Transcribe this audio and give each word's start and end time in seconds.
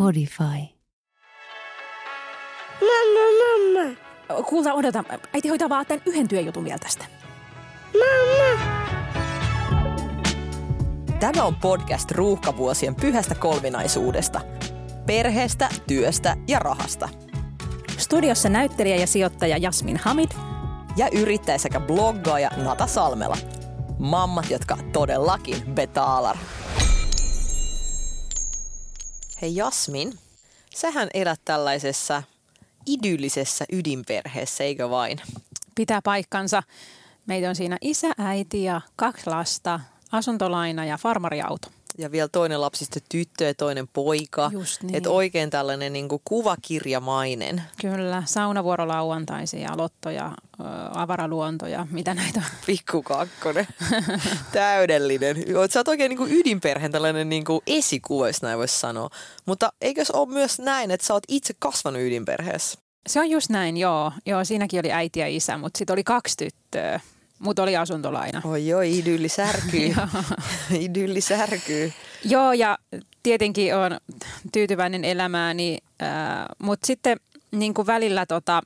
Spotify. 0.00 0.74
Mamma, 2.80 3.26
mamma. 3.40 4.42
Kuulta, 4.42 4.74
odota. 4.74 5.04
Äiti 5.34 5.48
hoitaa 5.48 5.68
vaan 5.68 5.86
tämän 5.86 6.02
yhden 6.06 6.28
työjutun 6.28 6.64
vielä 6.64 6.78
tästä. 6.78 7.04
Mamma. 7.92 8.62
Tämä 11.20 11.44
on 11.44 11.54
podcast 11.54 12.10
ruuhkavuosien 12.10 12.94
pyhästä 12.94 13.34
kolminaisuudesta. 13.34 14.40
Perheestä, 15.06 15.68
työstä 15.86 16.36
ja 16.48 16.58
rahasta. 16.58 17.08
Studiossa 17.98 18.48
näyttelijä 18.48 18.96
ja 18.96 19.06
sijoittaja 19.06 19.56
Jasmin 19.56 19.96
Hamid. 19.96 20.30
Ja 20.96 21.08
yrittäjä 21.12 21.58
sekä 21.58 21.80
bloggaaja 21.80 22.50
Nata 22.56 22.86
Salmela. 22.86 23.36
Mammat, 23.98 24.50
jotka 24.50 24.78
todellakin 24.92 25.56
betaalar. 25.74 26.36
Hei 29.42 29.56
Jasmin, 29.56 30.18
sähän 30.74 31.08
elät 31.14 31.40
tällaisessa 31.44 32.22
idyllisessä 32.86 33.64
ydinperheessä, 33.72 34.64
eikö 34.64 34.90
vain? 34.90 35.20
Pitää 35.74 36.02
paikkansa. 36.02 36.62
Meitä 37.26 37.48
on 37.48 37.56
siinä 37.56 37.76
isä, 37.80 38.08
äiti 38.18 38.64
ja 38.64 38.80
kaksi 38.96 39.30
lasta, 39.30 39.80
asuntolaina 40.12 40.84
ja 40.84 40.98
farmariauto. 40.98 41.68
Ja 41.98 42.10
vielä 42.10 42.28
toinen 42.28 42.60
lapsi 42.60 42.84
sitten 42.84 43.02
tyttö 43.08 43.44
ja 43.44 43.54
toinen 43.54 43.88
poika. 43.88 44.50
Just 44.52 44.82
niin. 44.82 44.94
Et 44.94 45.06
oikein 45.06 45.50
tällainen 45.50 45.92
niin 45.92 46.08
kuin 46.08 46.22
kuvakirjamainen. 46.24 47.62
Kyllä, 47.80 48.22
saunavuoro 48.26 48.88
lauantaisin 48.88 49.60
ja 49.60 49.76
lotto 49.76 50.10
ja 50.10 50.32
ö, 50.60 50.64
avaraluonto 50.94 51.66
ja 51.66 51.86
mitä 51.90 52.14
näitä 52.14 52.38
on. 52.38 52.56
Pikku 52.66 53.02
kakkonen. 53.02 53.68
Täydellinen. 54.52 55.36
Sä 55.70 55.80
oot 55.80 55.88
oikein 55.88 56.08
niin 56.08 56.18
kuin 56.18 56.32
ydinperheen 56.32 56.92
tällainen 56.92 57.28
niin 57.28 57.44
kuin 57.44 57.60
esikuva, 57.66 58.26
jos 58.26 58.42
näin 58.42 58.58
voisi 58.58 58.78
sanoa. 58.78 59.10
Mutta 59.46 59.72
eikö 59.80 60.04
se 60.04 60.12
ole 60.16 60.28
myös 60.28 60.58
näin, 60.58 60.90
että 60.90 61.06
sä 61.06 61.14
oot 61.14 61.24
itse 61.28 61.54
kasvanut 61.58 62.02
ydinperheessä? 62.02 62.78
Se 63.08 63.20
on 63.20 63.30
just 63.30 63.50
näin, 63.50 63.76
joo. 63.76 64.12
joo 64.26 64.44
siinäkin 64.44 64.80
oli 64.80 64.92
äiti 64.92 65.20
ja 65.20 65.28
isä, 65.28 65.58
mutta 65.58 65.78
sitten 65.78 65.94
oli 65.94 66.04
kaksi 66.04 66.36
tyttöä. 66.36 67.00
Mutta 67.40 67.62
oli 67.62 67.76
asuntolaina. 67.76 68.42
Oi 68.44 68.66
joo, 68.66 68.80
idylli 68.80 69.28
särkyy. 69.28 69.94
idylli 70.84 71.20
särkyy. 71.20 71.92
Joo, 72.24 72.52
ja 72.52 72.78
tietenkin 73.22 73.76
on 73.76 73.98
tyytyväinen 74.52 75.04
elämääni, 75.04 75.78
mutta 76.58 76.86
sitten 76.86 77.20
niin 77.50 77.74
kuin 77.74 77.86
välillä, 77.86 78.26
tota, 78.26 78.62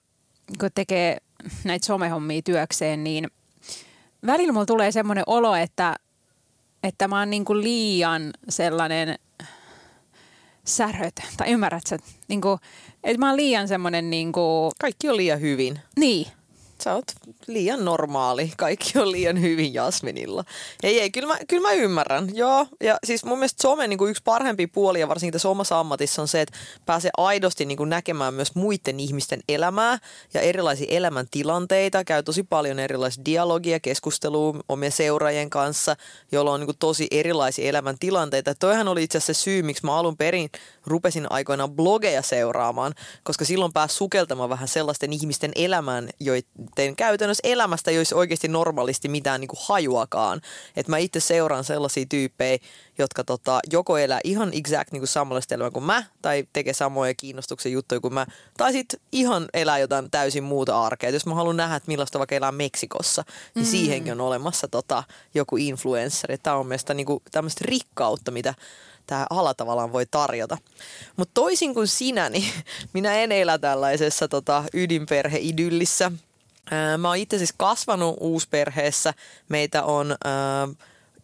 kun 0.61 0.71
tekee 0.75 1.19
näitä 1.65 1.87
somehommia 1.87 2.43
työkseen, 2.43 3.05
niin 3.05 3.29
välillä 4.27 4.53
mulla 4.53 4.67
tulee 4.67 4.93
semmoinen 4.93 5.25
olo, 5.27 5.55
että, 5.55 5.97
että 6.83 7.09
mä 7.09 7.19
oon 7.19 7.31
niin 7.31 7.45
kuin 7.45 7.63
liian 7.63 8.31
sellainen 8.49 9.19
säröt, 10.65 11.15
tai 11.37 11.51
ymmärrät 11.51 11.87
sä, 11.87 11.99
niin 12.29 12.41
kuin, 12.41 12.59
että 13.05 13.19
mä 13.19 13.29
oon 13.29 13.37
liian 13.37 13.69
semmoinen 13.69 14.11
niin 14.11 14.33
kuin, 14.33 14.73
Kaikki 14.81 15.09
on 15.09 15.17
liian 15.17 15.41
hyvin. 15.41 15.81
niin, 15.97 16.27
Sä 16.85 16.95
oot 16.95 17.05
liian 17.47 17.85
normaali. 17.85 18.53
Kaikki 18.57 18.99
on 18.99 19.13
liian 19.13 19.41
hyvin 19.41 19.75
Jasminilla. 19.75 20.45
Ei, 20.83 21.01
ei, 21.01 21.11
kyllä 21.11 21.29
mä, 21.29 21.39
kyllä 21.49 21.69
mä 21.69 21.73
ymmärrän. 21.73 22.37
Joo, 22.37 22.67
ja 22.81 22.99
siis 23.05 23.25
mun 23.25 23.39
mielestä 23.39 23.63
somen 23.63 23.91
niin 23.91 23.99
kuin 23.99 24.11
yksi 24.11 24.23
parhaimpia 24.25 24.69
puolia, 24.73 25.09
varsinkin 25.09 25.33
tässä 25.33 25.49
omassa 25.49 25.81
ammatissa, 25.81 26.23
on 26.23 26.29
se, 26.29 26.41
että 26.41 26.59
pääsee 26.87 27.11
aidosti 27.17 27.65
niin 27.65 27.77
kuin 27.77 27.91
näkemään 27.91 28.35
myös 28.35 28.55
muiden 28.55 29.01
ihmisten 29.01 29.41
elämää 29.49 29.99
ja 30.35 30.41
erilaisia 30.41 30.87
elämäntilanteita. 30.91 32.05
Käy 32.05 32.23
tosi 32.23 32.43
paljon 32.43 32.79
erilaisia 32.79 33.25
dialogia, 33.25 33.81
keskustelua 33.81 34.61
omien 34.69 34.93
seuraajien 34.93 35.51
kanssa, 35.51 35.97
joilla 36.33 36.53
on 36.53 36.61
niin 36.61 36.67
kuin 36.67 36.79
tosi 36.79 37.07
erilaisia 37.11 37.69
elämäntilanteita. 37.69 38.55
Toihan 38.55 38.89
oli 38.89 39.03
itse 39.03 39.19
asiassa 39.19 39.35
se 39.35 39.45
syy, 39.45 39.63
miksi 39.63 39.85
mä 39.85 39.97
alun 39.97 40.17
perin 40.17 40.51
rupesin 40.87 41.27
aikoinaan 41.31 41.71
blogeja 41.71 42.23
seuraamaan, 42.23 42.95
koska 43.23 43.45
silloin 43.45 43.73
pääsi 43.73 43.97
sukeltamaan 43.97 44.51
vähän 44.51 44.69
sellaisten 44.69 45.13
ihmisten 45.13 45.53
elämään, 45.55 46.09
joiden 46.21 46.97
käytännössä 46.97 47.41
elämästä 47.45 47.91
ei 47.91 47.99
olisi 47.99 48.15
oikeasti 48.15 48.49
normaalisti 48.49 49.09
mitään 49.09 49.41
niin 49.41 49.49
kuin 49.49 49.61
hajuakaan. 49.63 50.41
Et 50.77 50.89
mä 50.89 50.99
itse 50.99 51.21
seuraan 51.21 51.65
sellaisia 51.65 52.07
tyyppejä, 52.09 52.59
jotka 52.99 53.25
tota, 53.25 53.61
joko 53.73 53.99
elää 53.99 54.21
ihan 54.25 54.51
exact 54.53 54.93
niin 54.93 55.01
kuin 55.01 55.09
samanlaista 55.09 55.55
elämää 55.55 55.71
kuin 55.71 55.85
mä, 55.85 56.05
tai 56.23 56.45
tekee 56.53 56.73
samoja 56.73 57.15
kiinnostuksen 57.15 57.73
juttuja 57.73 58.01
kuin 58.01 58.15
mä, 58.15 58.27
tai 58.57 58.73
sitten 58.73 59.01
ihan 59.13 59.47
elää 59.55 59.79
jotain 59.79 60.11
täysin 60.11 60.45
muuta 60.45 60.83
arkea. 60.83 61.09
Et 61.09 61.15
jos 61.15 61.27
mä 61.27 61.35
haluan 61.35 61.57
nähdä, 61.57 61.77
että 61.77 61.89
millaista 61.89 62.19
vaikka 62.19 62.35
elää 62.35 62.53
Meksikossa, 62.53 63.25
niin 63.55 63.67
mm. 63.67 63.71
siihenkin 63.71 64.13
on 64.13 64.21
olemassa 64.21 64.69
tota, 64.69 65.03
joku 65.35 65.57
influenssari. 65.57 66.39
Tämä 66.39 66.57
on 66.57 66.67
mielestäni 66.67 66.97
niin 66.97 67.07
kuin 67.07 67.23
tämmöistä 67.31 67.65
rikkautta, 67.69 68.31
mitä 68.31 68.55
tämä 69.07 69.27
ala 69.31 69.55
tavallaan 69.55 69.93
voi 69.93 70.07
tarjota. 70.07 70.59
Mutta 71.17 71.33
toisin 71.35 71.75
kuin 71.75 71.89
sinä, 71.89 72.29
niin 72.29 72.53
minä 72.95 73.15
en 73.15 73.33
elä 73.33 73.59
tällaisessa 73.59 74.29
tota, 74.29 74.65
ydinperheidyllissä. 74.75 76.13
Mä 76.99 77.09
oon 77.09 77.17
itse 77.17 77.39
siis 77.39 77.55
kasvanut 77.57 78.17
uusperheessä. 78.21 79.15
Meitä 79.49 79.83
on 79.83 80.17
ää, 80.25 80.69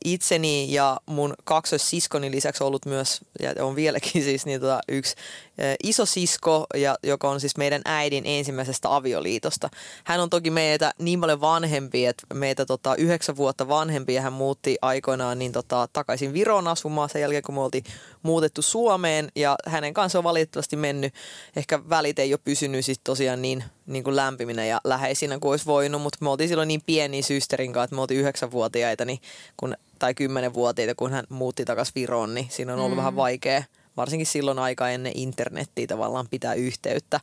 itseni 0.05 0.73
ja 0.73 1.01
mun 1.07 1.35
kaksoissiskoni 1.45 2.31
lisäksi 2.31 2.65
ollut 2.65 2.87
myös, 2.87 3.21
ja 3.41 3.65
on 3.65 3.77
vieläkin 3.77 4.23
siis 4.29 4.47
niin 4.47 4.61
tota, 4.61 4.81
yksi 4.89 5.15
ää, 5.59 5.75
iso 5.83 6.07
sisko, 6.07 6.67
ja, 6.75 6.97
joka 7.03 7.31
on 7.31 7.41
siis 7.41 7.57
meidän 7.57 7.83
äidin 7.85 8.25
ensimmäisestä 8.27 8.97
avioliitosta. 8.97 9.69
Hän 10.05 10.21
on 10.21 10.31
toki 10.31 10.51
meitä 10.51 10.93
niin 10.99 11.21
paljon 11.21 11.41
vanhempi, 11.41 12.07
että 12.07 12.27
meitä 12.35 12.67
tota, 12.67 12.95
yhdeksän 12.95 13.37
vuotta 13.37 13.69
vanhempi, 13.69 14.15
ja 14.15 14.23
hän 14.23 14.33
muutti 14.33 14.79
aikoinaan 14.83 15.39
niin 15.39 15.53
tota, 15.53 15.89
takaisin 15.93 16.33
Viroon 16.33 16.69
asumaan 16.69 17.09
sen 17.09 17.23
jälkeen, 17.23 17.43
kun 17.43 17.55
me 17.55 17.61
oltiin 17.61 17.85
muutettu 18.23 18.63
Suomeen, 18.63 19.29
ja 19.37 19.57
hänen 19.67 19.95
kanssa 19.95 20.19
on 20.19 20.25
valitettavasti 20.25 20.77
mennyt, 20.77 21.15
ehkä 21.57 21.81
välit 21.89 22.19
ei 22.19 22.33
ole 22.33 22.41
pysynyt 22.45 22.85
sit 22.85 23.01
tosiaan 23.05 23.43
niin, 23.43 23.65
niin 23.87 24.05
kuin 24.05 24.17
lämpiminä 24.17 24.67
ja 24.67 24.81
läheisinä 24.85 25.39
kuin 25.39 25.51
olisi 25.51 25.67
voinut, 25.67 26.03
mutta 26.03 26.19
me 26.21 26.31
oltiin 26.31 26.49
silloin 26.49 26.69
niin 26.69 26.83
pieni 26.87 27.23
systerin 27.23 27.73
kanssa, 27.73 27.85
että 27.85 27.95
me 27.97 28.01
oltiin 28.01 28.21
yhdeksänvuotiaita 28.21 29.05
niin 29.05 29.21
kun, 29.57 29.75
tai 29.99 30.15
kymmenenvuotiaita, 30.15 30.95
kun 30.95 31.11
hän 31.11 31.25
muutti 31.29 31.65
takaisin 31.65 31.95
Viroon, 31.95 32.35
niin 32.35 32.47
siinä 32.51 32.73
on 32.73 32.79
ollut 32.79 32.97
mm. 32.97 32.97
vähän 32.97 33.17
vaikea 33.17 33.63
varsinkin 33.97 34.27
silloin 34.27 34.59
aika 34.59 34.91
ennen 34.91 35.13
internettiä 35.17 35.87
tavallaan 35.87 36.29
pitää 36.31 36.55
yhteyttä. 36.55 37.21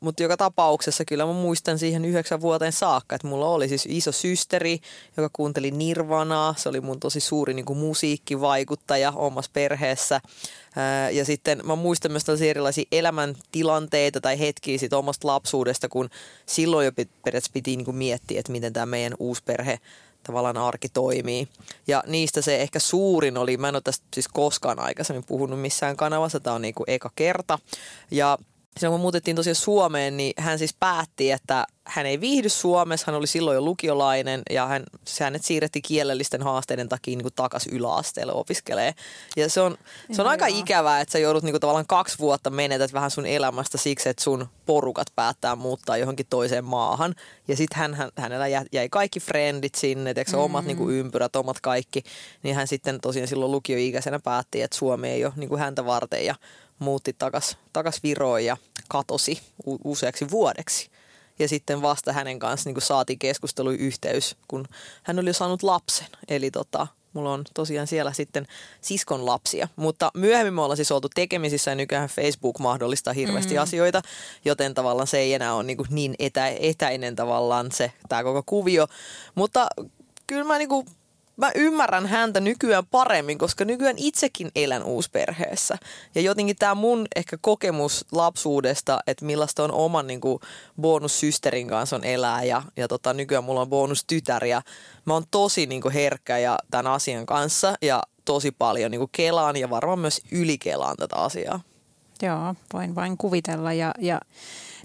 Mutta 0.00 0.22
joka 0.22 0.36
tapauksessa 0.36 1.04
kyllä 1.04 1.26
mä 1.26 1.32
muistan 1.32 1.78
siihen 1.78 2.04
yhdeksän 2.04 2.40
vuoteen 2.40 2.72
saakka, 2.72 3.16
että 3.16 3.28
mulla 3.28 3.48
oli 3.48 3.68
siis 3.68 3.86
iso 3.90 4.12
systeri, 4.12 4.78
joka 5.16 5.30
kuunteli 5.32 5.70
Nirvanaa. 5.70 6.54
Se 6.56 6.68
oli 6.68 6.80
mun 6.80 7.00
tosi 7.00 7.20
suuri 7.20 7.54
niin 7.54 7.66
kuin 7.66 7.78
musiikkivaikuttaja 7.78 9.12
omassa 9.12 9.50
perheessä. 9.54 10.20
Ää, 10.76 11.10
Ja 11.10 11.24
sitten 11.24 11.60
mä 11.64 11.76
muistan 11.76 12.12
myös 12.12 12.24
tällaisia 12.24 12.50
erilaisia 12.50 12.84
elämäntilanteita 12.92 14.20
tai 14.20 14.38
hetkiä 14.38 14.78
siitä 14.78 14.98
omasta 14.98 15.26
lapsuudesta, 15.26 15.88
kun 15.88 16.08
silloin 16.46 16.84
jo 16.84 16.92
periaatteessa 16.92 17.50
piti 17.52 17.76
niin 17.76 17.84
kuin 17.84 17.96
miettiä, 17.96 18.40
että 18.40 18.52
miten 18.52 18.72
tämä 18.72 18.86
meidän 18.86 19.14
uusi 19.18 19.42
perhe 19.44 19.78
tavallaan 20.28 20.56
arki 20.56 20.88
toimii. 20.88 21.48
Ja 21.86 22.02
niistä 22.06 22.42
se 22.42 22.56
ehkä 22.56 22.78
suurin 22.78 23.36
oli, 23.38 23.56
mä 23.56 23.68
en 23.68 23.74
ole 23.74 23.82
tästä 23.82 24.06
siis 24.14 24.28
koskaan 24.28 24.78
aikaisemmin 24.80 25.24
puhunut 25.24 25.60
missään 25.60 25.96
kanavassa, 25.96 26.40
tämä 26.40 26.56
on 26.56 26.62
niin 26.62 26.74
kuin 26.74 26.90
eka 26.90 27.10
kerta. 27.16 27.58
Ja 28.10 28.38
silloin 28.78 28.92
kun 28.92 29.00
muutettiin 29.00 29.36
tosiaan 29.36 29.54
Suomeen, 29.54 30.16
niin 30.16 30.32
hän 30.38 30.58
siis 30.58 30.74
päätti, 30.80 31.30
että 31.30 31.66
hän 31.88 32.06
ei 32.06 32.20
viihdy 32.20 32.48
Suomessa, 32.48 33.04
hän 33.06 33.18
oli 33.18 33.26
silloin 33.26 33.54
jo 33.54 33.60
lukiolainen 33.60 34.42
ja 34.50 34.66
hän, 34.66 34.84
hänet 35.20 35.44
siirretti 35.44 35.82
kielellisten 35.82 36.42
haasteiden 36.42 36.88
takia 36.88 37.16
niin 37.16 37.28
takaisin 37.34 37.72
yläasteelle 37.72 38.32
opiskelee. 38.32 38.94
Ja 39.36 39.50
se 39.50 39.60
on, 39.60 39.78
se 40.12 40.22
on 40.22 40.26
Ihan 40.26 40.26
aika 40.26 40.46
ikävää, 40.46 41.00
että 41.00 41.12
sä 41.12 41.18
joudut 41.18 41.42
niin 41.42 41.52
kuin 41.52 41.60
tavallaan 41.60 41.86
kaksi 41.86 42.18
vuotta 42.18 42.50
menetät 42.50 42.92
vähän 42.92 43.10
sun 43.10 43.26
elämästä 43.26 43.78
siksi, 43.78 44.08
että 44.08 44.22
sun 44.22 44.48
porukat 44.66 45.06
päättää 45.16 45.56
muuttaa 45.56 45.96
johonkin 45.96 46.26
toiseen 46.30 46.64
maahan. 46.64 47.14
Ja 47.48 47.56
sitten 47.56 47.78
hän, 47.78 47.94
hän, 47.94 48.10
hänellä 48.16 48.48
jä- 48.48 48.66
jäi 48.72 48.88
kaikki 48.88 49.20
frendit 49.20 49.74
sinne, 49.74 50.14
tiedätkö, 50.14 50.36
mm. 50.36 50.42
omat 50.42 50.64
niin 50.64 50.76
kuin 50.76 50.94
ympyrät, 50.94 51.36
omat 51.36 51.60
kaikki. 51.60 52.02
Niin 52.42 52.56
hän 52.56 52.68
sitten 52.68 53.00
tosiaan 53.00 53.28
silloin 53.28 53.52
lukioikäisenä 53.52 54.18
päätti, 54.18 54.62
että 54.62 54.76
Suomi 54.76 55.08
ei 55.08 55.24
ole 55.24 55.32
niin 55.36 55.48
kuin 55.48 55.60
häntä 55.60 55.84
varten 55.84 56.26
ja 56.26 56.34
muutti 56.78 57.12
takas, 57.12 57.56
takas 57.72 58.02
Viroon 58.02 58.44
ja 58.44 58.56
katosi 58.88 59.40
u- 59.66 59.78
useaksi 59.84 60.30
vuodeksi. 60.30 60.90
Ja 61.38 61.48
sitten 61.48 61.82
vasta 61.82 62.12
hänen 62.12 62.38
kanssa 62.38 62.68
niin 62.68 62.74
kuin 62.74 62.82
saatiin 62.82 63.18
keskusteluyhteys, 63.18 64.36
kun 64.48 64.64
hän 65.02 65.18
oli 65.18 65.28
jo 65.28 65.32
saanut 65.32 65.62
lapsen. 65.62 66.06
Eli 66.28 66.50
tota, 66.50 66.86
mulla 67.12 67.32
on 67.32 67.44
tosiaan 67.54 67.86
siellä 67.86 68.12
sitten 68.12 68.46
siskon 68.80 69.26
lapsia. 69.26 69.68
Mutta 69.76 70.10
myöhemmin 70.14 70.54
me 70.54 70.62
ollaan 70.62 70.76
siis 70.76 70.92
oltu 70.92 71.08
tekemisissä 71.14 71.70
ja 71.70 71.74
nykyään 71.74 72.08
Facebook 72.08 72.58
mahdollistaa 72.58 73.12
hirveästi 73.12 73.54
mm. 73.54 73.60
asioita, 73.60 74.02
joten 74.44 74.74
tavallaan 74.74 75.06
se 75.06 75.18
ei 75.18 75.34
enää 75.34 75.54
ole 75.54 75.64
niin, 75.64 75.76
kuin 75.76 75.88
niin 75.90 76.14
etä, 76.18 76.48
etäinen 76.48 77.16
tavallaan 77.16 77.72
se 77.72 77.92
tämä 78.08 78.22
koko 78.22 78.42
kuvio. 78.46 78.86
Mutta 79.34 79.66
kyllä 80.26 80.44
mä 80.44 80.58
niinku 80.58 80.84
mä 81.38 81.50
ymmärrän 81.54 82.06
häntä 82.06 82.40
nykyään 82.40 82.86
paremmin, 82.86 83.38
koska 83.38 83.64
nykyään 83.64 83.98
itsekin 83.98 84.50
elän 84.54 84.82
uusperheessä. 84.82 85.78
Ja 86.14 86.20
jotenkin 86.20 86.56
tämä 86.56 86.74
mun 86.74 87.06
ehkä 87.16 87.38
kokemus 87.40 88.04
lapsuudesta, 88.12 88.98
että 89.06 89.24
millaista 89.24 89.64
on 89.64 89.72
oman 89.72 90.06
niin 90.06 90.20
kuin, 90.20 90.40
bonussysterin 90.80 91.68
kanssa 91.68 91.96
on 91.96 92.04
elää 92.04 92.44
ja, 92.44 92.62
ja 92.76 92.88
tota, 92.88 93.14
nykyään 93.14 93.44
mulla 93.44 93.60
on 93.60 93.68
bonustytär 93.68 94.44
ja 94.44 94.62
mä 95.04 95.14
oon 95.14 95.24
tosi 95.30 95.66
niin 95.66 95.82
kuin, 95.82 95.94
herkkä 95.94 96.38
ja 96.38 96.58
tämän 96.70 96.86
asian 96.86 97.26
kanssa 97.26 97.74
ja 97.82 98.02
tosi 98.24 98.50
paljon 98.50 98.90
niin 98.90 98.98
kuin, 98.98 99.10
kelaan 99.12 99.56
ja 99.56 99.70
varmaan 99.70 99.98
myös 99.98 100.20
ylikelaan 100.32 100.96
tätä 100.96 101.16
asiaa. 101.16 101.60
Joo, 102.22 102.54
voin 102.72 102.94
vain 102.94 103.16
kuvitella 103.16 103.72
ja, 103.72 103.94
ja 103.98 104.20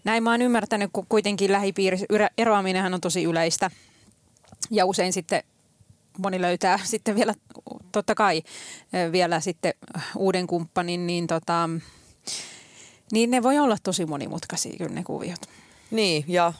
näin 0.03 0.23
mä 0.23 0.31
oon 0.31 0.41
ymmärtänyt, 0.41 0.89
kun 0.93 1.05
kuitenkin 1.09 1.51
lähipiirissä 1.51 2.05
eroaminenhan 2.37 2.93
on 2.93 3.01
tosi 3.01 3.23
yleistä 3.23 3.71
ja 4.71 4.85
usein 4.85 5.13
sitten 5.13 5.43
moni 6.17 6.41
löytää 6.41 6.79
sitten 6.83 7.15
vielä, 7.15 7.33
totta 7.91 8.15
kai 8.15 8.43
vielä 9.11 9.39
sitten 9.39 9.73
uuden 10.17 10.47
kumppanin, 10.47 11.07
niin, 11.07 11.27
tota, 11.27 11.69
niin 13.11 13.31
ne 13.31 13.43
voi 13.43 13.59
olla 13.59 13.77
tosi 13.83 14.05
monimutkaisia 14.05 14.77
kyllä 14.77 14.95
ne 14.95 15.03
kuviot. 15.03 15.41
Niin, 15.91 16.25
ja 16.27 16.53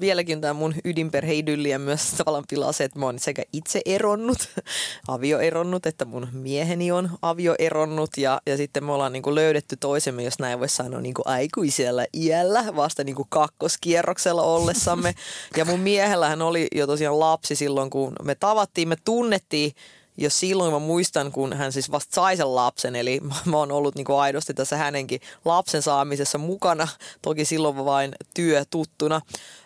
vieläkin 0.00 0.40
tämä 0.40 0.52
mun 0.52 0.74
ydinperheidylliä 0.84 1.78
myös 1.78 2.10
tavallaan 2.18 2.44
pilaa 2.50 2.72
se, 2.72 2.84
että 2.84 2.98
mä 2.98 3.06
oon 3.06 3.18
sekä 3.18 3.42
itse 3.52 3.80
eronnut, 3.86 4.38
avioeronnut, 5.08 5.86
että 5.86 6.04
mun 6.04 6.28
mieheni 6.32 6.92
on 6.92 7.10
avioeronnut 7.22 8.10
ja, 8.16 8.40
ja 8.46 8.56
sitten 8.56 8.84
me 8.84 8.92
ollaan 8.92 9.12
niinku 9.12 9.34
löydetty 9.34 9.76
toisemme, 9.76 10.22
jos 10.22 10.38
näin 10.38 10.60
voisi 10.60 10.76
sanoa, 10.76 11.00
niinku 11.00 11.22
aikuisella 11.24 12.04
iällä, 12.14 12.64
vasta 12.76 13.04
niinku 13.04 13.26
kakkoskierroksella 13.28 14.42
ollessamme. 14.42 15.14
Ja 15.56 15.64
mun 15.64 15.80
miehellähän 15.80 16.42
oli 16.42 16.68
jo 16.74 16.86
tosiaan 16.86 17.20
lapsi 17.20 17.56
silloin, 17.56 17.90
kun 17.90 18.12
me 18.22 18.34
tavattiin, 18.34 18.88
me 18.88 18.96
tunnettiin 19.04 19.72
jo 20.16 20.30
silloin 20.30 20.72
mä 20.72 20.78
muistan, 20.78 21.32
kun 21.32 21.52
hän 21.52 21.72
siis 21.72 21.90
vasta 21.90 22.14
sai 22.14 22.36
sen 22.36 22.54
lapsen, 22.54 22.96
eli 22.96 23.20
mä 23.50 23.56
oon 23.56 23.72
ollut 23.72 23.94
niin 23.94 24.04
kuin 24.04 24.18
aidosti 24.18 24.54
tässä 24.54 24.76
hänenkin 24.76 25.20
lapsen 25.44 25.82
saamisessa 25.82 26.38
mukana, 26.38 26.88
toki 27.22 27.44
silloin 27.44 27.84
vain 27.84 28.12
työ 28.34 28.64
tuttuna. 28.70 29.20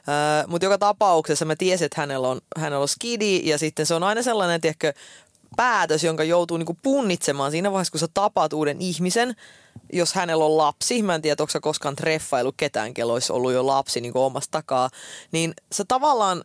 Öö, 0.08 0.46
Mutta 0.46 0.64
joka 0.64 0.78
tapauksessa 0.78 1.44
mä 1.44 1.56
tiesin, 1.56 1.86
että 1.86 2.00
hänellä 2.00 2.28
on, 2.28 2.40
hänellä 2.56 2.82
on 2.82 2.88
skidi 2.88 3.40
ja 3.44 3.58
sitten 3.58 3.86
se 3.86 3.94
on 3.94 4.02
aina 4.02 4.22
sellainen, 4.22 4.60
tiedätkö, 4.60 4.92
päätös, 5.56 6.04
jonka 6.04 6.24
joutuu 6.24 6.56
niinku 6.56 6.76
punnitsemaan 6.82 7.50
siinä 7.50 7.72
vaiheessa, 7.72 7.92
kun 7.92 8.00
sä 8.00 8.08
tapaat 8.14 8.52
uuden 8.52 8.80
ihmisen, 8.80 9.36
jos 9.92 10.14
hänellä 10.14 10.44
on 10.44 10.56
lapsi, 10.56 11.02
mä 11.02 11.14
en 11.14 11.22
tiedä, 11.22 11.42
onko 11.42 11.50
sä 11.50 11.60
koskaan 11.60 11.96
treffailu 11.96 12.52
ketään, 12.56 12.94
kello 12.94 13.12
olisi 13.12 13.32
ollut 13.32 13.52
jo 13.52 13.66
lapsi 13.66 14.00
niin 14.00 14.16
omasta 14.16 14.50
takaa, 14.50 14.90
niin 15.32 15.54
sä 15.72 15.84
tavallaan 15.88 16.44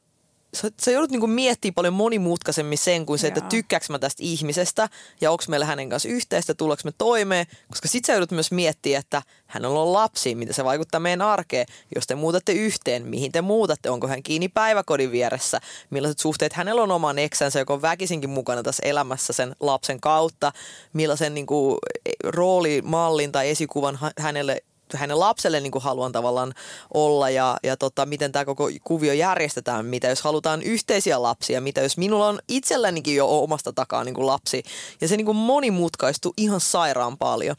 sä, 0.53 0.71
sä 0.81 0.91
joudut 0.91 1.11
niinku 1.11 1.27
miettimään 1.27 1.73
paljon 1.73 1.93
monimutkaisemmin 1.93 2.77
sen 2.77 3.05
kuin 3.05 3.19
se, 3.19 3.27
että 3.27 3.41
tykkääks 3.41 3.89
mä 3.89 3.99
tästä 3.99 4.23
ihmisestä 4.23 4.89
ja 5.21 5.31
onko 5.31 5.43
meillä 5.47 5.65
hänen 5.65 5.89
kanssa 5.89 6.09
yhteistä, 6.09 6.53
tullaanko 6.53 6.81
me 6.85 6.91
toimeen, 6.97 7.45
koska 7.67 7.87
sit 7.87 8.05
sä 8.05 8.13
joudut 8.13 8.31
myös 8.31 8.51
miettimään, 8.51 8.99
että 8.99 9.21
hänellä 9.47 9.79
on 9.79 9.93
lapsi, 9.93 10.35
mitä 10.35 10.53
se 10.53 10.63
vaikuttaa 10.63 10.99
meidän 10.99 11.21
arkeen, 11.21 11.65
jos 11.95 12.07
te 12.07 12.15
muutatte 12.15 12.51
yhteen, 12.51 13.07
mihin 13.07 13.31
te 13.31 13.41
muutatte, 13.41 13.89
onko 13.89 14.07
hän 14.07 14.23
kiinni 14.23 14.47
päiväkodin 14.47 15.11
vieressä, 15.11 15.61
millaiset 15.89 16.19
suhteet 16.19 16.53
hänellä 16.53 16.81
on 16.81 16.91
oman 16.91 17.19
eksänsä, 17.19 17.59
joka 17.59 17.73
on 17.73 17.81
väkisinkin 17.81 18.29
mukana 18.29 18.63
tässä 18.63 18.83
elämässä 18.85 19.33
sen 19.33 19.55
lapsen 19.59 20.01
kautta, 20.01 20.51
millaisen 20.93 21.33
niinku, 21.33 21.77
roolimallin 22.23 23.31
tai 23.31 23.49
esikuvan 23.49 23.99
hänelle 24.19 24.63
hänen 24.97 25.19
lapselle 25.19 25.59
niin 25.59 25.71
kuin 25.71 25.83
haluan 25.83 26.11
tavallaan 26.11 26.53
olla 26.93 27.29
ja, 27.29 27.57
ja 27.63 27.77
tota, 27.77 28.05
miten 28.05 28.31
tämä 28.31 28.45
koko 28.45 28.69
kuvio 28.83 29.13
järjestetään, 29.13 29.85
mitä 29.85 30.07
jos 30.07 30.21
halutaan 30.21 30.61
yhteisiä 30.61 31.21
lapsia, 31.21 31.61
mitä 31.61 31.81
jos 31.81 31.97
minulla 31.97 32.27
on 32.27 32.39
itsellänikin 32.47 33.15
jo 33.15 33.43
omasta 33.43 33.73
takaa 33.73 34.03
niin 34.03 34.15
kuin 34.15 34.27
lapsi. 34.27 34.63
Ja 35.01 35.07
se 35.07 35.17
niin 35.17 35.25
kuin 35.25 35.37
monimutkaistuu 35.37 36.33
ihan 36.37 36.61
sairaan 36.61 37.17
paljon. 37.17 37.55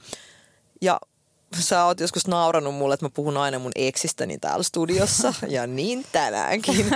Ja 0.83 1.01
sä 1.59 1.85
oot 1.85 2.01
joskus 2.01 2.27
naurannut 2.27 2.75
mulle, 2.75 2.95
että 2.95 3.07
mä 3.07 3.11
puhun 3.11 3.37
aina 3.37 3.59
mun 3.59 3.73
eksistäni 3.75 4.39
täällä 4.39 4.63
studiossa. 4.63 5.35
Ja 5.49 5.67
niin 5.67 6.07
tänäänkin, 6.13 6.87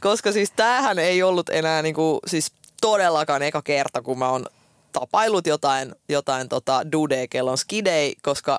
koska 0.00 0.32
siis 0.32 0.52
tämähän 0.56 0.98
ei 0.98 1.22
ollut 1.22 1.48
enää 1.48 1.82
niin 1.82 1.94
kuin, 1.94 2.20
siis 2.26 2.52
todellakaan 2.80 3.42
eka 3.42 3.62
kerta, 3.62 4.02
kun 4.02 4.18
mä 4.18 4.30
oon 4.30 4.46
tapailut 4.92 5.46
jotain, 5.46 5.94
jotain 6.08 6.48
tota 6.48 6.92
dude, 6.92 7.26
kellon 7.26 7.58
skidei, 7.58 8.16
koska 8.22 8.58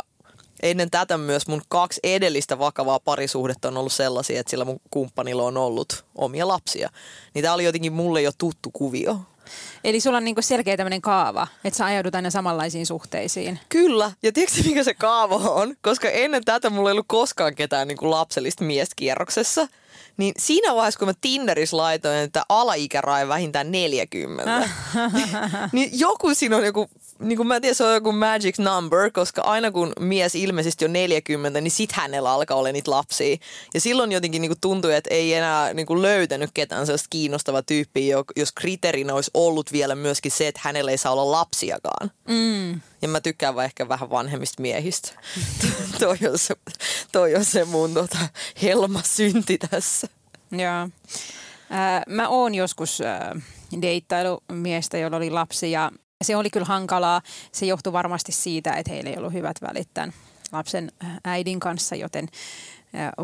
ennen 0.61 0.91
tätä 0.91 1.17
myös 1.17 1.47
mun 1.47 1.61
kaksi 1.69 1.99
edellistä 2.03 2.59
vakavaa 2.59 2.99
parisuhdetta 2.99 3.67
on 3.67 3.77
ollut 3.77 3.93
sellaisia, 3.93 4.39
että 4.39 4.49
sillä 4.49 4.65
mun 4.65 4.79
kumppanilla 4.91 5.43
on 5.43 5.57
ollut 5.57 6.05
omia 6.15 6.47
lapsia. 6.47 6.89
Niin 7.33 7.43
tämä 7.43 7.53
oli 7.53 7.63
jotenkin 7.63 7.93
mulle 7.93 8.21
jo 8.21 8.31
tuttu 8.37 8.69
kuvio. 8.73 9.19
Eli 9.83 9.99
sulla 9.99 10.17
on 10.17 10.23
niinku 10.23 10.41
selkeä 10.41 10.77
tämmöinen 10.77 11.01
kaava, 11.01 11.47
että 11.63 11.77
sä 11.77 11.85
ajaudut 11.85 12.15
aina 12.15 12.29
samanlaisiin 12.29 12.85
suhteisiin. 12.85 13.59
Kyllä. 13.69 14.11
Ja 14.23 14.31
tiedätkö 14.31 14.61
mikä 14.65 14.83
se 14.83 14.93
kaava 14.93 15.35
on? 15.35 15.75
Koska 15.81 16.09
ennen 16.09 16.45
tätä 16.45 16.69
mulla 16.69 16.89
ei 16.89 16.91
ollut 16.91 17.05
koskaan 17.07 17.55
ketään 17.55 17.87
niinku 17.87 18.11
lapsellista 18.11 18.63
mieskierroksessa. 18.63 19.67
Niin 20.17 20.33
siinä 20.37 20.75
vaiheessa, 20.75 20.99
kun 20.99 21.07
mä 21.07 21.13
Tinderissä 21.21 21.77
laitoin, 21.77 22.17
että 22.17 22.43
alaikäraja 22.49 23.27
vähintään 23.27 23.71
40, 23.71 24.69
niin 25.71 25.89
joku 25.93 26.35
siinä 26.35 26.57
on 26.57 26.65
joku 26.65 26.89
niin 27.21 27.37
kuin 27.37 27.47
mä 27.47 27.55
en 27.55 27.61
tiedä, 27.61 27.73
se 27.73 27.83
on 27.83 27.93
joku 27.93 28.11
magic 28.11 28.57
number, 28.57 29.11
koska 29.11 29.41
aina 29.41 29.71
kun 29.71 29.93
mies 29.99 30.35
ilmeisesti 30.35 30.85
on 30.85 30.93
40, 30.93 31.61
niin 31.61 31.71
sit 31.71 31.91
hänellä 31.91 32.31
alkaa 32.31 32.57
olla 32.57 32.71
niitä 32.71 32.91
lapsia. 32.91 33.37
Ja 33.73 33.81
silloin 33.81 34.11
jotenkin 34.11 34.41
niin 34.41 34.49
kuin 34.49 34.61
tuntui, 34.61 34.95
että 34.95 35.13
ei 35.13 35.33
enää 35.33 35.73
niin 35.73 35.85
kuin 35.85 36.01
löytänyt 36.01 36.49
ketään 36.53 36.85
sellaista 36.85 37.07
kiinnostavaa 37.09 37.61
tyyppiä, 37.61 38.17
jos 38.35 38.51
kriteerinä 38.51 39.13
olisi 39.13 39.31
ollut 39.33 39.71
vielä 39.71 39.95
myöskin 39.95 40.31
se, 40.31 40.47
että 40.47 40.61
hänellä 40.63 40.91
ei 40.91 40.97
saa 40.97 41.11
olla 41.11 41.31
lapsiakaan. 41.31 42.11
Mm. 42.27 42.81
Ja 43.01 43.07
mä 43.07 43.21
tykkään 43.21 43.55
vaan 43.55 43.65
ehkä 43.65 43.89
vähän 43.89 44.09
vanhemmista 44.09 44.61
miehistä. 44.61 45.11
toi, 45.99 46.17
on 46.31 46.37
se, 46.37 46.55
toi 47.11 47.35
on 47.35 47.45
se 47.45 47.65
mun 47.65 47.93
tota, 47.93 48.17
helma 48.61 49.01
synti 49.05 49.57
tässä. 49.57 50.07
Joo. 50.51 50.89
Äh, 51.71 52.03
mä 52.07 52.27
oon 52.27 52.55
joskus 52.55 53.01
äh, 53.01 53.43
deittailu 53.81 54.43
miestä, 54.51 54.97
jolla 54.97 55.17
oli 55.17 55.29
lapsi 55.29 55.71
ja 55.71 55.91
se 56.21 56.35
oli 56.35 56.49
kyllä 56.49 56.65
hankalaa. 56.65 57.21
Se 57.51 57.65
johtui 57.65 57.93
varmasti 57.93 58.31
siitä, 58.31 58.73
että 58.73 58.91
heillä 58.91 59.09
ei 59.09 59.17
ollut 59.17 59.33
hyvät 59.33 59.61
välit 59.61 59.89
tämän 59.93 60.13
lapsen 60.51 60.91
äidin 61.23 61.59
kanssa, 61.59 61.95
joten 61.95 62.27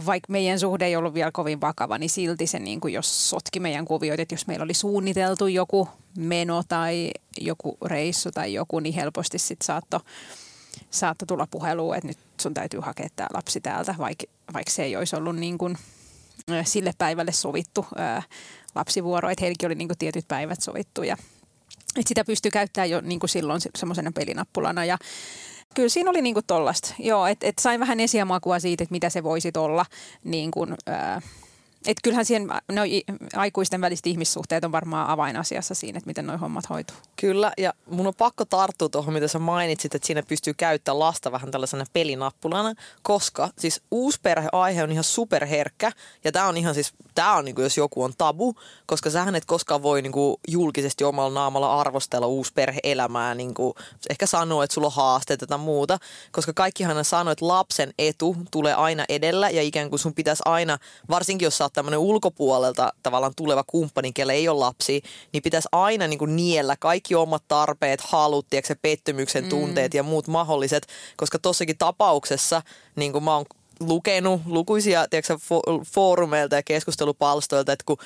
vaikka 0.06 0.32
meidän 0.32 0.60
suhde 0.60 0.86
ei 0.86 0.96
ollut 0.96 1.14
vielä 1.14 1.32
kovin 1.32 1.62
vakava, 1.62 1.98
niin 1.98 2.10
silti 2.10 2.48
se 2.48 2.60
niin 2.60 2.82
kuin 2.82 2.94
jos 2.94 3.30
sotki 3.30 3.60
meidän 3.60 3.86
kuvioita, 3.86 4.22
että 4.22 4.34
jos 4.34 4.48
meillä 4.48 4.64
oli 4.64 4.74
suunniteltu 4.74 5.48
joku 5.48 5.90
meno 6.18 6.64
tai 6.68 7.12
joku 7.42 7.78
reissu 7.86 8.32
tai 8.32 8.54
joku, 8.54 8.80
niin 8.80 8.96
helposti 8.96 9.40
sitten 9.40 9.66
saattoi 9.66 10.00
saatto 10.92 11.26
tulla 11.26 11.48
puheluun, 11.52 11.96
että 11.96 12.08
nyt 12.08 12.18
sun 12.42 12.54
täytyy 12.54 12.80
hakea 12.80 13.08
tämä 13.16 13.28
lapsi 13.34 13.62
täältä, 13.62 13.96
vaikka, 13.98 14.26
vaikka 14.54 14.72
se 14.72 14.84
ei 14.84 14.96
olisi 14.96 15.16
ollut 15.16 15.36
niin 15.36 15.58
kuin 15.58 15.78
sille 16.64 16.92
päivälle 16.98 17.32
sovittu 17.32 17.86
ää, 17.96 18.24
lapsivuoro, 18.76 19.30
että 19.30 19.42
heilläkin 19.42 19.68
oli 19.68 19.76
niin 19.76 19.88
kuin 19.88 19.98
tietyt 19.98 20.28
päivät 20.28 20.62
sovittu 20.62 21.04
ja 21.04 21.18
että 22.00 22.10
sitä 22.10 22.26
pystyy 22.26 22.52
käyttämään 22.52 22.90
jo 22.90 23.02
niin 23.02 23.20
kuin 23.20 23.30
silloin 23.30 23.62
semmoisena 23.76 24.12
pelinappulana 24.12 24.86
ja 24.86 24.98
Kyllä 25.76 25.90
siinä 25.90 26.10
oli 26.10 26.22
niinku 26.22 26.42
tollasta. 26.48 26.94
Joo, 27.00 27.28
että 27.28 27.48
et 27.48 27.60
sain 27.60 27.80
vähän 27.80 28.00
esiamakua 28.00 28.60
siitä, 28.60 28.84
että 28.84 28.92
mitä 28.92 29.10
se 29.10 29.24
voisi 29.24 29.52
olla 29.58 29.86
niin 30.24 30.52
kuin, 30.52 30.76
ää, 30.86 31.22
et 31.86 31.98
kyllähän 32.04 32.26
siihen, 32.26 32.48
no, 32.72 32.82
aikuisten 33.36 33.82
väliset 33.82 34.08
ihmissuhteet 34.08 34.64
on 34.64 34.72
varmaan 34.72 35.10
avainasiassa 35.10 35.76
siinä, 35.76 35.98
että 35.98 36.08
miten 36.08 36.28
nuo 36.28 36.38
hommat 36.38 36.70
hoituu. 36.70 36.98
Kyllä, 37.16 37.54
ja 37.58 37.74
mun 37.90 38.08
on 38.08 38.14
pakko 38.18 38.46
tarttua 38.46 38.90
tuohon, 38.90 39.14
mitä 39.14 39.28
sä 39.28 39.40
mainitsit, 39.40 39.96
että 39.96 40.06
siinä 40.06 40.24
pystyy 40.24 40.54
käyttämään 40.54 41.00
lasta 41.00 41.32
vähän 41.32 41.52
tällaisena 41.52 41.86
pelinappulana, 41.94 42.74
koska 43.02 43.50
siis 43.60 43.82
uusperheaihe 43.92 44.84
on 44.84 44.92
ihan 44.92 45.04
superherkkä, 45.04 45.92
ja 46.24 46.32
tämä 46.32 46.48
on 46.48 46.58
ihan 46.58 46.74
siis, 46.74 46.94
tämä 47.16 47.36
on 47.36 47.46
niinku, 47.46 47.62
jos 47.62 47.78
joku 47.78 48.04
on 48.04 48.14
tabu, 48.18 48.56
koska 48.86 49.10
sähän 49.10 49.36
et 49.36 49.46
koskaan 49.46 49.84
voi 49.84 50.02
niinku 50.02 50.40
julkisesti 50.48 51.04
omalla 51.04 51.40
naamalla 51.40 51.80
arvostella 51.80 52.28
uusperhe-elämää, 52.28 53.36
niinku, 53.36 53.76
ehkä 54.10 54.26
sanoa, 54.26 54.64
että 54.64 54.74
sulla 54.74 54.88
on 54.88 54.94
haasteita 54.94 55.48
tai 55.48 55.58
muuta, 55.58 55.98
koska 56.32 56.54
kaikkihan 56.54 57.06
sanoo, 57.06 57.32
että 57.32 57.48
lapsen 57.48 57.94
etu 58.00 58.36
tulee 58.52 58.74
aina 58.74 59.06
edellä, 59.10 59.50
ja 59.50 59.62
ikään 59.62 59.90
kuin 59.90 60.00
sun 60.00 60.14
pitäisi 60.14 60.44
aina, 60.46 60.78
varsinkin 61.10 61.46
jos 61.46 61.58
sä 61.58 61.67
oot 61.68 61.74
tämmöinen 61.74 62.00
ulkopuolelta 62.00 62.94
tavallaan 63.04 63.34
tuleva 63.36 63.64
kumppani, 63.68 64.14
kelle 64.14 64.34
ei 64.34 64.50
ole 64.50 64.60
lapsi, 64.60 65.02
niin 65.34 65.44
pitäisi 65.44 65.68
aina 65.72 66.08
niin 66.08 66.20
kuin 66.20 66.36
niellä 66.36 66.76
kaikki 66.80 67.16
omat 67.16 67.44
tarpeet, 67.48 68.02
halut, 68.02 68.48
tiedätkö, 68.50 68.76
pettymyksen 68.82 69.44
mm. 69.44 69.50
tunteet 69.50 69.94
mm. 69.94 69.98
ja 69.98 70.04
muut 70.04 70.28
mahdolliset, 70.28 70.88
koska 71.18 71.40
tossakin 71.40 71.78
tapauksessa, 71.78 72.62
niin 72.96 73.12
kuin 73.12 73.24
mä 73.24 73.36
oon 73.36 73.46
lukenut 73.80 74.42
lukuisia 74.46 75.08
tiedätkö, 75.10 75.38
foorumeilta 75.92 76.56
ja 76.56 76.64
keskustelupalstoilta, 76.64 77.72
että 77.72 77.86
kun 77.86 77.98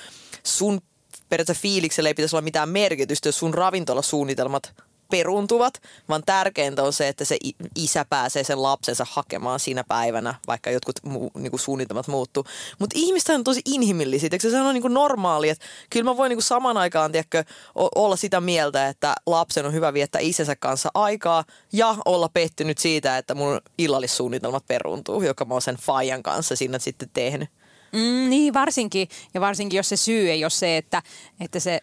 sun 0.42 0.80
periaatteessa 1.28 1.62
fiiliksellä 1.62 2.08
ei 2.08 2.14
pitäisi 2.14 2.36
olla 2.36 2.44
mitään 2.44 2.68
merkitystä, 2.68 3.28
jos 3.28 3.38
sun 3.38 3.54
ravintolasuunnitelmat 3.54 4.74
peruuntuvat, 5.12 5.82
vaan 6.08 6.22
tärkeintä 6.26 6.82
on 6.82 6.92
se, 6.92 7.08
että 7.08 7.24
se 7.24 7.38
isä 7.76 8.04
pääsee 8.04 8.44
sen 8.44 8.62
lapsensa 8.62 9.06
hakemaan 9.10 9.60
siinä 9.60 9.84
päivänä, 9.84 10.34
vaikka 10.46 10.70
jotkut 10.70 10.96
muu, 11.04 11.30
niinku 11.34 11.58
suunnitelmat 11.58 12.08
muuttuu. 12.08 12.44
Mutta 12.78 12.98
ihmistä 12.98 13.32
on 13.32 13.44
tosi 13.44 13.60
inhimillisiä, 13.64 14.30
se 14.38 14.60
on 14.60 14.74
niinku 14.74 14.88
normaali, 14.88 15.48
että 15.48 15.64
kyllä 15.90 16.04
mä 16.10 16.16
voin 16.16 16.28
niinku 16.28 16.42
saman 16.42 16.76
aikaan 16.76 17.12
tiedätkö, 17.12 17.44
olla 17.74 18.16
sitä 18.16 18.40
mieltä, 18.40 18.88
että 18.88 19.14
lapsen 19.26 19.66
on 19.66 19.72
hyvä 19.72 19.92
viettää 19.92 20.20
isänsä 20.20 20.56
kanssa 20.56 20.90
aikaa 20.94 21.44
ja 21.72 21.96
olla 22.04 22.28
pettynyt 22.28 22.78
siitä, 22.78 23.18
että 23.18 23.34
mun 23.34 23.60
illallissuunnitelmat 23.78 24.66
peruuntuu, 24.66 25.22
joka 25.22 25.44
mä 25.44 25.54
oon 25.54 25.62
sen 25.62 25.76
Fajan 25.76 26.22
kanssa 26.22 26.56
siinä 26.56 26.78
sitten 26.78 27.10
tehnyt. 27.12 27.48
Mm, 27.92 28.30
niin, 28.30 28.54
varsinkin. 28.54 29.08
Ja 29.34 29.40
varsinkin, 29.40 29.76
jos 29.76 29.88
se 29.88 29.96
syy 29.96 30.30
ei 30.30 30.44
ole 30.44 30.50
se, 30.50 30.76
että, 30.76 31.02
että 31.40 31.60
se 31.60 31.80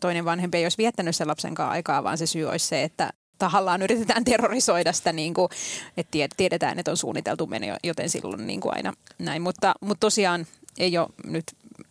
toinen 0.00 0.24
vanhempi 0.24 0.58
ei 0.58 0.64
olisi 0.64 0.78
viettänyt 0.78 1.16
sen 1.16 1.28
lapsen 1.28 1.54
kanssa 1.54 1.72
aikaa, 1.72 2.04
vaan 2.04 2.18
se 2.18 2.26
syy 2.26 2.44
olisi 2.44 2.66
se, 2.66 2.82
että 2.82 3.12
tahallaan 3.38 3.82
yritetään 3.82 4.24
terrorisoida 4.24 4.92
sitä, 4.92 5.12
niin 5.12 5.34
kuin, 5.34 5.48
että 5.96 6.28
tiedetään, 6.36 6.78
että 6.78 6.90
on 6.90 6.96
suunniteltu 6.96 7.46
meno, 7.46 7.76
joten 7.84 8.10
silloin 8.10 8.46
niin 8.46 8.60
kuin 8.60 8.74
aina 8.74 8.92
näin. 9.18 9.42
Mutta, 9.42 9.74
mutta 9.80 10.00
tosiaan 10.00 10.46
ei 10.78 10.98
ole 10.98 11.08
nyt 11.24 11.44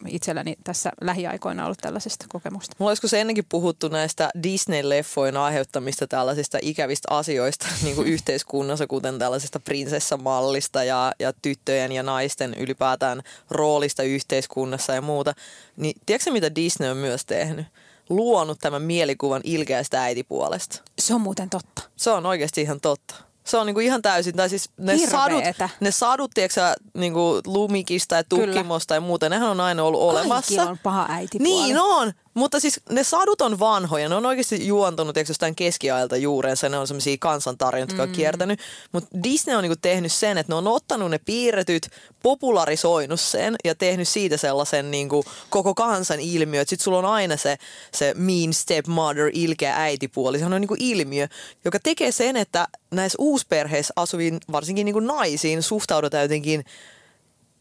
itselläni 0.08 0.56
tässä 0.64 0.92
lähiaikoina 1.02 1.66
ollut 1.66 1.78
tällaisesta 1.78 2.26
kokemusta. 2.30 2.76
Mulla 2.80 2.90
olisiko 2.90 3.08
se 3.08 3.22
ennenkin 3.22 3.46
puhuttu 3.50 3.88
näistä 3.88 4.30
Disney-leffojen 4.44 5.38
aiheuttamista 5.38 6.08
tällaisista 6.08 6.58
ikävistä 6.62 7.08
asioista 7.12 7.68
niin 7.84 7.96
kuin 7.96 8.08
yhteiskunnassa, 8.08 8.88
kuten 8.88 9.20
tällaisesta 9.20 9.60
prinsessamallista 9.60 10.84
ja, 10.84 11.12
ja 11.20 11.34
tyttöjen 11.42 11.92
ja 11.92 12.04
naisten 12.04 12.54
ylipäätään 12.54 13.22
roolista 13.50 14.04
yhteiskunnassa 14.04 14.94
ja 14.94 15.02
muuta. 15.02 15.34
Niin 15.78 15.96
tiedätkö 16.06 16.32
mitä 16.32 16.56
Disney 16.56 16.92
on 16.92 16.98
myös 16.98 17.26
tehnyt? 17.26 17.68
Luonut 18.10 18.60
tämän 18.60 18.82
mielikuvan 18.82 19.42
ilkeästä 19.44 20.04
äitipuolesta. 20.04 20.82
Se 21.00 21.14
on 21.14 21.22
muuten 21.22 21.50
totta. 21.50 21.82
Se 21.96 22.10
on 22.10 22.26
oikeasti 22.26 22.62
ihan 22.62 22.82
totta. 22.82 23.16
Se 23.44 23.58
on 23.58 23.66
niinku 23.66 23.80
ihan 23.80 24.02
täysin, 24.02 24.36
tai 24.36 24.50
siis 24.50 24.70
ne 24.78 24.98
sadut, 24.98 25.44
ne 25.80 25.92
sadut 25.92 26.32
tiiäksä, 26.34 26.76
niinku 26.94 27.42
lumikista 27.46 28.16
ja 28.16 28.24
tukkimosta 28.24 28.94
Kyllä. 28.94 29.04
ja 29.04 29.08
muuta, 29.08 29.30
nehän 29.30 29.50
on 29.50 29.60
aina 29.60 29.84
ollut 29.84 30.02
olemassa. 30.02 30.56
Kaikki 30.56 30.72
on 30.72 30.80
paha 30.84 31.06
äiti 31.10 31.40
Niin 31.40 31.78
on, 31.80 32.14
mutta 32.36 32.60
siis 32.60 32.82
ne 32.90 33.04
sadut 33.04 33.42
on 33.42 33.60
vanhoja, 33.60 34.10
ne 34.10 34.16
on 34.16 34.26
oikeasti 34.26 34.68
juontunut 34.68 35.16
jostain 35.28 35.56
keskiajalta 35.56 36.18
juurensa, 36.18 36.70
ne 36.70 36.78
on 36.78 36.88
semmoisia 36.88 37.18
kansantarinoita, 37.20 37.94
jotka 37.94 38.06
mm. 38.06 38.10
on 38.10 38.16
kiertänyt. 38.16 38.60
Mutta 38.92 39.10
Disney 39.24 39.56
on 39.56 39.64
niinku 39.64 39.80
tehnyt 39.82 40.12
sen, 40.12 40.38
että 40.38 40.52
ne 40.52 40.56
on 40.56 40.68
ottanut 40.68 41.12
ne 41.12 41.18
piirretyt, 41.18 41.90
popularisoinut 42.24 43.20
sen 43.20 43.56
ja 43.64 43.76
tehnyt 43.76 44.08
siitä 44.08 44.38
sellaisen 44.38 44.92
niinku 44.92 45.24
koko 45.50 45.74
kansan 45.74 46.20
ilmiö. 46.20 46.62
Sitten 46.62 46.84
sulla 46.84 46.98
on 46.98 47.06
aina 47.06 47.38
se, 47.38 47.58
se 47.94 48.14
mean 48.18 48.54
stepmother, 48.54 49.30
ilkeä 49.34 49.76
äitipuoli. 49.76 50.40
Se 50.40 50.46
on 50.46 50.62
niinku 50.62 50.76
ilmiö, 50.80 51.28
joka 51.66 51.80
tekee 51.80 52.12
sen, 52.12 52.38
että 52.38 52.68
näissä 52.92 53.16
uusperheissä 53.20 53.94
asuviin, 53.96 54.40
varsinkin 54.52 54.86
niinku 54.86 55.00
naisiin, 55.00 55.64
suhtaudutaan 55.64 56.24
jotenkin 56.24 56.66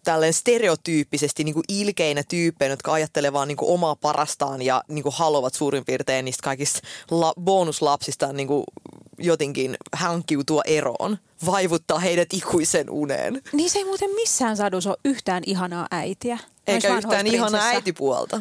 tälleen 0.05 0.33
stereotyyppisesti 0.33 1.45
niin 1.45 1.55
kuin 1.55 1.65
ilkeinä 1.69 2.23
tyyppejä, 2.29 2.71
jotka 2.71 2.93
ajattelee 2.93 3.33
vaan 3.33 3.49
niin 3.49 3.57
kuin 3.57 3.71
omaa 3.71 3.97
parastaan 3.97 4.63
ja 4.63 4.83
niin 4.89 5.03
kuin 5.03 5.15
haluavat 5.17 5.55
suurin 5.55 5.85
piirtein 5.85 6.25
niistä 6.25 6.43
kaikista 6.45 6.81
la- 7.11 7.35
bonuslapsistaan 7.41 8.37
niin 8.37 8.49
kuin 8.49 8.65
jotenkin 9.19 9.77
hankkiutua 9.93 10.63
eroon, 10.67 11.19
vaivuttaa 11.47 11.99
heidät 11.99 12.29
ikuisen 12.33 12.91
uneen. 12.91 13.43
Niin 13.53 13.71
se 13.71 13.79
ei 13.79 13.85
muuten 13.85 14.11
missään 14.11 14.57
sadussa 14.57 14.91
ole 14.91 14.99
yhtään 15.05 15.43
ihanaa 15.47 15.87
äitiä. 15.91 16.39
Eikä 16.67 16.97
yhtään 16.97 17.27
ihanaa 17.27 17.65
äitipuolta. 17.65 18.41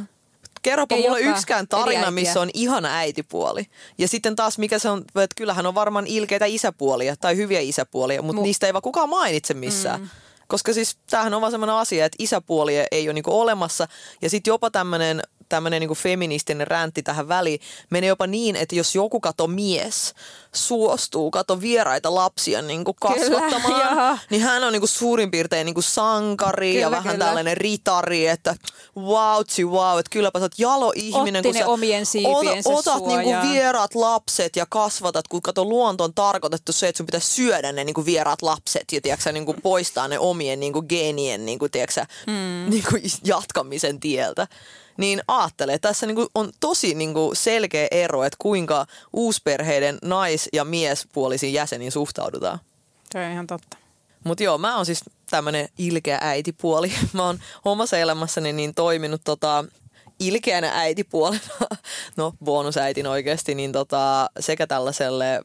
Kerropa 0.61 0.95
ei 0.95 1.01
mulle 1.01 1.19
joka, 1.19 1.31
yksikään 1.31 1.67
tarina, 1.67 2.11
missä 2.11 2.41
on 2.41 2.49
ihana 2.53 2.95
äitipuoli. 2.97 3.67
Ja 3.97 4.07
sitten 4.07 4.35
taas 4.35 4.57
mikä 4.57 4.79
se 4.79 4.89
on, 4.89 4.99
että 4.99 5.35
kyllähän 5.37 5.65
on 5.65 5.75
varmaan 5.75 6.07
ilkeitä 6.07 6.45
isäpuolia 6.45 7.15
tai 7.15 7.35
hyviä 7.35 7.59
isäpuolia, 7.59 8.21
mutta 8.21 8.39
Mu- 8.41 8.43
niistä 8.43 8.67
ei 8.67 8.73
vaan 8.73 8.81
kukaan 8.81 9.09
mainitse 9.09 9.53
missään. 9.53 10.01
Mm. 10.01 10.09
Koska 10.47 10.73
siis 10.73 10.97
tämähän 11.09 11.33
on 11.33 11.41
vaan 11.41 11.51
semmoinen 11.51 11.75
asia, 11.75 12.05
että 12.05 12.15
isäpuoli 12.19 12.73
ei 12.91 13.07
ole 13.07 13.13
niinku 13.13 13.39
olemassa. 13.39 13.87
Ja 14.21 14.29
sitten 14.29 14.51
jopa 14.51 14.71
tämmöinen 14.71 15.21
tämmöinen 15.53 15.79
niin 15.79 15.97
feministinen 15.97 16.67
räntti 16.67 17.03
tähän 17.03 17.27
väliin 17.27 17.59
menee 17.89 18.07
jopa 18.07 18.27
niin, 18.27 18.55
että 18.55 18.75
jos 18.75 18.95
joku 18.95 19.19
kato 19.19 19.47
mies 19.47 20.13
suostuu 20.53 21.31
kato 21.31 21.61
vieraita 21.61 22.15
lapsia 22.15 22.61
niin 22.61 22.83
kuin 22.83 22.95
kasvattamaan, 23.01 23.89
kyllä, 23.89 24.17
niin 24.29 24.41
hän 24.41 24.63
on 24.63 24.73
niin 24.73 24.81
kuin 24.81 24.89
suurin 24.89 25.31
piirtein 25.31 25.65
niin 25.65 25.73
kuin 25.73 25.83
sankari 25.83 26.71
kyllä, 26.71 26.81
ja 26.81 26.91
vähän 26.91 27.13
kyllä. 27.13 27.25
tällainen 27.25 27.57
ritari, 27.57 28.27
että 28.27 28.55
wow, 28.97 29.43
wow, 29.65 29.99
että 29.99 30.09
kylläpä 30.09 30.39
sä 30.39 30.45
oot 30.45 30.59
jalo 30.59 30.93
ihminen. 30.95 31.39
Otti 31.39 31.49
kun 31.49 31.57
sä 31.57 31.67
omien 31.67 32.05
siipiensä 32.05 32.69
ot, 32.69 32.87
otat 32.87 33.05
niin 33.05 33.23
kuin 33.23 33.41
vieraat 33.41 33.95
lapset 33.95 34.55
ja 34.55 34.65
kasvatat, 34.69 35.27
kun 35.27 35.41
kato 35.41 35.65
luonto 35.65 36.03
on 36.03 36.13
tarkoitettu 36.13 36.71
se, 36.71 36.87
että 36.87 36.97
sun 36.97 37.05
pitäisi 37.05 37.27
syödä 37.27 37.71
ne 37.71 37.83
niin 37.83 37.93
kuin 37.93 38.05
vieraat 38.05 38.41
lapset 38.41 38.91
ja 38.91 39.01
tiiäksä, 39.01 39.31
niin 39.31 39.45
kuin 39.45 39.61
poistaa 39.61 40.07
ne 40.07 40.19
omien 40.19 40.59
niin 40.59 40.73
kuin 40.73 40.85
geenien 40.89 41.45
niin 41.45 41.59
kuin, 41.59 41.71
tiiäksä, 41.71 42.05
mm. 42.27 42.69
niin 42.69 42.83
kuin 42.89 43.01
jatkamisen 43.23 43.99
tieltä 43.99 44.47
niin 44.97 45.21
ajattelee, 45.27 45.79
tässä 45.79 46.05
niinku 46.05 46.27
on 46.35 46.51
tosi 46.59 46.93
niinku 46.93 47.31
selkeä 47.33 47.87
ero, 47.91 48.23
että 48.23 48.37
kuinka 48.39 48.85
uusperheiden 49.13 49.97
nais- 50.03 50.49
ja 50.53 50.65
miespuolisiin 50.65 51.53
jäseniin 51.53 51.91
suhtaudutaan. 51.91 52.59
Se 53.11 53.25
on 53.25 53.31
ihan 53.31 53.47
totta. 53.47 53.77
Mutta 54.23 54.43
joo, 54.43 54.57
mä 54.57 54.75
oon 54.75 54.85
siis 54.85 55.03
tämmönen 55.29 55.69
ilkeä 55.77 56.17
äitipuoli. 56.21 56.93
Mä 57.13 57.25
oon 57.25 57.39
omassa 57.65 57.97
elämässäni 57.97 58.53
niin 58.53 58.75
toiminut 58.75 59.21
tota, 59.23 59.65
ilkeänä 60.19 60.71
äitipuolena, 60.73 61.41
no 62.17 62.33
bonusäitin 62.43 63.07
oikeasti, 63.07 63.55
niin 63.55 63.71
tota, 63.71 64.29
sekä 64.39 64.67
tällaiselle 64.67 65.35
äh, 65.35 65.43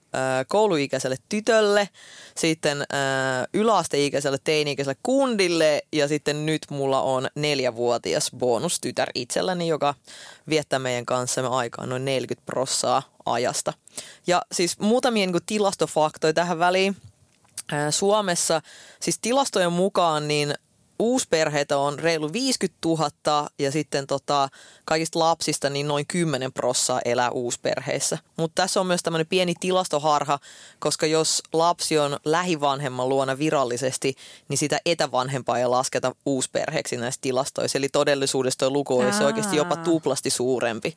kouluikäiselle 0.49 1.17
tytölle, 1.29 1.89
sitten 2.37 2.81
äh, 2.81 2.87
yläasteikäiselle 3.55 4.39
teini-ikäiselle 4.45 5.01
kundille 5.03 5.83
ja 5.93 6.09
sitten 6.09 6.47
nyt 6.47 6.63
mulla 6.71 7.03
on 7.03 7.29
neljävuotias 7.35 8.31
bonustytär 8.39 9.11
itselläni, 9.15 9.69
joka 9.69 9.95
viettää 10.49 10.79
meidän 10.79 11.07
kanssamme 11.07 11.51
aikaa 11.51 11.87
noin 11.87 12.05
40 12.05 12.47
prossaa 12.47 13.03
ajasta. 13.27 13.73
Ja 14.27 14.43
siis 14.53 14.79
muutamia 14.79 15.27
niin 15.27 15.45
tilastofaktoja 15.47 16.33
tähän 16.33 16.59
väliin. 16.59 16.97
Suomessa, 17.91 18.63
siis 19.01 19.19
tilastojen 19.19 19.73
mukaan, 19.73 20.29
niin 20.29 20.55
uusperheitä 20.99 21.79
on 21.79 21.99
reilu 21.99 22.33
50 22.33 22.79
000 22.89 23.49
ja 23.59 23.73
sitten 23.73 24.07
tota, 24.07 24.49
kaikista 24.85 25.19
lapsista 25.19 25.71
niin 25.71 25.89
noin 25.89 26.07
10 26.07 26.53
prossaa 26.53 27.01
elää 27.05 27.31
uusperheissä. 27.31 28.19
Mutta 28.37 28.63
tässä 28.63 28.81
on 28.81 28.87
myös 28.87 29.03
tämmöinen 29.03 29.27
pieni 29.27 29.55
tilastoharha, 29.61 30.39
koska 30.79 31.07
jos 31.07 31.43
lapsi 31.53 31.99
on 31.99 32.17
lähivanhemman 32.25 33.09
luona 33.09 33.39
virallisesti, 33.39 34.15
niin 34.49 34.59
sitä 34.59 34.79
etävanhempaa 34.87 35.59
ei 35.59 35.67
lasketa 35.67 36.15
uusperheeksi 36.27 36.97
näissä 36.97 37.21
tilastoissa. 37.21 37.79
Eli 37.79 37.89
todellisuudessa 37.89 38.59
tuo 38.59 38.71
luku 38.71 38.99
olisi 38.99 39.25
oikeasti 39.25 39.57
jopa 39.57 39.77
tuplasti 39.77 40.31
suurempi. 40.31 40.95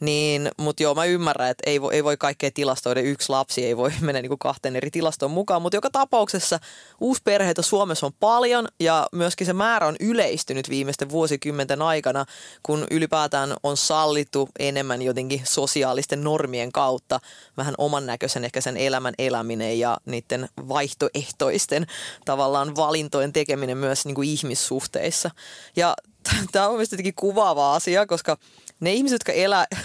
Niin, 0.00 0.50
mutta 0.56 0.82
joo, 0.82 0.94
mä 0.94 1.04
ymmärrän, 1.04 1.50
että 1.50 1.70
ei 1.70 1.82
voi, 1.82 1.94
ei 1.94 2.04
voi 2.04 2.16
kaikkea 2.16 2.50
tilastoida. 2.54 3.00
Yksi 3.00 3.28
lapsi 3.28 3.64
ei 3.64 3.76
voi 3.76 3.92
mennä 4.00 4.22
niin 4.22 4.30
kuin 4.30 4.38
kahteen 4.38 4.76
eri 4.76 4.90
tilastoon 4.90 5.30
mukaan, 5.30 5.62
mutta 5.62 5.76
joka 5.76 5.90
tapauksessa 5.90 6.58
uusperheitä 7.00 7.62
Suomessa 7.62 8.06
on 8.06 8.12
paljon 8.20 8.68
ja 8.80 9.06
myöskin 9.12 9.46
se 9.46 9.52
määrä 9.52 9.86
on 9.86 9.96
yleistynyt 10.00 10.70
viimeisten 10.70 11.10
vuosikymmenten 11.10 11.82
aikana, 11.82 12.24
kun 12.62 12.86
ylipäätään 12.90 13.54
on 13.62 13.76
sallittu 13.76 14.48
enemmän 14.58 15.02
jotenkin 15.02 15.42
sosiaalisten 15.44 16.24
normien 16.24 16.72
kautta 16.72 17.20
vähän 17.56 17.74
oman 17.78 18.06
näköisen 18.06 18.44
ehkä 18.44 18.60
sen 18.60 18.76
elämän 18.76 19.14
eläminen 19.18 19.78
ja 19.78 19.96
niiden 20.06 20.48
vaihtoehtoisten 20.68 21.86
tavallaan 22.24 22.76
valintojen 22.76 23.32
tekeminen 23.32 23.78
myös 23.78 24.04
niin 24.04 24.14
kuin 24.14 24.28
ihmissuhteissa. 24.28 25.30
Ja 25.76 25.94
tämä 26.52 26.66
on 26.66 26.72
mielestäni 26.72 27.12
kuvaava 27.12 27.74
asia, 27.74 28.06
koska 28.06 28.36
ne 28.80 28.92
ihmiset, 28.92 29.14
jotka 29.14 29.32
elää 29.32 29.66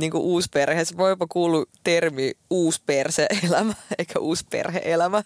niin 0.00 0.10
kuin 0.10 0.22
uusperheessä, 0.22 0.96
voi 0.96 1.10
jopa 1.10 1.26
kuulua 1.26 1.64
termi 1.84 2.32
uusperse-elämä 2.50 3.74
eikä 3.98 4.18
uusperhe-elämä, 4.18 5.22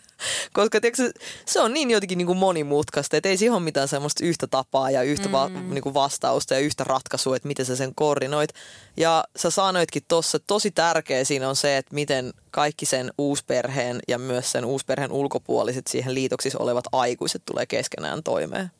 koska 0.52 0.80
tiiätkö, 0.80 1.12
se 1.46 1.60
on 1.60 1.74
niin 1.74 1.90
jotenkin 1.90 2.18
niin 2.18 2.26
kuin 2.26 2.38
monimutkaista, 2.38 3.16
että 3.16 3.28
ei 3.28 3.36
siihen 3.36 3.54
ole 3.54 3.62
mitään 3.62 3.88
semmoista 3.88 4.24
yhtä 4.24 4.46
tapaa 4.46 4.90
ja 4.90 5.02
yhtä 5.02 5.28
mm. 5.28 5.32
va, 5.32 5.48
niin 5.48 5.82
kuin 5.82 5.94
vastausta 5.94 6.54
ja 6.54 6.60
yhtä 6.60 6.84
ratkaisua, 6.84 7.36
että 7.36 7.48
miten 7.48 7.66
sä 7.66 7.76
sen 7.76 7.94
koordinoit. 7.94 8.50
Ja 8.96 9.24
sä 9.36 9.50
sanoitkin 9.50 10.02
tuossa, 10.08 10.38
tosi 10.38 10.70
tärkeä 10.70 11.24
siinä 11.24 11.48
on 11.48 11.56
se, 11.56 11.76
että 11.76 11.94
miten 11.94 12.32
kaikki 12.50 12.86
sen 12.86 13.10
uusperheen 13.18 14.00
ja 14.08 14.18
myös 14.18 14.52
sen 14.52 14.64
uusperheen 14.64 15.12
ulkopuoliset 15.12 15.86
siihen 15.86 16.14
liitoksissa 16.14 16.58
olevat 16.58 16.84
aikuiset 16.92 17.42
tulee 17.46 17.66
keskenään 17.66 18.22
toimeen. 18.22 18.70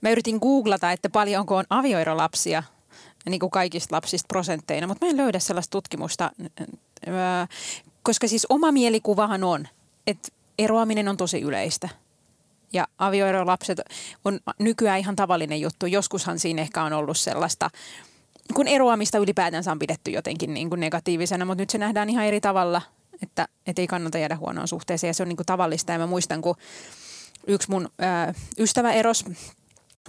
Mä 0.00 0.10
yritin 0.10 0.38
googlata, 0.38 0.92
että 0.92 1.10
paljonko 1.10 1.56
on 1.56 1.64
avioerolapsia 1.70 2.62
niin 3.26 3.40
kuin 3.40 3.50
kaikista 3.50 3.96
lapsista 3.96 4.28
prosentteina, 4.28 4.86
mutta 4.86 5.06
mä 5.06 5.10
en 5.10 5.16
löydä 5.16 5.38
sellaista 5.38 5.70
tutkimusta, 5.70 6.30
koska 8.02 8.28
siis 8.28 8.46
oma 8.48 8.72
mielikuvahan 8.72 9.44
on, 9.44 9.68
että 10.06 10.28
eroaminen 10.58 11.08
on 11.08 11.16
tosi 11.16 11.40
yleistä. 11.40 11.88
Ja 12.72 12.88
avioerolapset 12.98 13.80
on 14.24 14.40
nykyään 14.58 14.98
ihan 14.98 15.16
tavallinen 15.16 15.60
juttu. 15.60 15.86
Joskushan 15.86 16.38
siinä 16.38 16.62
ehkä 16.62 16.82
on 16.82 16.92
ollut 16.92 17.18
sellaista, 17.18 17.70
kun 18.54 18.68
eroamista 18.68 19.18
ylipäätänsä 19.18 19.72
on 19.72 19.78
pidetty 19.78 20.10
jotenkin 20.10 20.54
niin 20.54 20.68
kuin 20.68 20.80
negatiivisena, 20.80 21.44
mutta 21.44 21.62
nyt 21.62 21.70
se 21.70 21.78
nähdään 21.78 22.10
ihan 22.10 22.24
eri 22.24 22.40
tavalla, 22.40 22.82
että, 23.22 23.48
että 23.66 23.82
ei 23.82 23.86
kannata 23.86 24.18
jäädä 24.18 24.36
huonoon 24.36 24.68
suhteeseen 24.68 25.08
ja 25.08 25.14
se 25.14 25.22
on 25.22 25.28
niin 25.28 25.36
kuin 25.36 25.46
tavallista. 25.46 25.92
Ja 25.92 25.98
mä 25.98 26.06
muistan, 26.06 26.42
kun 26.42 26.56
yksi 27.46 27.70
mun 27.70 27.88
ää, 27.98 28.34
ystävä 28.58 28.92
eros 28.92 29.24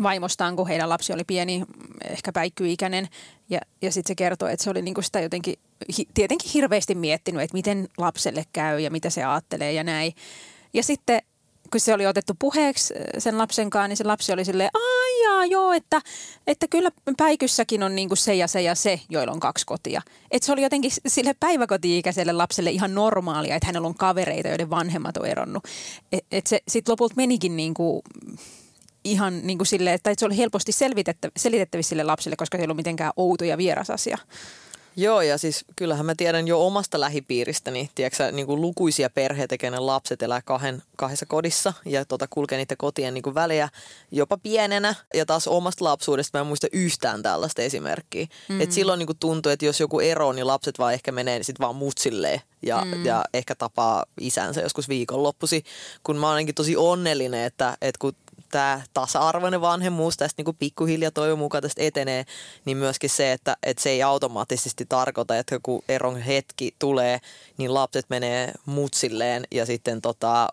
vaimostaan, 0.04 0.56
kun 0.56 0.68
heidän 0.68 0.90
lapsi 0.90 1.14
oli 1.14 1.24
pieni, 1.24 1.64
ehkä 2.10 2.32
päikkyikäinen. 2.32 3.08
Ja, 3.50 3.60
ja 3.82 3.92
sitten 3.92 4.08
se 4.08 4.16
kertoi, 4.16 4.54
että 4.54 4.64
se 4.64 4.70
oli 4.70 4.82
niinku 4.82 5.02
sitä 5.02 5.20
jotenkin 5.20 5.56
hi, 5.98 6.08
tietenkin 6.14 6.52
hirveästi 6.54 6.96
miettinyt, 6.96 7.42
että 7.42 7.58
miten 7.58 7.88
lapselle 7.98 8.44
käy 8.54 8.80
ja 8.80 8.92
mitä 8.92 9.10
se 9.10 9.24
ajattelee 9.24 9.74
ja 9.74 9.84
näin. 9.84 10.14
Ja 10.74 10.84
sitten 10.84 11.22
kun 11.72 11.80
se 11.80 11.94
oli 11.94 12.08
otettu 12.08 12.34
puheeksi 12.40 12.94
äh, 12.94 13.02
sen 13.18 13.38
lapsen 13.38 13.70
kanssa, 13.70 13.88
niin 13.88 13.98
se 13.98 14.04
lapsi 14.04 14.34
oli 14.34 14.46
silleen, 14.46 14.70
ai 14.74 15.24
jaa, 15.24 15.46
joo, 15.46 15.72
että, 15.72 16.02
että 16.48 16.68
kyllä 16.68 16.92
päikyssäkin 17.18 17.84
on 17.84 17.96
niinku 17.96 18.16
se 18.16 18.36
ja 18.36 18.48
se 18.48 18.62
ja 18.62 18.76
se, 18.76 19.00
joilla 19.10 19.34
on 19.34 19.40
kaksi 19.40 19.66
kotia. 19.66 20.02
Että 20.32 20.46
se 20.46 20.52
oli 20.52 20.62
jotenkin 20.62 20.92
sille 21.08 21.36
päiväkoti-ikäiselle 21.40 22.34
lapselle 22.34 22.72
ihan 22.72 22.96
normaalia, 22.96 23.56
että 23.56 23.68
hänellä 23.68 23.88
on 23.88 23.96
kavereita, 23.96 24.48
joiden 24.48 24.70
vanhemmat 24.70 25.18
on 25.18 25.26
eronnut. 25.26 25.64
Että 26.12 26.28
et 26.32 26.48
se 26.48 26.60
sitten 26.68 26.92
lopulta 26.92 27.14
menikin 27.16 27.58
niinku 27.58 28.04
ihan 29.04 29.48
niin 29.48 29.58
kuin 29.58 29.68
sille, 29.68 29.94
että 29.94 30.14
se 30.18 30.26
oli 30.26 30.38
helposti 30.38 30.72
selitettävissä 31.38 31.90
sille 31.90 32.04
lapselle, 32.04 32.36
koska 32.36 32.58
se 32.58 32.62
ei 32.62 32.66
ollut 32.66 32.78
mitenkään 32.78 33.14
outo 33.16 33.46
ja 33.46 33.58
vieras 33.58 33.90
asia. 33.90 34.18
Joo, 34.96 35.22
ja 35.22 35.38
siis 35.38 35.66
kyllähän 35.76 36.06
mä 36.06 36.16
tiedän 36.16 36.48
jo 36.48 36.66
omasta 36.66 37.00
lähipiiristäni, 37.00 37.90
tiedätkö, 37.96 38.32
niin 38.32 38.48
kuin 38.48 38.62
lukuisia 38.62 39.10
perheitä, 39.10 39.58
kenen 39.58 39.86
lapset 39.86 40.22
elää 40.22 40.42
kahden, 40.42 40.84
kahdessa 40.96 41.26
kodissa 41.26 41.74
ja 41.86 42.06
tota, 42.06 42.28
kulkee 42.30 42.58
niiden 42.58 42.78
kotien 42.78 43.14
niin 43.14 43.22
kuin 43.22 43.36
väliä 43.36 43.70
jopa 44.12 44.38
pienenä. 44.38 44.96
Ja 45.14 45.26
taas 45.26 45.48
omasta 45.48 45.86
lapsuudesta 45.86 46.38
mä 46.38 46.42
en 46.42 46.48
muista 46.48 46.68
yhtään 46.72 47.24
tällaista 47.24 47.62
esimerkkiä. 47.62 48.24
Mm-hmm. 48.24 48.62
Et 48.62 48.72
silloin 48.72 48.98
niin 48.98 49.08
kuin 49.08 49.18
tuntuu, 49.20 49.52
että 49.52 49.66
jos 49.66 49.80
joku 49.80 50.00
ero, 50.00 50.32
niin 50.32 50.48
lapset 50.48 50.80
vaan 50.80 50.94
ehkä 50.94 51.12
menee 51.12 51.44
sit 51.44 51.60
vaan 51.60 51.76
mutsilleen 51.76 52.42
ja, 52.62 52.86
mm. 52.86 53.06
ja 53.06 53.24
ehkä 53.34 53.56
tapaa 53.56 54.06
isänsä 54.20 54.62
joskus 54.62 54.90
viikonloppusi, 54.90 55.64
kun 56.04 56.18
mä 56.18 56.32
olenkin 56.32 56.56
tosi 56.56 56.78
onnellinen, 56.78 57.44
että, 57.44 57.78
että 57.82 58.00
kun 58.00 58.14
tämä 58.52 58.82
tasa-arvoinen 58.94 59.62
vanhemmuus 59.62 60.18
tästä 60.18 60.40
niin 60.40 60.46
kuin 60.46 60.58
pikkuhiljaa 60.60 61.12
toivon 61.12 61.40
mukaan 61.40 61.62
tästä 61.62 61.82
etenee, 61.82 62.26
niin 62.66 62.78
myöskin 62.78 63.10
se, 63.10 63.32
että, 63.32 63.58
että 63.64 63.84
se 63.84 63.90
ei 63.90 64.04
automaattisesti 64.04 64.86
tarkoita, 64.90 65.38
että 65.38 65.60
kun 65.64 65.84
eron 65.90 66.18
hetki 66.18 66.76
tulee, 66.80 67.20
niin 67.58 67.74
lapset 67.74 68.06
menee 68.10 68.52
mutsilleen 68.66 69.44
ja 69.52 69.66
sitten 69.66 70.02
tota, 70.02 70.50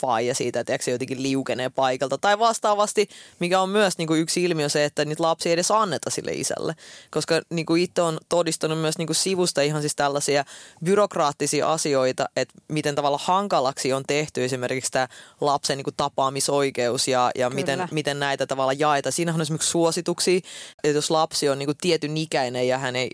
faija 0.00 0.34
siitä, 0.34 0.60
että 0.60 0.78
se 0.80 0.90
jotenkin 0.90 1.22
liukenee 1.22 1.70
paikalta. 1.70 2.18
Tai 2.18 2.38
vastaavasti, 2.38 3.08
mikä 3.38 3.60
on 3.60 3.68
myös 3.68 3.98
niin 3.98 4.06
kuin 4.06 4.20
yksi 4.20 4.44
ilmiö 4.44 4.68
se, 4.68 4.84
että 4.84 5.04
niitä 5.04 5.22
lapsia 5.22 5.50
ei 5.50 5.54
edes 5.54 5.70
anneta 5.70 6.10
sille 6.10 6.32
isälle. 6.32 6.74
Koska 7.10 7.40
niin 7.50 7.66
kuin 7.66 7.82
itse 7.82 8.02
on 8.02 8.18
todistanut 8.28 8.80
myös 8.80 8.98
niin 8.98 9.06
kuin 9.06 9.16
sivusta 9.16 9.62
ihan 9.62 9.82
siis 9.82 9.96
tällaisia 9.96 10.44
byrokraattisia 10.84 11.72
asioita, 11.72 12.28
että 12.36 12.54
miten 12.68 12.94
tavalla 12.94 13.20
hankalaksi 13.22 13.92
on 13.92 14.04
tehty 14.06 14.44
esimerkiksi 14.44 14.90
tämä 14.90 15.08
lapsen 15.40 15.76
niin 15.76 15.84
kuin 15.84 15.94
tapaamisoikeus 15.96 17.08
ja, 17.08 17.30
ja 17.34 17.50
miten, 17.50 17.88
miten 17.90 18.20
näitä 18.20 18.46
tavalla 18.46 18.72
jaetaan. 18.72 19.12
Siinähän 19.12 19.38
on 19.38 19.42
esimerkiksi 19.42 19.70
suosituksia, 19.70 20.40
että 20.84 20.98
jos 20.98 21.10
lapsi 21.10 21.48
on 21.48 21.58
niin 21.58 21.66
kuin 21.66 21.78
tietyn 21.80 22.16
ikäinen 22.16 22.68
ja 22.68 22.78
hän 22.78 22.96
ei 22.96 23.10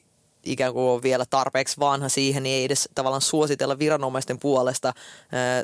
ikään 0.47 0.73
kuin 0.73 0.85
on 0.85 1.03
vielä 1.03 1.25
tarpeeksi 1.31 1.81
vanha 1.81 2.09
siihen, 2.09 2.43
niin 2.43 2.57
ei 2.57 2.65
edes 2.65 2.89
tavallaan 2.95 3.23
suositella 3.23 3.79
viranomaisten 3.79 4.39
puolesta 4.39 4.93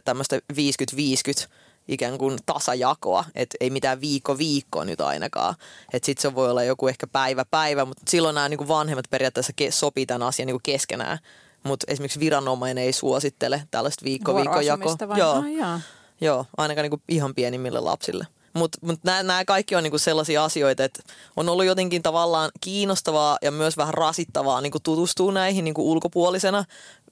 tämmöistä 0.05 0.41
50-50 0.53 1.49
ikään 1.89 2.19
kuin 2.19 2.39
tasajakoa, 2.47 3.25
että 3.35 3.57
ei 3.61 3.71
mitään 3.71 4.01
viikko 4.01 4.39
viikkoa 4.39 4.85
nyt 4.85 5.01
ainakaan. 5.01 5.55
Että 5.93 6.07
sitten 6.07 6.23
se 6.23 6.35
voi 6.35 6.51
olla 6.51 6.63
joku 6.63 6.89
ehkä 6.89 7.07
päivä 7.07 7.45
päivä, 7.45 7.85
mutta 7.85 8.03
silloin 8.09 8.35
nämä 8.35 8.49
niin 8.49 8.69
vanhemmat 8.69 9.11
periaatteessa 9.11 9.53
sopii 9.71 10.07
tämän 10.07 10.23
asian 10.23 10.47
niin 10.47 10.63
keskenään. 10.63 11.19
Mutta 11.63 11.87
esimerkiksi 11.89 12.21
viranomainen 12.21 12.85
ei 12.85 12.93
suosittele 12.93 13.63
tällaista 13.71 14.05
viikko 14.05 14.35
viikkojakoa. 14.37 14.97
Joo, 15.17 15.45
ah, 15.63 15.81
joo, 16.21 16.47
ainakaan 16.57 16.91
niin 16.91 17.03
ihan 17.09 17.35
pienimmille 17.35 17.81
lapsille. 17.81 18.27
Mutta 18.53 18.79
mut 18.83 19.01
nämä 19.05 19.45
kaikki 19.45 19.77
on 19.77 19.83
niinku 19.83 19.99
sellaisia 19.99 20.45
asioita, 20.45 20.85
että 20.85 21.03
on 21.37 21.49
ollut 21.49 21.65
jotenkin 21.65 22.03
tavallaan 22.03 22.51
kiinnostavaa 22.61 23.39
ja 23.43 23.51
myös 23.51 23.77
vähän 23.77 23.95
rasittavaa 23.95 24.61
niinku 24.61 24.81
tutustua 24.81 25.33
näihin 25.33 25.65
niinku 25.65 25.93
ulkopuolisena. 25.93 26.65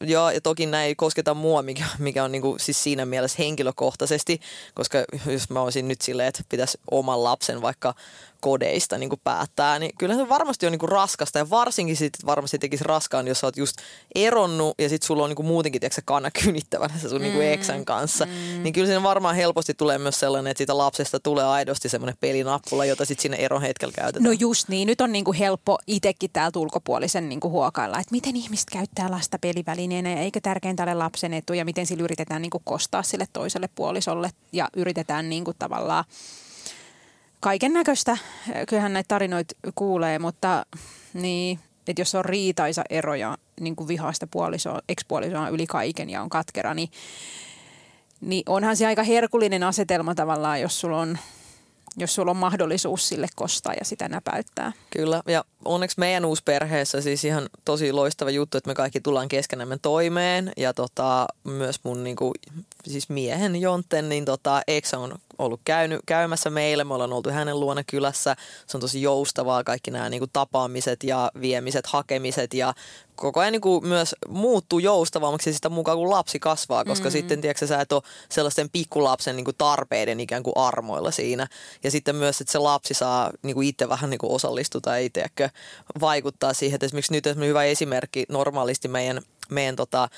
Ja, 0.06 0.32
ja 0.32 0.40
toki 0.40 0.66
näin 0.66 0.86
ei 0.86 0.94
kosketa 0.94 1.34
mua, 1.34 1.62
mikä, 1.62 1.84
mikä 1.98 2.24
on 2.24 2.32
niinku 2.32 2.56
siis 2.60 2.82
siinä 2.82 3.06
mielessä 3.06 3.36
henkilökohtaisesti, 3.38 4.40
koska 4.74 4.98
jos 5.32 5.50
mä 5.50 5.60
olisin 5.60 5.88
nyt 5.88 6.00
silleen, 6.00 6.28
että 6.28 6.42
pitäisi 6.48 6.78
oman 6.90 7.24
lapsen 7.24 7.62
vaikka 7.62 7.94
kodeista 8.40 8.98
niin 8.98 9.08
kuin 9.08 9.20
päättää, 9.24 9.78
niin 9.78 9.92
kyllä 9.98 10.14
se 10.14 10.28
varmasti 10.28 10.66
on 10.66 10.72
niin 10.72 10.78
kuin 10.78 10.92
raskasta 10.92 11.38
ja 11.38 11.50
varsinkin 11.50 11.96
sitten 11.96 12.26
varmasti 12.26 12.58
tekisi 12.58 12.84
raskaan, 12.84 13.28
jos 13.28 13.40
sä 13.40 13.46
oot 13.46 13.56
just 13.56 13.76
eronnut 14.14 14.74
ja 14.78 14.88
sitten 14.88 15.06
sulla 15.06 15.22
on 15.22 15.30
niin 15.30 15.36
kuin 15.36 15.46
muutenkin 15.46 15.80
tiedätkö, 15.80 16.02
kanna 16.04 16.30
kynittävänä 16.44 16.94
se 16.98 17.08
sun 17.08 17.20
niinku 17.20 17.38
mm, 17.38 17.40
niin 17.40 17.50
kuin 17.50 17.60
eksän 17.60 17.84
kanssa, 17.84 18.26
mm. 18.26 18.62
niin 18.62 18.72
kyllä 18.72 18.86
siinä 18.86 19.02
varmaan 19.02 19.36
helposti 19.36 19.74
tulee 19.74 19.98
myös 19.98 20.20
sellainen, 20.20 20.50
että 20.50 20.58
siitä 20.58 20.78
lapsesta 20.78 21.20
tulee 21.20 21.44
aidosti 21.44 21.88
semmoinen 21.88 22.16
pelinappula, 22.20 22.84
jota 22.84 23.04
sitten 23.04 23.22
sinne 23.22 23.36
eron 23.36 23.62
hetkellä 23.62 23.92
käytetään. 23.96 24.24
No 24.24 24.32
just 24.38 24.68
niin, 24.68 24.86
nyt 24.86 25.00
on 25.00 25.12
niin 25.12 25.24
kuin 25.24 25.36
helppo 25.36 25.78
itsekin 25.86 26.30
täältä 26.32 26.58
ulkopuolisen 26.58 27.28
niin 27.28 27.40
kuin 27.40 27.52
huokailla, 27.52 27.98
että 27.98 28.12
miten 28.12 28.36
ihmiset 28.36 28.70
käyttää 28.72 29.10
lasta 29.10 29.38
pelivälineenä 29.90 30.20
ja 30.20 30.24
eikö 30.24 30.40
tärkeintä 30.40 30.82
ole 30.82 30.94
lapsen 30.94 31.34
etu 31.34 31.52
ja 31.52 31.64
miten 31.64 31.86
sillä 31.86 32.04
yritetään 32.04 32.42
niin 32.42 32.50
kuin 32.50 32.62
kostaa 32.64 33.02
sille 33.02 33.26
toiselle 33.32 33.68
puolisolle 33.74 34.30
ja 34.52 34.68
yritetään 34.76 35.28
niin 35.28 35.44
kuin 35.44 35.56
tavallaan 35.58 36.04
kaiken 37.40 37.72
näköistä. 37.72 38.16
Kyllähän 38.68 38.92
näitä 38.92 39.08
tarinoita 39.08 39.54
kuulee, 39.74 40.18
mutta 40.18 40.66
niin, 41.14 41.58
että 41.88 42.00
jos 42.00 42.14
on 42.14 42.24
riitaisa 42.24 42.82
ero 42.90 43.14
ja 43.14 43.38
niin 43.60 43.76
kuin 43.76 43.88
vihaista 43.88 44.26
puolisoa, 44.26 44.80
ekspuolisoa 44.88 45.48
yli 45.48 45.66
kaiken 45.66 46.10
ja 46.10 46.22
on 46.22 46.28
katkera, 46.28 46.74
niin, 46.74 46.90
niin 48.20 48.42
onhan 48.46 48.76
se 48.76 48.86
aika 48.86 49.02
herkullinen 49.02 49.62
asetelma 49.62 50.14
tavallaan, 50.14 50.60
jos 50.60 50.80
sulla 50.80 51.00
on 51.00 51.18
jos 51.96 52.14
sulla 52.14 52.30
on 52.30 52.36
mahdollisuus 52.36 53.08
sille 53.08 53.26
kostaa 53.34 53.72
ja 53.72 53.84
sitä 53.84 54.08
näpäyttää. 54.08 54.72
Kyllä, 54.90 55.22
ja 55.26 55.44
onneksi 55.64 56.00
meidän 56.00 56.24
perheessä 56.44 57.00
siis 57.00 57.24
ihan 57.24 57.48
tosi 57.64 57.92
loistava 57.92 58.30
juttu, 58.30 58.58
että 58.58 58.70
me 58.70 58.74
kaikki 58.74 59.00
tullaan 59.00 59.28
keskenämme 59.28 59.78
toimeen. 59.82 60.52
Ja 60.56 60.74
tota, 60.74 61.26
myös 61.44 61.80
mun 61.82 62.04
niinku, 62.04 62.32
siis 62.86 63.08
miehen 63.08 63.56
Jonten, 63.56 64.08
niin 64.08 64.24
tota, 64.24 64.62
Eksa 64.68 64.98
on 64.98 65.18
ollut 65.38 65.60
käynyt, 65.64 66.00
käymässä 66.06 66.50
meille. 66.50 66.84
Me 66.84 66.94
ollaan 66.94 67.12
oltu 67.12 67.30
hänen 67.30 67.60
luona 67.60 67.84
kylässä. 67.84 68.36
Se 68.66 68.76
on 68.76 68.80
tosi 68.80 69.02
joustavaa 69.02 69.64
kaikki 69.64 69.90
nämä 69.90 70.08
niinku, 70.08 70.26
tapaamiset 70.32 71.04
ja 71.04 71.30
viemiset, 71.40 71.86
hakemiset 71.86 72.54
ja 72.54 72.74
koko 73.14 73.40
ajan 73.40 73.52
niin 73.52 73.60
kuin 73.60 73.86
myös 73.86 74.14
muuttuu 74.28 74.78
joustavammaksi 74.78 75.52
sitä 75.52 75.68
mukaan, 75.68 75.98
kun 75.98 76.10
lapsi 76.10 76.38
kasvaa, 76.38 76.84
koska 76.84 77.08
mm-hmm. 77.08 77.18
sitten 77.18 77.40
tiedätkö, 77.40 77.66
sä 77.66 77.80
et 77.80 77.92
ole 77.92 78.02
sellaisten 78.28 78.70
pikkulapsen 78.70 79.36
niin 79.36 79.44
kuin 79.44 79.56
tarpeiden 79.58 80.20
ikään 80.20 80.42
kuin 80.42 80.56
armoilla 80.56 81.10
siinä. 81.10 81.46
Ja 81.84 81.90
sitten 81.90 82.16
myös, 82.16 82.40
että 82.40 82.52
se 82.52 82.58
lapsi 82.58 82.94
saa 82.94 83.30
niin 83.42 83.54
kuin 83.54 83.68
itse 83.68 83.88
vähän 83.88 84.10
niin 84.10 84.18
kuin 84.18 84.32
osallistua 84.32 84.80
tai 84.80 85.10
tiedätkö, 85.12 85.48
vaikuttaa 86.00 86.52
siihen. 86.52 86.74
Että 86.74 86.86
esimerkiksi 86.86 87.12
nyt 87.12 87.26
esimerkiksi 87.26 87.48
hyvä 87.48 87.64
esimerkki 87.64 88.26
normaalisti 88.28 88.88
meidän 88.88 89.22
meidän 89.50 89.76
tota, 89.76 90.08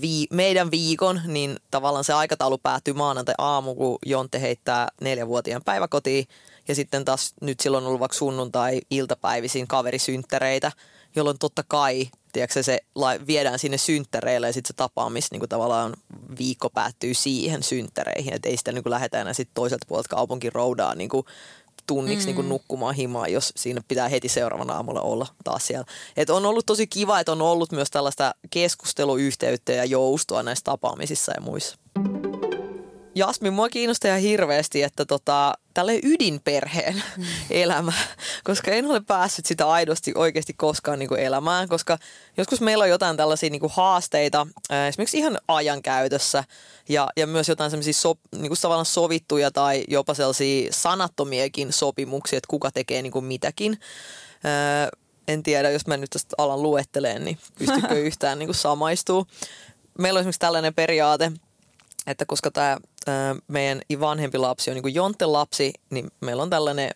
vii, 0.00 0.26
meidän 0.30 0.70
viikon, 0.70 1.20
niin 1.26 1.56
tavallaan 1.70 2.04
se 2.04 2.12
aikataulu 2.12 2.58
päättyy 2.58 2.94
maanantai 2.94 3.34
aamu, 3.38 3.74
kun 3.74 3.98
Jonte 4.06 4.40
heittää 4.40 4.88
neljävuotiaan 5.00 5.62
päiväkotiin. 5.64 6.26
Ja 6.68 6.74
sitten 6.74 7.04
taas 7.04 7.34
nyt 7.40 7.60
silloin 7.60 7.84
on 7.84 7.88
ollut 7.88 8.00
vaikka 8.00 8.18
sunnuntai 8.18 8.80
iltapäivisin 8.90 9.66
kaverisynttäreitä, 9.68 10.72
jolloin 11.16 11.38
totta 11.38 11.64
kai 11.68 12.08
tiedätkö, 12.32 12.62
se 12.62 12.78
viedään 13.26 13.58
sinne 13.58 13.78
synttäreille 13.78 14.46
ja 14.46 14.52
sitten 14.52 14.68
se 14.68 14.76
tapaamis 14.76 15.30
niin 15.30 15.40
kuin 15.40 15.48
tavallaan 15.48 15.94
viikko 16.38 16.70
päättyy 16.70 17.14
siihen 17.14 17.62
synttäreihin. 17.62 18.34
Että 18.34 18.48
ei 18.48 18.56
sitä 18.56 18.72
niin 18.72 18.82
kuin 18.82 18.90
lähdetä 18.90 19.20
enää 19.20 19.32
sit 19.32 19.48
toiselta 19.54 19.86
puolelta 19.88 20.08
kaupunkin 20.08 20.52
roudaa 20.52 20.94
niin 20.94 21.10
kuin 21.10 21.26
tunniksi 21.88 22.24
mm. 22.24 22.26
niin 22.26 22.36
kuin 22.36 22.48
nukkumaan 22.48 22.94
himaan, 22.94 23.32
jos 23.32 23.52
siinä 23.56 23.80
pitää 23.88 24.08
heti 24.08 24.28
seuraavana 24.28 24.74
aamulla 24.74 25.00
olla 25.00 25.26
taas 25.44 25.66
siellä. 25.66 25.86
Et 26.16 26.30
on 26.30 26.46
ollut 26.46 26.66
tosi 26.66 26.86
kiva, 26.86 27.20
että 27.20 27.32
on 27.32 27.42
ollut 27.42 27.72
myös 27.72 27.90
tällaista 27.90 28.34
keskusteluyhteyttä 28.50 29.72
ja 29.72 29.84
joustoa 29.84 30.42
näissä 30.42 30.64
tapaamisissa 30.64 31.32
ja 31.34 31.40
muissa. 31.40 31.78
Jasmin, 33.18 33.52
mua 33.52 33.68
kiinnostaa 33.68 34.08
ihan 34.08 34.20
hirveästi, 34.20 34.82
että 34.82 35.04
tota, 35.04 35.54
tälle 35.74 36.00
ydinperheen 36.02 37.02
mm. 37.16 37.24
elämä, 37.50 37.92
koska 38.44 38.70
en 38.70 38.86
ole 38.86 39.00
päässyt 39.00 39.46
sitä 39.46 39.68
aidosti 39.68 40.12
oikeasti 40.14 40.52
koskaan 40.52 40.98
niin 40.98 41.08
kuin 41.08 41.20
elämään, 41.20 41.68
koska 41.68 41.98
joskus 42.36 42.60
meillä 42.60 42.82
on 42.82 42.90
jotain 42.90 43.16
tällaisia 43.16 43.50
niin 43.50 43.60
kuin 43.60 43.72
haasteita, 43.74 44.46
esimerkiksi 44.88 45.18
ihan 45.18 45.38
ajankäytössä 45.48 46.44
ja, 46.88 47.08
ja 47.16 47.26
myös 47.26 47.48
jotain 47.48 47.70
sellaisia 47.70 47.92
so, 47.92 48.14
niin 48.32 48.48
kuin 48.48 48.58
tavallaan 48.62 48.86
sovittuja 48.86 49.50
tai 49.50 49.84
jopa 49.88 50.14
sellaisia 50.14 50.72
sanattomiakin 50.72 51.72
sopimuksia, 51.72 52.36
että 52.36 52.48
kuka 52.48 52.70
tekee 52.70 53.02
niin 53.02 53.12
kuin 53.12 53.24
mitäkin. 53.24 53.80
en 55.28 55.42
tiedä, 55.42 55.70
jos 55.70 55.86
mä 55.86 55.96
nyt 55.96 56.10
tästä 56.10 56.34
alan 56.38 56.62
luetteleen, 56.62 57.24
niin 57.24 57.38
pystykö 57.58 58.00
yhtään 58.08 58.38
niin 58.38 58.46
kuin 58.46 58.56
samaistuu. 58.56 59.26
Meillä 59.98 60.18
on 60.18 60.20
esimerkiksi 60.20 60.40
tällainen 60.40 60.74
periaate, 60.74 61.32
että 62.06 62.24
koska 62.26 62.50
tämä 62.50 62.76
meidän 63.48 63.82
vanhempi 64.00 64.38
lapsi 64.38 64.70
on 64.70 64.76
niin 64.76 64.94
Jonten 64.94 65.32
lapsi, 65.32 65.72
niin 65.90 66.10
meillä 66.20 66.42
on 66.42 66.50
tällainen 66.50 66.90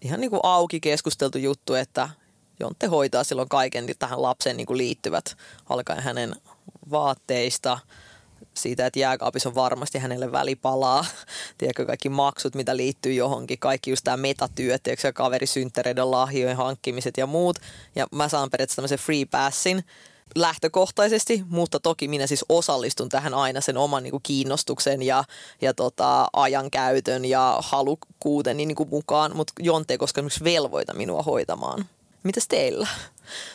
ihan 0.00 0.20
niin 0.20 0.30
kuin 0.30 0.40
auki 0.42 0.80
keskusteltu 0.80 1.38
juttu, 1.38 1.74
että 1.74 2.08
Jonte 2.60 2.86
hoitaa 2.86 3.24
silloin 3.24 3.48
kaiken 3.48 3.86
tähän 3.98 4.22
lapseen 4.22 4.56
niin 4.56 4.66
kuin 4.66 4.78
liittyvät, 4.78 5.36
alkaen 5.68 6.02
hänen 6.02 6.36
vaatteista, 6.90 7.78
siitä, 8.54 8.86
että 8.86 8.98
jääkaapissa 8.98 9.48
on 9.48 9.54
varmasti 9.54 9.98
hänelle 9.98 10.32
välipalaa, 10.32 11.04
tiedätkö, 11.58 11.86
kaikki 11.86 12.08
maksut, 12.08 12.54
mitä 12.54 12.76
liittyy 12.76 13.12
johonkin, 13.12 13.58
kaikki 13.58 13.90
just 13.90 14.04
tämä 14.04 14.16
metatyö, 14.16 14.78
tiedätkö, 14.78 15.12
kaverisynttäreiden 15.12 16.10
lahjojen 16.10 16.56
hankkimiset 16.56 17.16
ja 17.16 17.26
muut. 17.26 17.58
Ja 17.94 18.06
mä 18.12 18.28
saan 18.28 18.50
periaatteessa 18.50 18.76
tämmöisen 18.76 18.98
free 18.98 19.24
passin, 19.24 19.84
lähtökohtaisesti, 20.34 21.44
mutta 21.48 21.80
toki 21.80 22.08
minä 22.08 22.26
siis 22.26 22.44
osallistun 22.48 23.08
tähän 23.08 23.34
aina 23.34 23.60
sen 23.60 23.76
oman 23.76 24.02
niin 24.02 24.10
kuin 24.10 24.22
kiinnostuksen 24.22 25.02
ja, 25.02 25.24
ja 25.60 25.74
tota, 25.74 26.28
ajankäytön 26.32 27.24
ja 27.24 27.58
halukkuuden 27.62 28.56
niin 28.56 28.74
kuin 28.74 28.88
mukaan, 28.88 29.36
mutta 29.36 29.52
Jonte 29.60 29.94
ei 29.94 29.98
koskaan 29.98 30.30
velvoita 30.44 30.94
minua 30.94 31.22
hoitamaan. 31.22 31.84
Mitäs 32.22 32.48
teillä? 32.48 32.88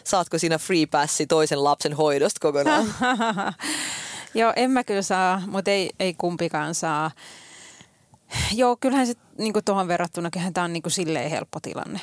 Saatko 0.03 0.39
siinä 0.39 0.57
free 0.57 0.85
passi 0.85 1.27
toisen 1.27 1.63
lapsen 1.63 1.93
hoidosta 1.93 2.39
kokonaan? 2.41 2.93
Joo, 4.33 4.53
en 4.55 4.71
mä 4.71 4.83
kyllä 4.83 5.01
saa, 5.01 5.41
mutta 5.47 5.71
ei, 5.71 5.89
ei 5.99 6.13
kumpikaan 6.13 6.75
saa. 6.75 7.11
Joo, 8.53 8.77
kyllähän 8.79 9.07
se 9.07 9.13
niin 9.37 9.53
tuohon 9.65 9.87
verrattuna, 9.87 10.29
kyllähän 10.31 10.53
tämä 10.53 10.65
on 10.65 10.73
niin 10.73 10.83
kuin 10.83 10.91
silleen 10.91 11.29
helppo 11.29 11.59
tilanne. 11.59 11.99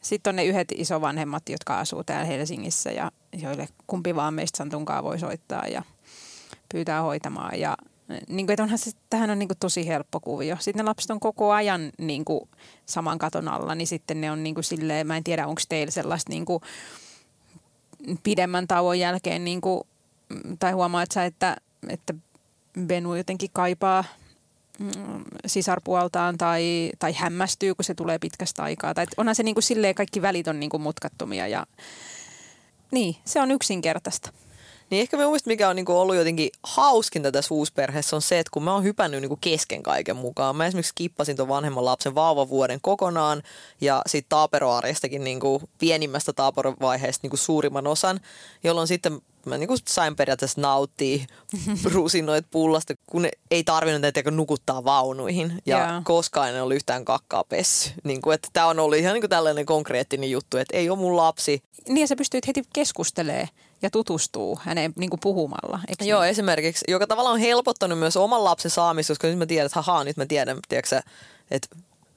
Sitten 0.00 0.30
on 0.30 0.36
ne 0.36 0.44
yhdet 0.44 0.68
isovanhemmat, 0.74 1.48
jotka 1.48 1.78
asuu 1.78 2.04
täällä 2.04 2.24
Helsingissä 2.24 2.90
ja 2.90 3.12
joille 3.32 3.68
kumpi 3.86 4.16
vaan 4.16 4.34
meistä 4.34 4.56
Santunkaan 4.56 5.04
voi 5.04 5.18
soittaa 5.18 5.66
ja 5.66 5.82
pyytää 6.72 7.02
hoitamaan. 7.02 7.60
Ja 7.60 7.76
niin 8.28 8.46
kuin, 8.46 8.62
onhan 8.62 8.78
se, 8.78 8.90
tähän 9.10 9.30
on 9.30 9.38
niin 9.38 9.48
kuin 9.48 9.58
tosi 9.58 9.86
helppo 9.86 10.20
kuvio. 10.20 10.56
Sitten 10.60 10.84
ne 10.84 10.88
lapset 10.88 11.10
on 11.10 11.20
koko 11.20 11.52
ajan 11.52 11.92
niin 11.98 12.24
kuin 12.24 12.48
saman 12.86 13.18
katon 13.18 13.48
alla, 13.48 13.74
niin 13.74 13.86
sitten 13.86 14.20
ne 14.20 14.30
on 14.30 14.42
niin 14.42 14.54
kuin 14.54 14.64
silleen, 14.64 15.06
mä 15.06 15.16
en 15.16 15.24
tiedä 15.24 15.46
onko 15.46 15.60
teillä 15.68 15.90
sellaista 15.90 16.30
niin 16.30 16.44
kuin 16.44 16.62
pidemmän 18.22 18.66
tauon 18.66 18.98
jälkeen, 18.98 19.44
niin 19.44 19.60
kuin, 19.60 19.82
tai 20.58 20.72
huomaat 20.72 21.10
sä, 21.14 21.24
että, 21.24 21.56
että 21.88 22.14
Benu 22.86 23.14
jotenkin 23.14 23.50
kaipaa 23.52 24.04
sisarpuoltaan 25.46 26.38
tai, 26.38 26.90
tai 26.98 27.12
hämmästyy, 27.12 27.74
kun 27.74 27.84
se 27.84 27.94
tulee 27.94 28.18
pitkästä 28.18 28.62
aikaa. 28.62 28.94
Tai 28.94 29.06
onhan 29.16 29.34
se 29.34 29.42
niin 29.42 29.54
kuin 29.54 29.62
silleen 29.62 29.94
kaikki 29.94 30.22
välit 30.22 30.48
on 30.48 30.60
niin 30.60 30.70
kuin 30.70 30.82
mutkattomia 30.82 31.48
ja 31.48 31.66
niin, 32.90 33.16
se 33.24 33.40
on 33.40 33.50
yksinkertaista. 33.50 34.32
Niin 34.90 35.00
ehkä 35.00 35.16
mielestä 35.16 35.50
mikä 35.50 35.68
on 35.68 35.76
niinku 35.76 35.92
ollut 35.92 36.16
jotenkin 36.16 36.50
hauskinta 36.62 37.32
tässä 37.32 37.54
uusperheessä 37.54 38.16
on 38.16 38.22
se, 38.22 38.38
että 38.38 38.50
kun 38.50 38.64
mä 38.64 38.74
oon 38.74 38.84
hypännyt 38.84 39.20
niinku 39.20 39.38
kesken 39.40 39.82
kaiken 39.82 40.16
mukaan. 40.16 40.56
Mä 40.56 40.66
esimerkiksi 40.66 40.92
kippasin 40.94 41.36
tuon 41.36 41.48
vanhemman 41.48 41.84
lapsen 41.84 42.14
vauvavuoden 42.14 42.78
kokonaan 42.82 43.42
ja 43.80 44.02
sitten 44.06 44.28
taaperoarjestakin 44.28 45.24
niinku 45.24 45.62
pienimmästä 45.78 46.32
taaperovaiheesta 46.32 47.24
niinku 47.24 47.36
suurimman 47.36 47.86
osan, 47.86 48.20
jolloin 48.64 48.88
sitten 48.88 49.20
mä 49.50 49.58
niinku 49.58 49.76
sain 49.88 50.16
periaatteessa 50.16 50.60
nauttia 50.60 51.24
rusinoit 51.94 52.46
pullasta, 52.50 52.94
kun 53.06 53.26
ei 53.50 53.64
tarvinnut 53.64 54.02
näitä 54.02 54.30
nukuttaa 54.30 54.84
vaunuihin 54.84 55.62
ja 55.66 55.76
yeah. 55.76 56.04
koskaan 56.04 56.48
en 56.48 56.62
ollut 56.62 56.76
yhtään 56.76 57.04
kakkaa 57.04 57.44
pessy. 57.44 57.90
Niinku, 58.04 58.30
että 58.30 58.48
tämä 58.52 58.66
on 58.66 58.78
ollut 58.78 58.98
ihan 58.98 59.12
niinku 59.12 59.28
tällainen 59.28 59.66
konkreettinen 59.66 60.30
juttu, 60.30 60.56
että 60.56 60.76
ei 60.76 60.90
ole 60.90 60.98
mun 60.98 61.16
lapsi. 61.16 61.62
Niin 61.88 62.00
ja 62.00 62.06
sä 62.06 62.16
pystyt 62.16 62.46
heti 62.46 62.62
keskustelemaan 62.72 63.48
ja 63.82 63.90
tutustuu 63.90 64.58
häneen 64.62 64.92
niin 64.96 65.10
kuin 65.10 65.20
puhumalla. 65.20 65.80
Eikö 65.88 66.04
Joo, 66.04 66.20
niin? 66.20 66.30
esimerkiksi, 66.30 66.84
joka 66.88 67.06
tavalla 67.06 67.30
on 67.30 67.38
helpottanut 67.38 67.98
myös 67.98 68.16
oman 68.16 68.44
lapsen 68.44 68.70
saamista, 68.70 69.10
koska 69.10 69.28
nyt 69.28 69.38
mä 69.38 69.46
tiedän, 69.46 69.66
että 69.66 69.82
haha, 69.82 70.04
nyt 70.04 70.16
mä 70.16 70.26
tiedän, 70.26 70.58
tiedätkö, 70.68 71.00
että 71.50 71.68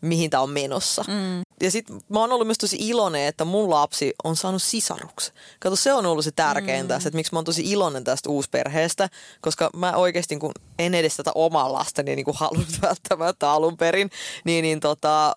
mihin 0.03 0.29
tämä 0.29 0.43
on 0.43 0.49
menossa. 0.49 1.05
Mm. 1.07 1.41
Ja 1.61 1.71
sitten 1.71 2.01
mä 2.09 2.19
oon 2.19 2.31
ollut 2.31 2.47
myös 2.47 2.57
tosi 2.57 2.77
iloinen, 2.79 3.27
että 3.27 3.45
mun 3.45 3.69
lapsi 3.69 4.13
on 4.23 4.35
saanut 4.35 4.61
sisaruksen. 4.61 5.33
Kato, 5.59 5.75
se 5.75 5.93
on 5.93 6.05
ollut 6.05 6.25
se 6.25 6.31
tärkeintä, 6.31 6.93
mm. 6.93 7.07
että 7.07 7.17
miksi 7.17 7.33
mä 7.33 7.37
oon 7.37 7.45
tosi 7.45 7.71
iloinen 7.71 8.03
tästä 8.03 8.29
uusperheestä, 8.29 9.09
koska 9.41 9.69
mä 9.75 9.95
oikeasti 9.95 10.37
kun 10.37 10.51
en 10.79 10.95
edes 10.95 11.15
tätä 11.15 11.31
omaa 11.35 11.73
lastani 11.73 12.15
niin 12.15 12.25
kuin 12.25 12.37
halunnut 12.37 12.81
välttämättä 12.81 13.51
alun 13.51 13.77
perin, 13.77 14.09
niin, 14.45 14.63
niin 14.63 14.79
tota, 14.79 15.35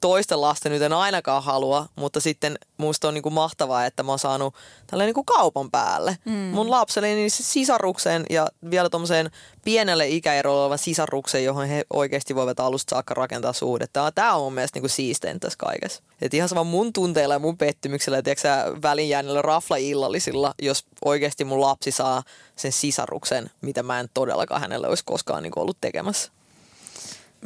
toisten 0.00 0.40
lasten 0.40 0.72
nyt 0.72 0.82
en 0.82 0.92
ainakaan 0.92 1.42
halua, 1.42 1.86
mutta 1.96 2.20
sitten 2.20 2.58
musta 2.76 3.08
on 3.08 3.14
niin 3.14 3.22
kuin 3.22 3.32
mahtavaa, 3.32 3.86
että 3.86 4.02
mä 4.02 4.12
oon 4.12 4.18
saanut 4.18 4.54
tällainen 4.86 5.08
niin 5.08 5.14
kuin 5.14 5.26
kaupan 5.26 5.70
päälle. 5.70 6.18
Mm. 6.24 6.32
Mun 6.32 6.70
lapselle 6.70 7.08
niin 7.08 7.30
sisaruksen 7.30 8.26
ja 8.30 8.46
vielä 8.70 8.90
tuommoiseen 8.90 9.30
pienelle 9.64 10.08
ikäerolle 10.08 10.60
olevan 10.60 10.78
sisaruksen, 10.78 11.44
johon 11.44 11.66
he 11.66 11.84
oikeasti 11.92 12.34
voivat 12.34 12.60
alusta 12.60 12.90
saakka 12.90 13.14
rakentaa 13.14 13.52
suhdetta. 13.52 14.12
Tämä 14.12 14.34
on 14.34 14.42
mun 14.42 14.54
mielestä 14.54 14.76
niin 14.76 14.82
kuin 14.82 14.90
siisteen 14.90 15.40
tässä 15.40 15.58
kaikessa. 15.58 16.02
Et 16.20 16.34
ihan 16.34 16.48
sama 16.48 16.64
mun 16.64 16.92
tunteilla 16.92 17.34
ja 17.34 17.38
mun 17.38 17.58
pettymyksellä, 17.58 18.22
tiedätkö 18.22 18.48
välinjäännillä 18.82 19.42
rafla-illallisilla, 19.42 20.54
jos 20.62 20.84
oikeasti 21.04 21.44
mun 21.44 21.60
lapsi 21.60 21.90
saa 21.90 22.22
sen 22.56 22.72
sisaruksen, 22.72 23.50
mitä 23.60 23.82
mä 23.82 24.00
en 24.00 24.08
todellakaan 24.14 24.60
hänelle 24.60 24.88
olisi 24.88 25.04
koskaan 25.06 25.42
niin 25.42 25.52
ollut 25.58 25.80
tekemässä 25.80 26.35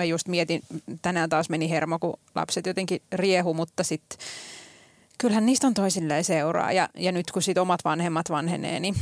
mä 0.01 0.05
just 0.05 0.29
mietin, 0.29 0.63
tänään 1.03 1.29
taas 1.29 1.49
meni 1.49 1.71
hermo, 1.71 1.99
kun 1.99 2.19
lapset 2.35 2.67
jotenkin 2.67 3.03
riehu, 3.13 3.55
mutta 3.55 3.85
sitten 3.85 4.19
kyllähän 5.19 5.47
niistä 5.47 5.67
on 5.67 5.75
toisilleen 5.75 6.25
seuraa. 6.25 6.73
Ja, 6.73 6.89
ja 6.95 7.13
nyt 7.13 7.31
kun 7.31 7.43
sit 7.43 7.59
omat 7.59 7.81
vanhemmat 7.85 8.31
vanhenee, 8.31 8.81
niin, 8.81 8.95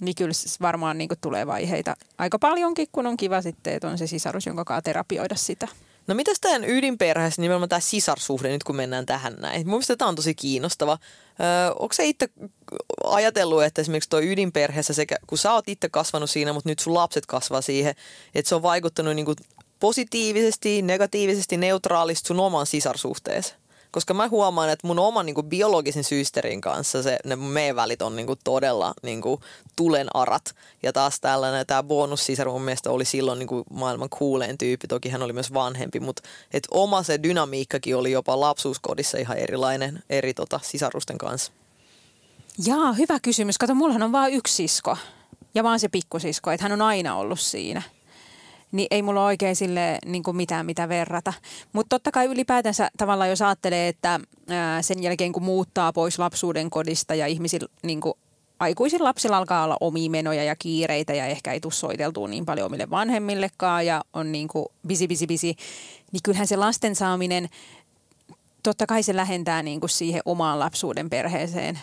niin 0.00 0.14
kyllä 0.14 0.32
varmaan 0.60 0.98
niin 0.98 1.08
tulee 1.20 1.46
vaiheita 1.46 1.96
aika 2.18 2.38
paljonkin, 2.38 2.88
kun 2.92 3.06
on 3.06 3.16
kiva 3.16 3.42
sitten, 3.42 3.74
että 3.74 3.88
on 3.88 3.98
se 3.98 4.06
sisarus, 4.06 4.46
jonka 4.46 4.64
kanssa 4.64 4.82
terapioida 4.82 5.34
sitä. 5.34 5.68
No 6.06 6.14
mitäs 6.14 6.40
tämän 6.40 6.64
ydinperheessä 6.64 7.42
nimenomaan 7.42 7.68
tämä 7.68 7.80
sisarsuhde 7.80 8.48
nyt 8.48 8.64
kun 8.64 8.76
mennään 8.76 9.06
tähän 9.06 9.36
näin? 9.38 9.66
Mun 9.66 9.74
mielestä 9.74 9.96
tämä 9.96 10.08
on 10.08 10.14
tosi 10.14 10.34
kiinnostava. 10.34 10.98
Öö, 11.40 11.72
onko 11.78 11.92
se 11.92 12.06
itse 12.06 12.28
ajatellut, 13.04 13.62
että 13.62 13.80
esimerkiksi 13.80 14.10
tuo 14.10 14.20
ydinperheessä, 14.20 14.92
sekä, 14.92 15.16
kun 15.26 15.38
sä 15.38 15.52
oot 15.52 15.68
itse 15.68 15.88
kasvanut 15.88 16.30
siinä, 16.30 16.52
mutta 16.52 16.68
nyt 16.68 16.78
sun 16.78 16.94
lapset 16.94 17.26
kasvaa 17.26 17.60
siihen, 17.60 17.94
että 18.34 18.48
se 18.48 18.54
on 18.54 18.62
vaikuttanut 18.62 19.14
niin 19.14 19.26
kuin 19.26 19.36
positiivisesti, 19.80 20.82
negatiivisesti, 20.82 21.56
neutraalisti 21.56 22.26
sun 22.26 22.40
oman 22.40 22.66
sisarsuhteeseen. 22.66 23.60
Koska 23.90 24.14
mä 24.14 24.28
huomaan, 24.28 24.70
että 24.70 24.86
mun 24.86 24.98
oman 24.98 25.26
niin 25.26 25.34
kuin, 25.34 25.46
biologisen 25.46 26.04
systerin 26.04 26.60
kanssa 26.60 27.02
se, 27.02 27.18
ne 27.24 27.36
meidän 27.36 27.76
välit 27.76 28.02
on 28.02 28.16
niin 28.16 28.26
kuin, 28.26 28.38
todella 28.44 28.94
niin 29.02 29.22
kuin, 29.22 29.40
tulen 29.76 30.16
arat. 30.16 30.54
Ja 30.82 30.92
taas 30.92 31.20
tällainen, 31.20 31.66
tämä 31.66 31.82
bonussisar 31.82 32.48
mun 32.48 32.62
mielestä 32.62 32.90
oli 32.90 33.04
silloin 33.04 33.38
niin 33.38 33.46
kuin, 33.46 33.64
maailman 33.70 34.08
kuuleen 34.18 34.58
tyyppi. 34.58 34.88
Toki 34.88 35.08
hän 35.08 35.22
oli 35.22 35.32
myös 35.32 35.54
vanhempi, 35.54 36.00
mutta 36.00 36.22
et 36.52 36.68
oma 36.70 37.02
se 37.02 37.22
dynamiikkakin 37.22 37.96
oli 37.96 38.12
jopa 38.12 38.40
lapsuuskodissa 38.40 39.18
ihan 39.18 39.38
erilainen 39.38 40.02
eri 40.10 40.34
tota, 40.34 40.60
sisarusten 40.62 41.18
kanssa. 41.18 41.52
Jaa, 42.66 42.92
hyvä 42.92 43.20
kysymys. 43.20 43.58
Kato, 43.58 43.74
mullahan 43.74 44.02
on 44.02 44.12
vain 44.12 44.34
yksi 44.34 44.54
sisko 44.54 44.96
ja 45.54 45.62
vaan 45.62 45.80
se 45.80 45.88
pikkusisko, 45.88 46.50
että 46.50 46.64
hän 46.64 46.72
on 46.72 46.82
aina 46.82 47.16
ollut 47.16 47.40
siinä– 47.40 47.82
niin 48.72 48.86
ei 48.90 49.02
mulla 49.02 49.24
oikein 49.24 49.56
sille 49.56 49.98
niin 50.06 50.22
kuin 50.22 50.36
mitään 50.36 50.66
mitä 50.66 50.88
verrata. 50.88 51.32
Mutta 51.72 51.88
totta 51.88 52.10
kai 52.10 52.26
ylipäätänsä 52.26 52.90
tavallaan 52.98 53.30
jos 53.30 53.42
ajattelee, 53.42 53.88
että 53.88 54.20
ää, 54.48 54.82
sen 54.82 55.02
jälkeen 55.02 55.32
kun 55.32 55.42
muuttaa 55.42 55.92
pois 55.92 56.18
lapsuuden 56.18 56.70
kodista 56.70 57.14
ja 57.14 57.26
ihmisillä 57.26 57.68
niin 57.82 58.00
kuin 58.00 58.14
aikuisilla 58.60 59.04
lapsilla 59.04 59.36
alkaa 59.36 59.64
olla 59.64 59.76
omia 59.80 60.10
menoja 60.10 60.44
ja 60.44 60.56
kiireitä 60.56 61.14
ja 61.14 61.26
ehkä 61.26 61.52
ei 61.52 61.60
tule 61.60 61.72
soiteltua 61.72 62.28
niin 62.28 62.46
paljon 62.46 62.66
omille 62.66 62.90
vanhemmillekaan 62.90 63.86
ja 63.86 64.04
on 64.12 64.32
niin 64.32 64.48
kuin 64.48 64.66
bisi, 64.86 65.08
bisi, 65.08 65.26
bisi, 65.26 65.56
niin 66.12 66.20
kyllähän 66.22 66.46
se 66.46 66.56
lasten 66.56 66.94
saaminen, 66.94 67.48
totta 68.62 68.86
kai 68.86 69.02
se 69.02 69.16
lähentää 69.16 69.62
niin 69.62 69.80
kuin 69.80 69.90
siihen 69.90 70.22
omaan 70.24 70.58
lapsuuden 70.58 71.10
perheeseen 71.10 71.78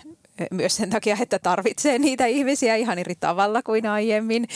myös 0.51 0.75
sen 0.75 0.89
takia, 0.89 1.17
että 1.21 1.39
tarvitsee 1.39 1.99
niitä 1.99 2.25
ihmisiä 2.25 2.75
ihan 2.75 2.99
eri 2.99 3.15
tavalla 3.19 3.63
kuin 3.63 3.85
aiemmin, 3.85 4.47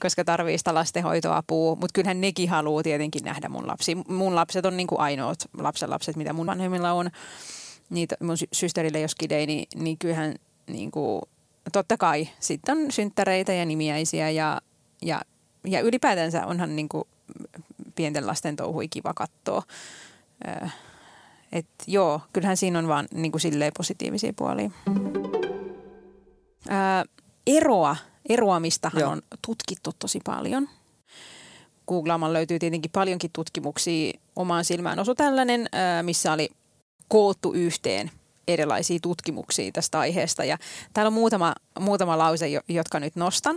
koska 0.00 0.24
tarvii 0.24 0.58
sitä 0.58 0.74
lastenhoitoapua. 0.74 1.74
Mutta 1.74 1.92
kyllähän 1.94 2.20
nekin 2.20 2.48
haluaa 2.48 2.82
tietenkin 2.82 3.24
nähdä 3.24 3.48
mun 3.48 3.66
lapsi. 3.66 3.94
Mun 4.08 4.34
lapset 4.34 4.66
on 4.66 4.76
niin 4.76 4.86
kuin 4.86 5.00
ainoat 5.00 5.38
lapsenlapset, 5.58 6.16
mitä 6.16 6.32
mun 6.32 6.46
vanhemmilla 6.46 6.92
on. 6.92 7.10
Niitä 7.90 8.16
mun 8.20 8.36
systerille 8.52 9.00
jos 9.00 9.14
kidei, 9.14 9.46
niin, 9.46 9.66
niin 9.74 9.98
kyllähän 9.98 10.34
niin 10.66 10.90
kuin, 10.90 11.22
totta 11.72 11.96
kai 11.96 12.28
sitten 12.40 12.78
on 12.78 12.92
synttäreitä 12.92 13.52
ja 13.52 13.64
nimiäisiä 13.64 14.30
ja, 14.30 14.60
ja, 15.02 15.22
ja 15.66 15.80
ylipäätänsä 15.80 16.46
onhan 16.46 16.76
niin 16.76 16.88
kuin 16.88 17.04
pienten 17.94 18.26
lasten 18.26 18.56
touhui 18.56 18.88
kiva 18.88 19.14
katsoa. 19.14 19.62
Et 21.54 21.66
joo, 21.86 22.20
kyllähän 22.32 22.56
siinä 22.56 22.78
on 22.78 22.88
vaan 22.88 23.08
niin 23.14 23.32
kuin 23.32 23.40
silleen 23.40 23.72
positiivisia 23.76 24.32
puolia. 24.36 24.70
Ää, 26.68 27.04
eroa, 27.46 27.96
eroamistahan 28.28 29.00
joo. 29.00 29.10
on 29.10 29.22
tutkittu 29.46 29.90
tosi 29.98 30.20
paljon. 30.24 30.68
Googlaamaan 31.88 32.32
löytyy 32.32 32.58
tietenkin 32.58 32.90
paljonkin 32.90 33.30
tutkimuksia. 33.32 34.12
Omaan 34.36 34.64
silmään 34.64 34.98
osu 34.98 35.14
tällainen, 35.14 35.68
ää, 35.72 36.02
missä 36.02 36.32
oli 36.32 36.48
koottu 37.08 37.52
yhteen 37.52 38.10
erilaisia 38.48 38.98
tutkimuksia 39.02 39.72
tästä 39.72 39.98
aiheesta. 39.98 40.44
Ja 40.44 40.58
täällä 40.92 41.08
on 41.08 41.12
muutama, 41.12 41.54
muutama 41.80 42.18
lause, 42.18 42.46
jotka 42.68 43.00
nyt 43.00 43.16
nostan. 43.16 43.56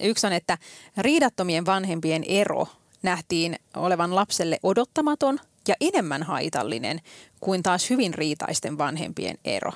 Yksi 0.00 0.26
on, 0.26 0.32
että 0.32 0.58
riidattomien 0.96 1.66
vanhempien 1.66 2.24
ero 2.24 2.66
nähtiin 3.02 3.56
olevan 3.76 4.14
lapselle 4.14 4.58
odottamaton– 4.62 5.38
ja 5.68 5.74
enemmän 5.80 6.22
haitallinen 6.22 7.00
kuin 7.40 7.62
taas 7.62 7.90
hyvin 7.90 8.14
riitaisten 8.14 8.78
vanhempien 8.78 9.38
ero. 9.44 9.72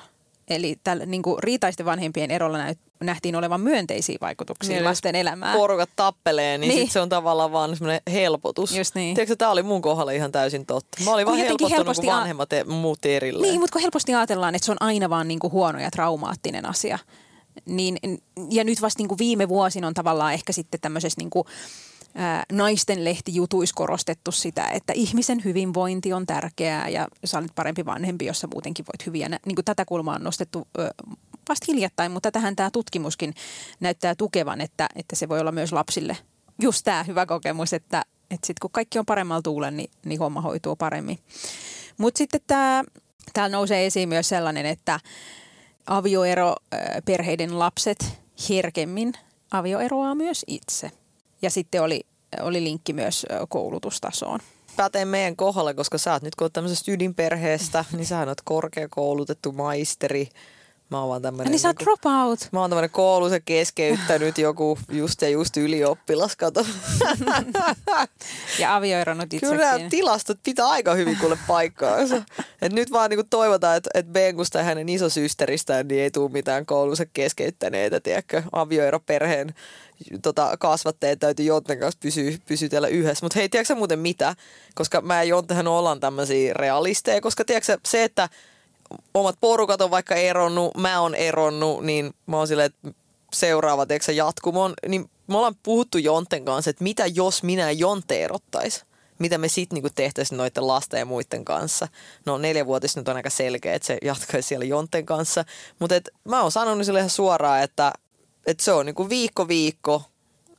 Eli 0.49 0.79
tällä, 0.83 1.05
niin 1.05 1.21
kuin 1.21 1.43
riitaisten 1.43 1.85
vanhempien 1.85 2.31
erolla 2.31 2.57
näyt, 2.57 2.79
nähtiin 2.99 3.35
olevan 3.35 3.61
myönteisiä 3.61 4.17
vaikutuksia 4.21 4.75
niin, 4.75 4.83
lasten 4.83 5.15
elämään. 5.15 5.57
porukat 5.57 5.89
tappelee, 5.95 6.57
niin, 6.57 6.69
niin. 6.69 6.81
Sit 6.81 6.91
se 6.91 6.99
on 6.99 7.09
tavallaan 7.09 7.51
vaan 7.51 7.77
semmoinen 7.77 8.01
helpotus. 8.11 8.77
Just 8.77 8.95
niin. 8.95 9.15
Tiedätkö, 9.15 9.35
tämä 9.35 9.51
oli 9.51 9.63
mun 9.63 9.81
kohdalla 9.81 10.11
ihan 10.11 10.31
täysin 10.31 10.65
totta. 10.65 11.03
Mä 11.05 11.13
olin 11.13 11.25
vaan 11.25 11.37
helpottunut, 11.37 11.71
helposti 11.71 12.07
kun 12.07 12.15
vanhemmat 12.15 12.53
a... 12.53 12.65
muutti 12.65 13.15
erilleen. 13.15 13.51
Niin, 13.51 13.59
mutta 13.59 13.73
kun 13.73 13.81
helposti 13.81 14.13
ajatellaan, 14.13 14.55
että 14.55 14.65
se 14.65 14.71
on 14.71 14.77
aina 14.79 15.09
vaan 15.09 15.27
niin 15.27 15.39
kuin 15.39 15.53
huono 15.53 15.79
ja 15.79 15.91
traumaattinen 15.91 16.65
asia. 16.65 16.99
Niin, 17.65 17.97
ja 18.49 18.63
nyt 18.63 18.81
vasta 18.81 18.99
niin 18.99 19.07
kuin 19.07 19.19
viime 19.19 19.49
vuosina 19.49 19.87
on 19.87 19.93
tavallaan 19.93 20.33
ehkä 20.33 20.53
sitten 20.53 20.79
tämmöisessä 20.79 21.21
niin 21.21 21.29
kuin, 21.29 21.47
naisten 22.51 23.05
lehtijutuissa 23.05 23.75
korostettu 23.75 24.31
sitä, 24.31 24.67
että 24.67 24.93
ihmisen 24.93 25.43
hyvinvointi 25.43 26.13
on 26.13 26.25
tärkeää 26.25 26.89
ja 26.89 27.07
sä 27.25 27.37
olet 27.37 27.55
parempi 27.55 27.85
vanhempi, 27.85 28.25
jos 28.25 28.39
sä 28.39 28.47
muutenkin 28.53 28.85
voit 28.85 29.05
hyviä. 29.05 29.29
Niin 29.29 29.55
tätä 29.65 29.85
kulmaa 29.85 30.15
on 30.15 30.23
nostettu 30.23 30.67
vasta 31.49 31.65
hiljattain, 31.67 32.11
mutta 32.11 32.31
tähän 32.31 32.55
tämä 32.55 32.71
tutkimuskin 32.71 33.33
näyttää 33.79 34.15
tukevan, 34.15 34.61
että, 34.61 34.89
että 34.95 35.15
se 35.15 35.29
voi 35.29 35.39
olla 35.39 35.51
myös 35.51 35.71
lapsille 35.71 36.17
just 36.61 36.81
tämä 36.83 37.03
hyvä 37.03 37.25
kokemus, 37.25 37.73
että, 37.73 38.03
että 38.31 38.47
sitten 38.47 38.61
kun 38.61 38.71
kaikki 38.71 38.99
on 38.99 39.05
paremmalla 39.05 39.41
tuulen, 39.41 39.77
niin, 39.77 39.91
niin 40.05 40.19
homma 40.19 40.41
hoituu 40.41 40.75
paremmin. 40.75 41.19
Mutta 41.97 42.17
sitten 42.17 42.41
tämä, 42.47 42.83
täällä 43.33 43.57
nousee 43.57 43.85
esiin 43.85 44.09
myös 44.09 44.29
sellainen, 44.29 44.65
että 44.65 44.99
avioero 45.87 46.55
perheiden 47.05 47.59
lapset 47.59 48.21
herkemmin 48.49 49.13
avioeroaa 49.51 50.15
myös 50.15 50.45
itse. 50.47 50.91
Ja 51.41 51.49
sitten 51.49 51.83
oli, 51.83 52.05
oli 52.41 52.63
linkki 52.63 52.93
myös 52.93 53.25
koulutustasoon 53.49 54.39
pätee 54.77 55.05
meidän 55.05 55.35
kohdalle, 55.35 55.73
koska 55.73 55.97
sä 55.97 56.13
oot 56.13 56.23
nyt 56.23 56.35
kun 56.35 56.45
oot 56.45 56.53
tämmöisestä 56.53 56.91
ydinperheestä, 56.91 57.85
niin 57.93 58.05
sä 58.05 58.19
oot 58.19 58.41
korkeakoulutettu 58.41 59.51
maisteri, 59.51 60.29
Mä 60.89 60.99
oon 60.99 61.09
vaan 61.09 61.21
tämmönen... 61.21 61.51
Niin 61.51 61.59
sä 61.59 61.67
oot 61.67 61.79
drop 61.79 62.05
out. 62.05 62.39
Mä 62.51 62.61
oon 62.61 62.69
tämmönen 62.69 62.89
koulussa 62.89 63.39
keskeyttänyt 63.39 64.37
joku 64.47 64.79
just 64.91 65.21
ja 65.21 65.29
just 65.29 65.57
ylioppilas, 65.57 66.35
kato. 66.35 66.65
ja 68.59 68.75
avioeronut 68.75 69.23
itsekin. 69.23 69.49
Kyllä 69.49 69.77
nämä 69.77 69.89
tilastot 69.89 70.37
pitää 70.43 70.67
aika 70.67 70.93
hyvin 70.93 71.17
kuule 71.17 71.37
paikkaansa. 71.47 72.23
Et 72.61 72.73
nyt 72.73 72.91
vaan 72.91 73.09
niinku 73.09 73.27
toivotaan, 73.29 73.77
että 73.77 73.89
et 73.93 74.07
Bengusta 74.07 74.57
ja 74.57 74.63
hänen 74.63 74.89
isosysteristään 74.89 75.87
niin 75.87 76.01
ei 76.01 76.11
tule 76.11 76.31
mitään 76.31 76.65
koulussa 76.65 77.05
keskeyttäneitä, 77.05 77.99
tiedätkö, 77.99 78.43
avioeroperheen 78.51 79.53
tota, 80.21 80.57
kasvatteet 80.59 81.19
täytyy 81.19 81.45
Jonten 81.45 81.79
kanssa 81.79 81.99
pysy, 82.01 82.37
pysytellä 82.45 82.87
yhdessä. 82.87 83.25
Mutta 83.25 83.39
hei, 83.39 83.49
tiedätkö 83.49 83.75
muuten 83.75 83.99
mitä? 83.99 84.35
Koska 84.75 85.01
mä 85.01 85.15
ja 85.15 85.23
Jontehan 85.23 85.67
ollaan 85.67 85.99
tämmöisiä 85.99 86.53
realisteja, 86.53 87.21
koska 87.21 87.45
tiedätkö 87.45 87.77
se, 87.85 88.03
että 88.03 88.29
omat 89.13 89.35
porukat 89.41 89.81
on 89.81 89.91
vaikka 89.91 90.15
eronnut, 90.15 90.77
mä 90.77 91.01
oon 91.01 91.15
eronnut, 91.15 91.83
niin 91.83 92.13
mä 92.25 92.37
oon 92.37 92.47
silleen, 92.47 92.65
että 92.65 92.89
seuraava 93.33 93.85
tiedätkö, 93.85 94.11
jatkumo 94.11 94.69
niin 94.87 95.09
me 95.27 95.37
ollaan 95.37 95.55
puhuttu 95.63 95.97
Jonten 95.97 96.45
kanssa, 96.45 96.69
että 96.69 96.83
mitä 96.83 97.05
jos 97.05 97.43
minä 97.43 97.63
ja 97.63 97.71
Jonte 97.71 98.23
erottaisi 98.23 98.87
mitä 99.19 99.37
me 99.37 99.47
sitten 99.47 99.75
niinku 99.75 99.89
tehtäisiin 99.95 100.37
noiden 100.37 100.67
lasten 100.67 100.99
ja 100.99 101.05
muiden 101.05 101.45
kanssa. 101.45 101.87
No 102.25 102.37
neljävuotis 102.37 102.95
nyt 102.97 103.07
on 103.07 103.15
aika 103.15 103.29
selkeä, 103.29 103.73
että 103.73 103.85
se 103.85 103.97
jatkaisi 104.01 104.47
siellä 104.47 104.65
Jonten 104.65 105.05
kanssa. 105.05 105.45
Mutta 105.79 105.95
mä 106.23 106.41
oon 106.41 106.51
sanonut 106.51 106.85
sille 106.85 106.99
ihan 106.99 107.09
suoraan, 107.09 107.63
että, 107.63 107.93
että 108.47 108.63
se 108.63 108.71
on 108.71 108.85
niinku 108.85 109.09
viikko 109.09 109.47
viikko 109.47 110.03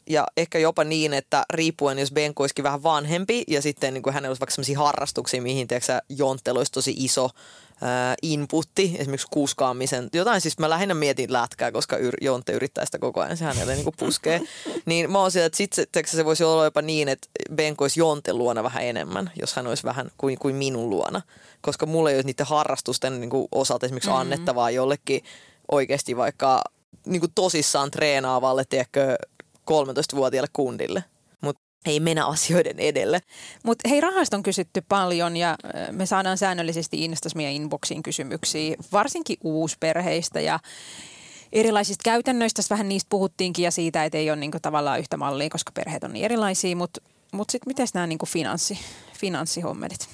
ja 0.09 0.27
ehkä 0.37 0.59
jopa 0.59 0.85
niin, 0.85 1.14
että 1.14 1.44
riippuen 1.53 1.98
jos 1.98 2.12
Benko 2.12 2.42
olisikin 2.42 2.62
vähän 2.62 2.83
vanhempi 2.83 3.44
ja 3.48 3.62
sitten 3.62 3.94
niin 3.94 4.03
kuin 4.03 4.14
hänellä 4.14 4.31
olisi 4.31 4.40
vaikka 4.40 4.55
sellaisia 4.55 4.79
harrastuksia, 4.79 5.42
mihin 5.42 5.68
tiedätkö, 5.68 6.01
Jonttelu 6.09 6.59
olisi 6.59 6.72
tosi 6.72 6.94
iso 6.96 7.31
ää, 7.83 8.14
inputti, 8.22 8.96
esimerkiksi 8.98 9.27
kuuskaamisen, 9.31 10.09
jotain 10.12 10.40
siis 10.40 10.59
mä 10.59 10.70
lähinnä 10.70 10.94
mietin 10.94 11.33
lätkää, 11.33 11.72
koska 11.72 11.96
yr, 11.96 12.14
Jonte 12.20 12.53
yrittää 12.53 12.85
sitä 12.85 12.98
koko 12.98 13.20
ajan, 13.20 13.37
se 13.37 13.44
hänelle 13.44 13.74
niin 13.74 13.87
puskee. 13.96 14.40
niin 14.87 15.12
mä 15.12 15.20
oon 15.20 15.31
siellä, 15.31 15.46
että 15.46 15.57
sitten 15.57 16.05
se 16.07 16.24
voisi 16.24 16.44
olla 16.44 16.64
jopa 16.64 16.83
niin, 16.83 17.09
että 17.09 17.29
Benko 17.55 17.85
olisi 17.85 18.01
Jonte 18.01 18.33
luona 18.33 18.62
vähän 18.62 18.85
enemmän, 18.85 19.31
jos 19.40 19.55
hän 19.55 19.66
olisi 19.66 19.85
vähän 19.85 20.11
kuin, 20.18 20.38
kuin 20.38 20.55
minun 20.55 20.90
luona. 20.90 21.22
Koska 21.61 21.87
mulla 21.87 22.11
ei 22.11 22.16
olisi 22.16 22.27
niiden 22.27 22.46
harrastusten 22.46 23.20
niin 23.20 23.31
kuin 23.31 23.48
osalta 23.53 23.87
esimerkiksi 23.87 24.11
mm-hmm. 24.11 24.20
annettavaa 24.20 24.70
jollekin 24.70 25.24
oikeasti 25.70 26.16
vaikka 26.16 26.62
niin 27.07 27.20
kuin 27.20 27.33
tosissaan 27.35 27.90
treenaavalle, 27.90 28.64
tiedätkö, 28.64 29.16
13-vuotiaalle 29.70 30.51
kundille 30.53 31.05
ei 31.87 32.01
mennä 32.01 32.27
asioiden 32.27 32.79
edelle. 32.79 33.20
Mutta 33.64 33.88
hei, 33.88 34.01
rahasta 34.01 34.37
on 34.37 34.42
kysytty 34.42 34.83
paljon 34.88 35.37
ja 35.37 35.57
me 35.90 36.07
saadaan 36.07 36.38
säännöllisesti 36.38 37.05
Instas 37.05 37.35
meidän 37.35 37.55
inboxiin 37.55 38.03
kysymyksiä, 38.03 38.77
varsinkin 38.92 39.37
uusperheistä 39.44 40.40
ja 40.40 40.61
erilaisista 41.53 42.03
käytännöistä. 42.05 42.62
Vähän 42.70 42.88
niistä 42.88 43.09
puhuttiinkin 43.09 43.62
ja 43.62 43.70
siitä, 43.70 44.05
että 44.05 44.18
ei 44.18 44.31
ole 44.31 44.37
niinku 44.37 44.59
tavallaan 44.62 44.98
yhtä 44.98 45.16
mallia, 45.16 45.51
koska 45.51 45.72
perheet 45.72 46.05
on 46.05 46.12
niin 46.12 46.24
erilaisia. 46.24 46.77
Mutta 46.77 47.01
mut 47.33 47.51
sitten 47.51 47.70
miten 47.70 47.88
nämä 47.94 48.07
niinku 48.07 48.27
finanssi, 48.27 48.79
finanssihommelit? 49.20 50.09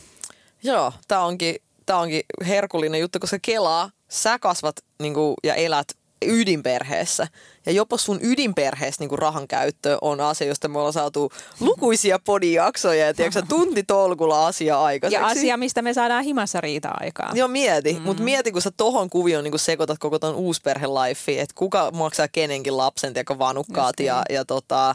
Joo, 0.63 0.93
tämä 1.09 1.25
onkin, 1.25 1.57
tää 1.87 1.99
onkin 1.99 2.23
herkullinen 2.47 3.01
juttu, 3.01 3.21
koska 3.21 3.39
Kelaa, 3.43 3.91
sä 4.09 4.39
kasvat 4.39 4.77
niinku, 5.01 5.35
ja 5.45 5.55
elät 5.55 5.89
ydinperheessä. 6.23 7.27
Ja 7.67 7.73
jopa 7.73 7.97
sun 7.97 8.19
ydinperheessä 8.23 9.05
niin 9.05 9.19
rahan 9.19 9.49
käyttö 9.49 9.99
on 10.01 10.21
asia, 10.21 10.47
josta 10.47 10.69
me 10.69 10.79
ollaan 10.79 10.93
saatu 10.93 11.33
lukuisia 11.61 12.19
podijaksoja 12.19 13.07
ja 13.07 13.15
tiedätkö, 13.15 13.43
tuntitolkulla 13.49 14.47
asia 14.47 14.83
aikaiseksi. 14.83 15.23
Ja 15.23 15.27
asia, 15.27 15.57
mistä 15.57 15.83
me 15.83 15.95
saadaan 15.95 16.25
himassa 16.25 16.61
riita 16.61 16.91
aikaa. 17.01 17.33
Joo, 17.35 17.49
mieti. 17.49 17.93
Mm-hmm. 17.93 18.07
Mutta 18.07 18.23
mieti, 18.23 18.53
kun 18.53 18.63
sä 18.63 18.71
tohon 18.77 19.11
kuvioon 19.11 19.45
niin 19.45 19.59
sekoitat 19.59 19.99
koko 19.99 20.19
ton 20.19 20.35
uusperhe 20.35 20.87
että 21.27 21.55
kuka 21.55 21.91
maksaa 21.91 22.29
kenenkin 22.29 22.77
lapsen, 22.77 23.13
tiedätkö, 23.13 23.39
vanukkaat 23.39 24.01
ja, 24.01 24.25
niin. 24.29 24.35
ja 24.35 24.45
tota, 24.45 24.95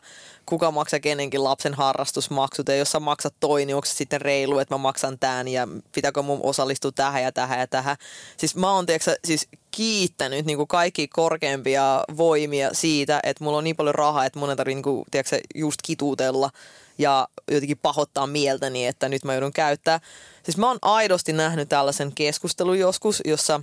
kuka 0.50 0.72
maksaa 0.72 1.00
kenenkin 1.00 1.44
lapsen 1.44 1.74
harrastusmaksut. 1.74 2.68
Ja 2.68 2.76
jos 2.76 2.92
sä 2.92 3.00
maksat 3.00 3.34
toi, 3.40 3.66
niin 3.66 3.76
onko 3.76 3.86
se 3.86 3.96
sitten 3.96 4.22
reilu, 4.22 4.60
että 4.60 4.74
mä 4.74 4.78
maksan 4.78 5.20
tämän 5.20 5.48
ja 5.48 5.68
pitääkö 5.96 6.22
mun 6.22 6.40
osallistua 6.44 6.92
tähän 6.92 7.24
ja 7.24 7.32
tähän 7.32 7.60
ja 7.60 7.68
tähän. 7.68 7.98
Siis 8.38 8.56
mä 8.56 8.74
oon, 8.74 8.86
tiedätkö, 8.86 9.16
siis 9.26 9.48
kiittänyt 9.72 10.46
niin 10.46 10.58
kuin 10.58 10.68
kaikki 10.68 11.08
korkeampia 11.08 12.04
voimia 12.18 12.70
siitä, 12.74 13.20
että 13.24 13.44
mulla 13.44 13.58
on 13.58 13.64
niin 13.64 13.76
paljon 13.76 13.96
rahaa, 13.96 14.26
että 14.26 14.40
mun 14.40 14.50
ei 14.50 14.56
tarvitse 14.56 14.76
niin 14.76 14.84
kuin, 14.84 15.06
tiedätkö, 15.12 15.40
just 15.56 15.82
kituutella 15.84 16.50
ja 16.98 17.28
jotenkin 17.52 17.78
pahoittaa 17.78 18.28
mieltäni, 18.28 18.88
että 18.88 19.10
nyt 19.10 19.24
mä 19.24 19.34
joudun 19.34 19.54
käyttää. 19.54 20.00
Siis 20.44 20.58
mä 20.58 20.68
oon 20.68 20.80
aidosti 20.82 21.34
nähnyt 21.34 21.70
tällaisen 21.70 22.12
keskustelun 22.16 22.80
joskus, 22.80 23.22
jossa 23.26 23.62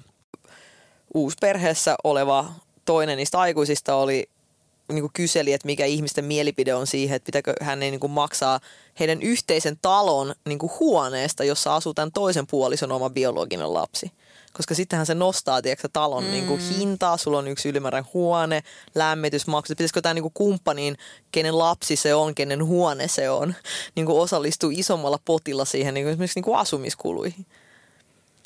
uusperheessä 1.14 1.96
oleva 2.04 2.52
toinen 2.84 3.16
niistä 3.16 3.38
aikuisista 3.38 3.94
oli 3.94 4.28
niin 4.92 5.02
kuin 5.02 5.12
kyseli, 5.12 5.52
että 5.52 5.66
mikä 5.66 5.84
ihmisten 5.84 6.24
mielipide 6.24 6.74
on 6.74 6.86
siihen, 6.86 7.16
että 7.16 7.26
pitääkö 7.26 7.54
hän 7.60 7.82
ei 7.82 7.90
niin 7.90 8.00
kuin 8.00 8.10
maksaa 8.10 8.60
heidän 9.00 9.22
yhteisen 9.22 9.78
talon 9.82 10.34
niin 10.48 10.58
kuin 10.58 10.72
huoneesta, 10.80 11.44
jossa 11.44 11.76
asuu 11.76 11.94
tämän 11.94 12.12
toisen 12.12 12.46
puolison 12.46 12.92
oma 12.92 13.10
biologinen 13.10 13.74
lapsi 13.74 14.10
koska 14.56 14.74
sittenhän 14.74 15.06
se 15.06 15.14
nostaa 15.14 15.62
tiedätkö, 15.62 15.88
talon 15.92 16.24
mm. 16.24 16.30
niin 16.30 16.46
kuin 16.46 16.60
hintaa, 16.60 17.16
sulla 17.16 17.38
on 17.38 17.48
yksi 17.48 17.68
ylimääräinen 17.68 18.10
huone, 18.14 18.62
lämmitysmaksut, 18.94 19.78
pitäisikö 19.78 20.00
tämä 20.00 20.14
niin 20.14 20.30
kumppanin, 20.34 20.96
kenen 21.32 21.58
lapsi 21.58 21.96
se 21.96 22.14
on, 22.14 22.34
kenen 22.34 22.64
huone 22.64 23.08
se 23.08 23.30
on, 23.30 23.54
niin 23.96 24.06
kuin 24.06 24.18
osallistuu 24.18 24.70
isommalla 24.72 25.18
potilla 25.24 25.64
siihen 25.64 25.94
niin 25.94 26.04
kuin 26.04 26.10
esimerkiksi 26.10 26.38
niin 26.38 26.44
kuin 26.44 26.56
asumiskuluihin. 26.56 27.46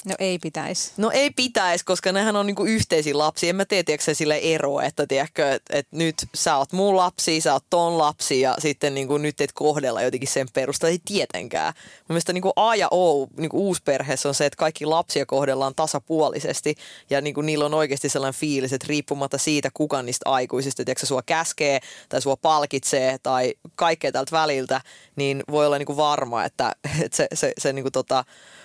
No 0.04 0.14
ei 0.18 0.38
pitäisi. 0.38 0.92
No 0.96 1.10
ei 1.10 1.30
pitäisi, 1.30 1.84
koska 1.84 2.12
nehän 2.12 2.36
on 2.36 2.46
niinku 2.46 2.64
yhteisiä 2.64 3.18
lapsia. 3.18 3.50
En 3.50 3.56
mä 3.56 3.64
tee 3.64 3.82
tiedätkö, 3.82 4.14
sille 4.14 4.40
eroa, 4.42 4.84
että, 4.84 5.06
tiedätkö, 5.06 5.52
että, 5.52 5.78
että 5.78 5.96
nyt 5.96 6.14
sä 6.34 6.56
oot 6.56 6.72
mun 6.72 6.96
lapsi, 6.96 7.40
sä 7.40 7.52
oot 7.52 7.64
ton 7.70 7.98
lapsi 7.98 8.40
ja 8.40 8.54
sitten 8.58 8.94
niinku 8.94 9.18
nyt 9.18 9.36
teet 9.36 9.52
kohdella 9.52 10.02
jotenkin 10.02 10.28
sen 10.28 10.48
perusta. 10.52 10.88
Ei 10.88 10.98
tietenkään. 11.04 11.74
Mun 11.76 12.04
mielestä 12.08 12.32
niinku 12.32 12.52
A 12.56 12.76
ja 12.76 12.88
O 12.90 13.26
niinku 13.36 13.66
uusperheessä 13.66 14.28
on 14.28 14.34
se, 14.34 14.46
että 14.46 14.56
kaikki 14.56 14.86
lapsia 14.86 15.26
kohdellaan 15.26 15.74
tasapuolisesti 15.74 16.74
ja 17.10 17.20
niinku 17.20 17.40
niillä 17.40 17.64
on 17.64 17.74
oikeasti 17.74 18.08
sellainen 18.08 18.40
fiilis, 18.40 18.72
että 18.72 18.86
riippumatta 18.88 19.38
siitä, 19.38 19.68
kuka 19.74 20.02
niistä 20.02 20.30
aikuisista, 20.30 20.84
tiedätkö, 20.84 21.06
sua 21.06 21.22
käskee 21.22 21.80
tai 22.08 22.22
sua 22.22 22.36
palkitsee 22.36 23.18
tai 23.22 23.54
kaikkea 23.74 24.12
tältä 24.12 24.32
väliltä, 24.32 24.80
niin 25.16 25.42
voi 25.50 25.66
olla 25.66 25.78
niinku 25.78 25.96
varma, 25.96 26.44
että, 26.44 26.72
että 27.02 27.16
se, 27.16 27.28
se, 27.34 27.52
se 27.58 27.72
niinku 27.72 27.90
tota, 27.90 28.24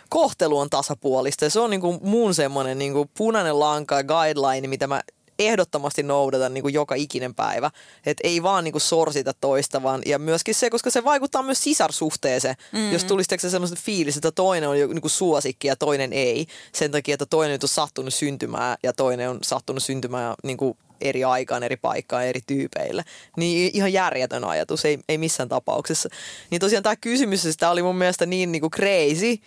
kohtelu 0.10 0.60
on 0.60 0.70
tasapuolista. 0.70 1.46
Ja 1.46 1.50
se 1.50 1.60
on 1.60 1.70
niin 1.70 1.82
kuin 1.82 2.00
mun 2.02 2.34
semmoinen 2.34 2.78
niin 2.78 2.94
kuin 2.94 3.10
punainen 3.18 3.60
lanka 3.60 4.04
guideline, 4.04 4.68
mitä 4.68 4.88
mä 4.88 5.02
ehdottomasti 5.40 6.04
noudatan 6.04 6.54
niin 6.54 6.62
kuin 6.62 6.74
joka 6.74 6.96
ikinen 6.96 7.36
päivä. 7.36 7.72
Että 8.06 8.28
ei 8.28 8.44
vaan 8.44 8.64
niin 8.64 8.72
kuin 8.72 8.82
sorsita 8.82 9.34
toista, 9.42 9.84
vaan 9.84 10.02
ja 10.06 10.20
myöskin 10.20 10.56
se, 10.56 10.70
koska 10.70 10.90
se 10.90 11.04
vaikuttaa 11.04 11.44
myös 11.44 11.64
sisarsuhteeseen. 11.64 12.56
Mm-hmm. 12.72 12.94
Jos 12.94 13.04
tulisi 13.04 13.38
se 13.38 13.50
semmoista 13.50 13.80
fiilis, 13.84 14.16
että 14.16 14.32
toinen 14.32 14.70
on 14.70 14.76
niin 14.76 15.02
kuin 15.02 15.12
suosikki 15.12 15.68
ja 15.68 15.76
toinen 15.76 16.14
ei. 16.14 16.48
Sen 16.72 16.92
takia, 16.92 17.14
että 17.14 17.26
toinen 17.26 17.60
on 17.64 17.70
sattunut 17.70 18.14
syntymään 18.14 18.78
ja 18.84 18.94
toinen 18.94 19.30
on 19.30 19.40
sattunut 19.42 19.84
syntymään 19.84 20.36
niin 20.44 20.58
kuin 20.58 20.78
eri 21.02 21.24
aikaan, 21.24 21.64
eri 21.64 21.78
paikkaan, 21.78 22.26
eri 22.26 22.42
tyypeille. 22.48 23.04
Niin 23.38 23.72
ihan 23.74 23.94
järjetön 23.94 24.44
ajatus, 24.44 24.86
ei, 24.86 25.00
ei 25.10 25.18
missään 25.18 25.50
tapauksessa. 25.50 26.10
Niin 26.50 26.60
tosiaan 26.60 26.84
tämä 26.84 26.96
kysymys, 26.96 27.58
tämä 27.58 27.72
oli 27.72 27.84
mun 27.84 27.96
mielestä 27.96 28.26
niin, 28.26 28.52
niin 28.52 28.62
kuin 28.62 28.72
crazy, 28.72 29.38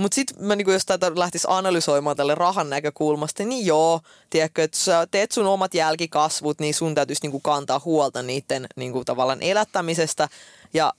mutta 0.00 0.14
sitten 0.14 0.44
mä 0.44 0.56
niinku, 0.56 0.70
jos 0.70 0.86
tätä 0.86 1.12
lähtisi 1.14 1.46
analysoimaan 1.50 2.16
tälle 2.16 2.34
rahan 2.34 2.70
näkökulmasta, 2.70 3.44
niin 3.44 3.66
joo, 3.66 4.00
tiedätkö, 4.30 4.62
että 4.62 4.78
sä 4.78 5.06
teet 5.10 5.32
sun 5.32 5.46
omat 5.46 5.74
jälkikasvut, 5.74 6.60
niin 6.60 6.74
sun 6.74 6.94
täytyisi 6.94 7.22
niinku 7.22 7.40
kantaa 7.40 7.80
huolta 7.84 8.22
niiden 8.22 8.66
niinku, 8.76 9.04
tavallaan 9.04 9.42
elättämisestä. 9.42 10.28
Ja 10.74 10.92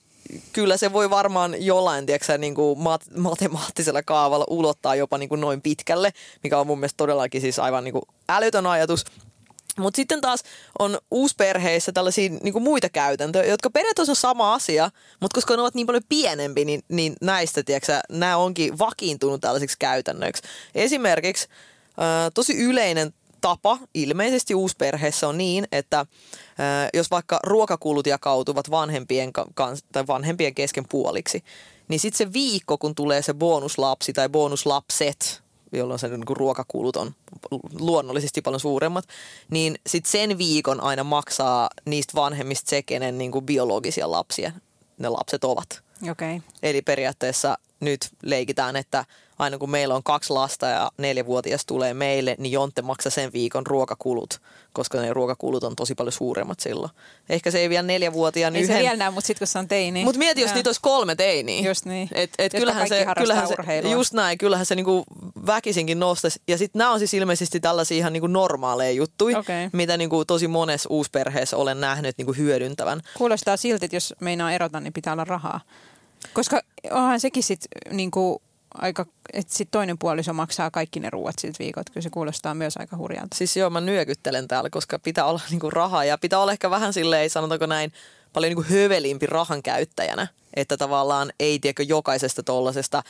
kyllä 0.54 0.78
se 0.78 0.94
voi 0.94 1.10
varmaan 1.10 1.66
jollain 1.66 2.06
tiedätkö, 2.06 2.38
niin 2.38 2.56
kuin 2.56 2.80
mat- 2.80 3.20
matemaattisella 3.20 4.04
kaavalla 4.04 4.46
ulottaa 4.50 4.96
jopa 4.96 5.18
niin 5.18 5.30
kuin 5.30 5.42
noin 5.42 5.62
pitkälle, 5.62 6.14
mikä 6.44 6.60
on 6.60 6.68
mun 6.68 6.80
mielestä 6.80 6.98
todellakin 6.98 7.42
siis 7.42 7.60
aivan 7.60 7.84
niin 7.84 7.94
kuin 7.94 8.04
älytön 8.30 8.66
ajatus. 8.66 9.06
Mutta 9.82 9.96
sitten 9.96 10.22
taas 10.22 10.44
on 10.80 11.00
uusperheissä 11.12 11.92
tällaisia 11.92 12.30
niin 12.30 12.54
kuin 12.54 12.64
muita 12.64 12.90
käytäntöjä, 12.90 13.46
jotka 13.46 13.70
periaatteessa 13.70 14.12
on 14.12 14.16
sama 14.16 14.54
asia, 14.54 14.92
mutta 15.20 15.36
koska 15.36 15.56
ne 15.56 15.62
ovat 15.62 15.76
niin 15.76 15.88
paljon 15.88 16.04
pienempi, 16.10 16.66
niin, 16.66 16.84
niin 16.90 17.16
näistä, 17.22 17.64
tiedätkö, 17.64 18.00
nämä 18.10 18.38
onkin 18.38 18.80
vakiintunut 18.80 19.42
tällaisiksi 19.42 19.78
käytännöiksi. 19.80 20.44
Esimerkiksi 20.76 21.48
tosi 22.34 22.58
yleinen 22.58 23.14
tapa 23.42 23.78
ilmeisesti 23.94 24.56
uusperheessä 24.56 25.28
on 25.28 25.38
niin, 25.38 25.68
että 25.72 26.06
jos 26.94 27.12
vaikka 27.12 27.40
ruokakulut 27.44 28.08
jakautuvat 28.08 28.72
vanhempien, 28.72 29.32
kans, 29.54 29.84
tai 29.92 30.08
vanhempien 30.08 30.56
kesken 30.56 30.86
puoliksi, 30.90 31.44
niin 31.88 32.00
sitten 32.00 32.18
se 32.18 32.34
viikko, 32.34 32.78
kun 32.78 32.96
tulee 32.96 33.22
se 33.22 33.34
bonuslapsi 33.34 34.14
tai 34.14 34.30
bonuslapset, 34.30 35.41
jolloin 35.72 36.00
se 36.00 36.08
niin 36.08 36.26
kuin 36.26 36.38
ruokakulut 36.38 36.96
on 36.96 37.16
luonnollisesti 37.80 38.42
paljon 38.42 38.60
suuremmat, 38.60 39.06
niin 39.50 39.80
sitten 39.88 40.12
sen 40.12 40.38
viikon 40.38 40.82
aina 40.82 41.04
maksaa 41.04 41.70
niistä 41.86 42.14
vanhemmista 42.16 42.70
se, 42.70 42.82
kenen 42.82 43.18
niin 43.18 43.32
kuin 43.32 43.46
biologisia 43.46 44.12
lapsia 44.12 44.52
ne 44.98 45.10
lapset 45.10 45.44
ovat. 45.44 45.84
Okay. 46.12 46.40
Eli 46.64 46.82
periaatteessa 46.82 47.58
nyt 47.80 48.10
leikitään, 48.24 48.76
että 48.76 49.06
aina 49.42 49.58
kun 49.58 49.70
meillä 49.70 49.96
on 49.96 50.04
kaksi 50.04 50.34
lasta 50.34 50.68
ja 50.68 50.92
neljävuotias 50.98 51.66
tulee 51.66 51.94
meille, 51.94 52.36
niin 52.38 52.52
Jonte 52.52 52.82
maksaa 52.82 53.10
sen 53.10 53.34
viikon 53.34 53.68
ruokakulut, 53.68 54.42
koska 54.74 55.02
ne 55.02 55.14
ruokakulut 55.14 55.64
on 55.64 55.76
tosi 55.76 55.96
paljon 55.96 56.12
suuremmat 56.12 56.60
silloin. 56.60 56.92
Ehkä 57.30 57.52
se 57.52 57.60
ei 57.60 57.70
vielä 57.70 57.88
neljävuotiaan 57.88 58.56
ei 58.56 58.62
yhden... 58.62 58.78
se 58.78 58.82
vielä 58.82 58.98
näy, 58.98 59.12
mutta 59.12 59.28
sitten 59.28 59.40
kun 59.40 59.48
se 59.48 59.60
on 59.60 59.68
teini. 59.68 60.04
Mutta 60.04 60.20
mieti, 60.20 60.42
jos 60.42 60.50
Joo. 60.50 60.56
niitä 60.56 60.68
olisi 60.70 60.82
kolme 60.82 61.16
teiniä. 61.16 61.70
Just 61.70 61.86
niin. 61.86 62.10
Et, 62.12 62.30
et 62.38 62.54
Jotka 62.54 62.60
kyllähän 62.60 62.88
se, 62.88 63.06
kyllähän 63.18 63.48
se, 63.48 63.54
urheilua. 63.54 63.92
just 63.92 64.14
näin, 64.14 64.38
kyllähän 64.38 64.66
se 64.66 64.76
niinku 64.76 65.04
väkisinkin 65.46 66.00
nostaisi. 66.00 66.42
Ja 66.48 66.58
sitten 66.58 66.80
nämä 66.80 66.92
on 66.92 67.00
siis 67.00 67.14
ilmeisesti 67.14 67.60
tällaisia 67.60 67.98
ihan 67.98 68.14
niinku 68.14 68.28
normaaleja 68.28 68.92
juttuja, 68.92 69.40
Okei. 69.40 69.70
mitä 69.74 69.98
niinku 69.98 70.26
tosi 70.26 70.48
monessa 70.48 70.90
uusperheessä 70.90 71.58
olen 71.58 71.82
nähnyt 71.82 72.18
niinku 72.18 72.34
hyödyntävän. 72.34 73.02
Kuulostaa 73.18 73.58
silti, 73.58 73.86
että 73.86 73.96
jos 73.96 74.14
meinaa 74.20 74.52
erota, 74.52 74.80
niin 74.80 74.94
pitää 74.94 75.14
olla 75.14 75.26
rahaa. 75.26 75.62
Koska 76.34 76.62
onhan 76.92 77.20
sekin 77.20 77.44
sitten 77.44 77.98
niinku 77.98 78.42
aika, 78.74 79.06
että 79.34 79.54
sit 79.54 79.72
toinen 79.72 79.98
puoliso 79.98 80.34
maksaa 80.34 80.72
kaikki 80.72 81.00
ne 81.00 81.10
ruuat 81.10 81.36
siltä 81.40 81.60
viikot. 81.60 81.90
Kyllä 81.90 82.04
se 82.04 82.10
kuulostaa 82.10 82.54
myös 82.54 82.78
aika 82.78 82.98
hurjalta. 82.98 83.36
Siis 83.36 83.58
joo, 83.58 83.70
mä 83.70 83.82
nyökyttelen 83.82 84.48
täällä, 84.48 84.70
koska 84.70 85.00
pitää 85.00 85.26
olla 85.26 85.42
niinku 85.50 85.70
rahaa 85.70 86.06
ja 86.06 86.18
pitää 86.18 86.40
olla 86.40 86.52
ehkä 86.52 86.70
vähän 86.70 86.94
silleen, 86.94 87.30
sanotaanko 87.30 87.66
näin, 87.66 87.94
paljon 88.34 88.50
niinku 88.50 88.74
hövelimpi 88.74 89.26
rahan 89.26 89.64
käyttäjänä. 89.64 90.28
Että 90.54 90.78
tavallaan 90.78 91.34
ei 91.40 91.60
tiedä 91.60 91.84
jokaisesta 91.88 92.44
tollasesta 92.44 93.04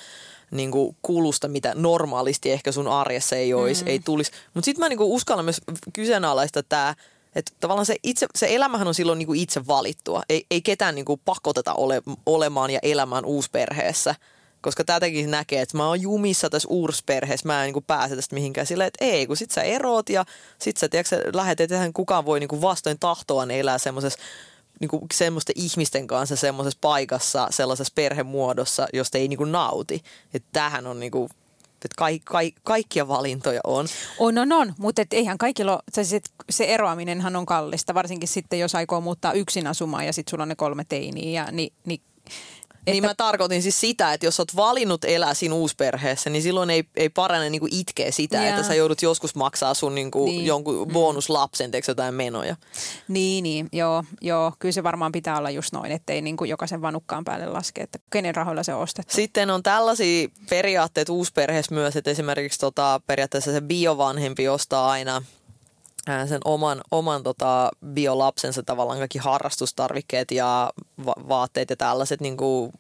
niinku 0.52 0.96
kulusta, 1.02 1.48
mitä 1.48 1.74
normaalisti 1.76 2.52
ehkä 2.52 2.72
sun 2.72 2.88
arjessa 2.88 3.36
ei 3.36 3.54
olisi, 3.54 3.84
mm. 3.84 3.88
ei 3.88 4.00
tulisi. 4.00 4.32
Mutta 4.54 4.66
sitten 4.66 4.86
mä 4.86 4.90
niinku 4.90 5.16
uskallan 5.16 5.46
myös 5.46 5.62
kyseenalaista 5.94 6.64
tämä, 6.64 6.96
että 7.36 7.52
tavallaan 7.60 7.86
se, 7.86 7.96
itse, 8.04 8.28
se 8.36 8.56
elämähän 8.56 8.88
on 8.88 8.94
silloin 8.94 9.20
niinku 9.20 9.34
itse 9.34 9.68
valittua. 9.68 10.24
Ei, 10.30 10.46
ei 10.52 10.62
ketään 10.62 10.96
niinku 10.96 11.18
pakoteta 11.18 11.74
ole, 11.74 12.02
olemaan 12.26 12.72
ja 12.72 12.80
elämään 12.84 13.26
uusperheessä. 13.26 14.16
Koska 14.62 14.84
tätäkin 14.84 15.32
näkee, 15.32 15.62
että 15.62 15.78
mä 15.78 15.88
oon 15.88 16.02
jumissa 16.02 16.50
tässä 16.50 16.68
uusperheessä, 16.72 17.48
mä 17.48 17.66
en 17.66 17.74
niin 17.74 17.84
pääse 17.84 18.16
tästä 18.16 18.36
mihinkään 18.36 18.68
silleen, 18.68 18.88
että 18.88 19.06
ei, 19.06 19.28
kun 19.28 19.38
sit 19.38 19.52
sä 19.52 19.62
eroot 19.62 20.10
ja 20.10 20.26
sit 20.60 20.78
sä, 20.78 20.90
tiedätkö, 20.90 21.32
lähet, 21.34 21.60
että 21.60 21.90
kukaan 21.94 22.26
voi 22.26 22.40
niin 22.40 22.62
vastoin 22.62 23.00
tahtoa 23.00 23.46
niin 23.46 23.60
elää 23.60 23.78
semmoisessa 23.78 24.20
niin 24.80 25.08
semmoisten 25.14 25.56
ihmisten 25.58 26.08
kanssa 26.08 26.36
semmoisessa 26.36 26.78
paikassa, 26.82 27.48
sellaisessa 27.52 27.94
perhemuodossa, 27.96 28.88
josta 28.94 29.18
ei 29.18 29.28
niin 29.28 29.38
kuin 29.38 29.52
nauti. 29.52 30.04
Että 30.34 30.50
tämähän 30.54 30.88
on 30.88 31.00
niin 31.00 31.12
kuin, 31.12 31.30
että 31.86 31.96
ka, 31.98 32.06
ka, 32.24 32.40
kaikkia 32.64 33.08
valintoja 33.08 33.62
on. 33.64 33.88
On, 34.20 34.38
on, 34.38 34.52
on. 34.52 34.74
Mutta 34.78 35.02
eihän 35.12 35.38
kaikilla 35.38 35.80
se, 35.92 36.04
se, 36.04 36.22
se 36.50 36.66
eroaminenhan 36.66 37.36
on 37.36 37.46
kallista, 37.46 37.94
varsinkin 37.94 38.30
sitten 38.30 38.60
jos 38.60 38.76
aikoo 38.76 39.02
muuttaa 39.02 39.34
yksin 39.34 39.68
asumaan 39.68 40.06
ja 40.06 40.14
sitten 40.14 40.32
sulla 40.32 40.42
on 40.42 40.50
ne 40.50 40.56
kolme 40.56 40.86
teiniä, 40.90 41.48
niin, 41.52 41.74
niin 41.86 42.02
Että... 42.82 42.92
Niin 42.92 43.04
mä 43.06 43.14
tarkoitin 43.16 43.62
siis 43.62 43.80
sitä, 43.80 44.14
että 44.14 44.26
jos 44.26 44.40
oot 44.40 44.56
valinnut 44.56 45.06
elää 45.06 45.34
siinä 45.34 45.56
uusperheessä, 45.56 46.30
niin 46.30 46.42
silloin 46.42 46.70
ei, 46.70 46.84
ei 46.96 47.10
parane 47.10 47.50
niinku 47.50 47.68
itkeä 47.72 48.12
sitä, 48.12 48.38
Jaa. 48.38 48.48
että 48.48 48.64
sä 48.64 48.76
joudut 48.76 49.02
joskus 49.02 49.36
maksaa 49.36 49.74
sun 49.74 49.96
niinku 49.96 50.26
Niin. 50.26 50.46
jonkun 50.46 50.88
bonuslapsen, 50.88 51.72
teekö 51.72 51.92
jotain 51.92 52.14
menoja. 52.14 52.56
Niin, 53.08 53.44
niin, 53.44 53.68
joo, 53.74 54.04
joo. 54.22 54.54
Kyllä 54.60 54.72
se 54.74 54.84
varmaan 54.84 55.12
pitää 55.12 55.38
olla 55.38 55.50
just 55.50 55.74
noin, 55.74 55.92
ettei 55.92 56.22
niin 56.22 56.38
kuin 56.38 56.50
jokaisen 56.50 56.82
vanukkaan 56.82 57.24
päälle 57.24 57.46
laske, 57.46 57.82
että 57.82 58.00
kenen 58.12 58.36
rahoilla 58.36 58.64
se 58.64 58.74
on 58.74 58.82
ostettu. 58.82 59.14
Sitten 59.14 59.50
on 59.50 59.64
tällaisia 59.64 60.28
periaatteita 60.50 61.14
uusperheessä 61.14 61.76
myös, 61.76 61.96
että 61.96 62.12
esimerkiksi 62.12 62.60
tota, 62.60 63.02
periaatteessa 63.08 63.52
se 63.52 63.62
biovanhempi 63.62 64.48
ostaa 64.48 64.92
aina 64.92 65.22
sen 66.28 66.42
oman, 66.46 66.82
oman 66.92 67.24
tota, 67.24 67.72
biolapsensa 67.94 68.64
tavallaan 68.64 69.00
kaikki 69.00 69.18
harrastustarvikkeet 69.18 70.32
ja 70.32 70.74
va- 71.06 71.28
vaatteet 71.30 71.70
ja 71.70 71.76
tällaiset 71.76 72.22
niin 72.22 72.38
kuin, 72.38 72.72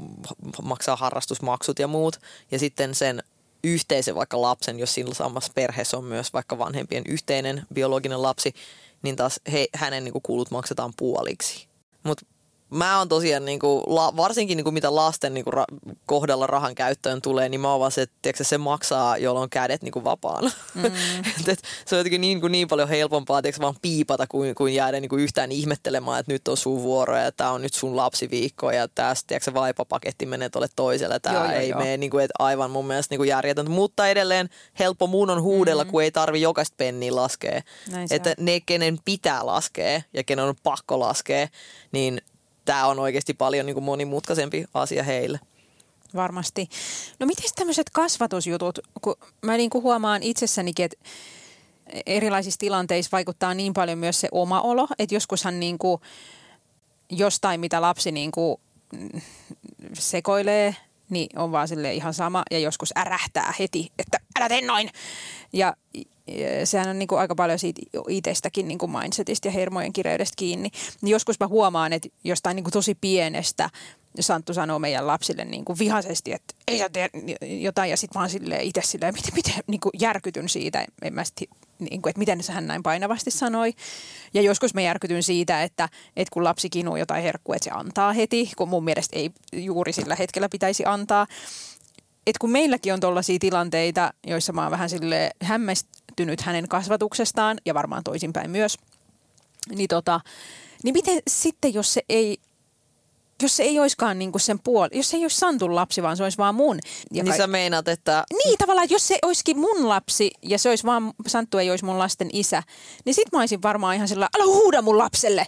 maksaa 0.61 0.95
harrastusmaksut 0.95 1.79
ja 1.79 1.87
muut. 1.87 2.19
Ja 2.51 2.59
sitten 2.59 2.95
sen 2.95 3.23
yhteisen 3.63 4.15
vaikka 4.15 4.41
lapsen, 4.41 4.79
jos 4.79 4.93
siinä 4.93 5.13
samassa 5.13 5.51
perheessä 5.55 5.97
on 5.97 6.03
myös 6.03 6.33
vaikka 6.33 6.57
vanhempien 6.57 7.03
yhteinen 7.07 7.65
biologinen 7.73 8.21
lapsi, 8.21 8.53
niin 9.01 9.15
taas 9.15 9.39
he, 9.51 9.67
hänen 9.75 10.03
niin 10.03 10.11
kuin, 10.11 10.21
kulut 10.21 10.51
maksetaan 10.51 10.93
puoliksi. 10.97 11.67
Mutta 12.03 12.25
mä 12.71 12.97
oon 12.97 13.09
tosiaan, 13.09 13.45
niin 13.45 13.59
kuin, 13.59 13.83
la, 13.87 14.13
varsinkin 14.17 14.55
niin 14.55 14.63
kuin, 14.63 14.73
mitä 14.73 14.95
lasten 14.95 15.33
niin 15.33 15.43
kuin, 15.43 15.53
ra, 15.53 15.65
kohdalla 16.05 16.47
rahan 16.47 16.75
käyttöön 16.75 17.21
tulee, 17.21 17.49
niin 17.49 17.61
mä 17.61 17.71
oon 17.71 17.79
vaan 17.79 17.91
se, 17.91 18.01
että 18.01 18.15
tiedätkö, 18.21 18.43
se 18.43 18.57
maksaa, 18.57 19.17
jolloin 19.17 19.49
kädet 19.49 19.81
niin 19.81 19.91
kuin, 19.91 20.03
vapaana. 20.03 20.51
Mm. 20.75 20.85
et, 21.39 21.47
et, 21.47 21.61
se 21.85 21.95
on 21.95 21.99
jotenkin 21.99 22.21
niin, 22.21 22.41
kuin, 22.41 22.51
niin 22.51 22.67
paljon 22.67 22.89
helpompaa 22.89 23.41
tiedätkö, 23.41 23.61
vaan 23.61 23.75
piipata 23.81 24.27
kuin, 24.27 24.55
kuin 24.55 24.73
jäädä 24.73 24.99
niin 24.99 25.09
kuin, 25.09 25.23
yhtään 25.23 25.51
ihmettelemään, 25.51 26.19
että 26.19 26.31
nyt 26.31 26.47
on 26.47 26.57
sun 26.57 26.83
vuoro 26.83 27.17
ja 27.17 27.31
tämä 27.31 27.51
on 27.51 27.61
nyt 27.61 27.73
sun 27.73 27.95
lapsiviikko 27.95 28.71
ja 28.71 28.87
tästä 28.87 29.27
tiedätkö, 29.27 29.53
vaipapaketti 29.53 30.25
menee 30.25 30.49
tuolle 30.49 30.69
toiselle. 30.75 31.19
Tämä 31.19 31.53
ei 31.53 31.69
joo. 31.69 31.79
mene 31.79 31.97
niin 31.97 32.11
kuin, 32.11 32.23
että 32.23 32.35
aivan 32.39 32.71
mun 32.71 32.87
mielestä 32.87 33.13
niin 33.13 33.19
kuin 33.19 33.29
järjetöntä, 33.29 33.71
mutta 33.71 34.07
edelleen 34.07 34.49
helppo 34.79 35.07
mun 35.07 35.29
on 35.29 35.41
huudella, 35.41 35.83
mm. 35.83 35.91
kun 35.91 36.03
ei 36.03 36.11
tarvi 36.11 36.41
jokaista 36.41 36.75
penniä 36.77 37.15
laskea. 37.15 37.61
Näin 37.91 38.07
Että 38.11 38.29
on. 38.29 38.45
ne, 38.45 38.59
kenen 38.59 38.97
pitää 39.05 39.45
laskea 39.45 40.01
ja 40.13 40.23
kenen 40.23 40.45
on 40.45 40.55
pakko 40.63 40.99
laskea, 40.99 41.47
niin 41.91 42.21
tämä 42.65 42.85
on 42.85 42.99
oikeasti 42.99 43.33
paljon 43.33 43.65
niin 43.65 43.73
kuin 43.73 43.83
monimutkaisempi 43.83 44.65
asia 44.73 45.03
heille. 45.03 45.39
Varmasti. 46.15 46.69
No 47.19 47.25
miten 47.25 47.49
tämmöiset 47.55 47.89
kasvatusjutut, 47.89 48.79
kun 49.01 49.15
mä 49.41 49.57
niin 49.57 49.69
kuin 49.69 49.83
huomaan 49.83 50.23
itsessänikin, 50.23 50.85
että 50.85 50.97
erilaisissa 52.05 52.59
tilanteissa 52.59 53.09
vaikuttaa 53.11 53.53
niin 53.53 53.73
paljon 53.73 53.97
myös 53.97 54.21
se 54.21 54.27
oma 54.31 54.61
olo, 54.61 54.87
että 54.99 55.15
joskushan 55.15 55.59
niin 55.59 55.77
kuin 55.77 56.01
jostain, 57.09 57.59
mitä 57.59 57.81
lapsi 57.81 58.11
niin 58.11 58.31
kuin 58.31 58.57
sekoilee, 59.93 60.75
niin 61.09 61.39
on 61.39 61.51
vaan 61.51 61.67
sille 61.67 61.93
ihan 61.93 62.13
sama 62.13 62.43
ja 62.51 62.59
joskus 62.59 62.93
ärähtää 62.97 63.53
heti, 63.59 63.91
että 63.99 64.17
älä 64.39 64.49
tee 64.49 64.61
noin. 64.61 64.89
Ja 65.53 65.75
sehän 66.63 66.89
on 66.89 66.99
niin 66.99 67.07
kuin 67.07 67.19
aika 67.19 67.35
paljon 67.35 67.59
siitä 67.59 67.81
itsestäkin 68.09 68.67
niin 68.67 68.77
kuin 68.77 68.91
mindsetistä 68.91 69.47
ja 69.47 69.51
hermojen 69.51 69.93
kireydestä 69.93 70.33
kiinni. 70.37 70.69
Niin 71.01 71.11
joskus 71.11 71.39
mä 71.39 71.47
huomaan, 71.47 71.93
että 71.93 72.09
jostain 72.23 72.55
niin 72.55 72.63
kuin 72.63 72.73
tosi 72.73 72.95
pienestä 72.95 73.69
Santtu 74.19 74.53
sanoo 74.53 74.79
meidän 74.79 75.07
lapsille 75.07 75.45
niin 75.45 75.65
kuin 75.65 75.79
vihaisesti, 75.79 76.33
että 76.33 76.53
ei 76.67 76.77
sä 76.77 76.89
tee 76.89 77.09
jotain 77.41 77.89
ja 77.89 77.97
sitten 77.97 78.19
vaan 78.19 78.29
silleen 78.29 78.61
itse 78.61 78.81
silleen, 78.83 79.13
miten, 79.13 79.33
miten 79.35 79.53
niin 79.67 79.79
kuin 79.79 79.91
järkytyn 79.99 80.49
siitä, 80.49 80.85
en 81.01 81.13
mä 81.13 81.23
sit, 81.23 81.49
niin 81.79 82.01
kuin, 82.01 82.09
että 82.09 82.19
miten 82.19 82.39
hän 82.49 82.67
näin 82.67 82.83
painavasti 82.83 83.31
sanoi. 83.31 83.73
Ja 84.33 84.41
joskus 84.41 84.73
mä 84.73 84.81
järkytyn 84.81 85.23
siitä, 85.23 85.63
että, 85.63 85.89
että 86.15 86.33
kun 86.33 86.43
lapsi 86.43 86.69
kinuu 86.69 86.95
jotain 86.95 87.23
herkkua, 87.23 87.55
että 87.55 87.63
se 87.63 87.71
antaa 87.71 88.13
heti, 88.13 88.51
kun 88.57 88.69
mun 88.69 88.83
mielestä 88.83 89.19
ei 89.19 89.31
juuri 89.53 89.93
sillä 89.93 90.15
hetkellä 90.15 90.49
pitäisi 90.49 90.85
antaa 90.85 91.27
et 92.27 92.37
kun 92.37 92.51
meilläkin 92.51 92.93
on 92.93 92.99
tollaisia 92.99 93.39
tilanteita, 93.39 94.13
joissa 94.27 94.53
mä 94.53 94.61
oon 94.61 94.71
vähän 94.71 94.89
sille 94.89 95.31
hämmästynyt 96.11 96.41
hänen 96.41 96.67
kasvatuksestaan 96.67 97.57
ja 97.65 97.73
varmaan 97.73 98.03
toisinpäin 98.03 98.51
myös, 98.51 98.77
niin, 99.75 99.87
tota, 99.87 100.19
niin 100.83 100.93
miten 100.93 101.21
sitten, 101.27 101.73
jos 101.73 101.93
se 101.93 102.01
ei, 102.09 102.37
jos 103.41 103.57
se 103.57 103.63
ei 103.63 103.79
olisikaan 103.79 104.19
niinku 104.19 104.39
sen 104.39 104.59
puoli, 104.59 104.89
jos 104.93 105.09
se 105.09 105.17
ei 105.17 105.23
olisi 105.23 105.37
Santun 105.37 105.75
lapsi, 105.75 106.03
vaan 106.03 106.17
se 106.17 106.23
olisi 106.23 106.37
vaan 106.37 106.55
mun. 106.55 106.79
Ja 107.11 107.23
Niin 107.23 107.37
sä 107.37 107.47
meinaat, 107.47 107.87
että 107.87 108.23
niin 108.43 108.57
tavallaan, 108.57 108.83
että 108.83 108.95
jos 108.95 109.07
se 109.07 109.19
olisikin 109.21 109.59
mun 109.59 109.89
lapsi 109.89 110.31
ja 110.41 110.57
se 110.57 110.69
olisi 110.69 110.83
vaan, 110.83 111.13
Santtu 111.27 111.57
ei 111.57 111.69
olisi 111.69 111.85
mun 111.85 111.99
lasten 111.99 112.29
isä, 112.33 112.63
niin 113.05 113.13
sit 113.13 113.31
mä 113.31 113.39
olisin 113.39 113.61
varmaan 113.61 113.95
ihan 113.95 114.07
sillä, 114.07 114.29
älä 114.37 114.45
huuda 114.45 114.81
mun 114.81 114.97
lapselle. 114.97 115.45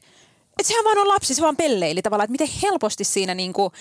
Että 0.59 0.67
sehän 0.67 0.85
vaan 0.85 0.97
on 0.97 1.07
lapsi, 1.07 1.35
se 1.35 1.41
vaan 1.41 1.57
pelleili 1.57 2.01
tavallaan, 2.01 2.25
että 2.25 2.43
miten 2.43 2.59
helposti 2.63 3.03
siinä 3.03 3.35
niinku, 3.35 3.71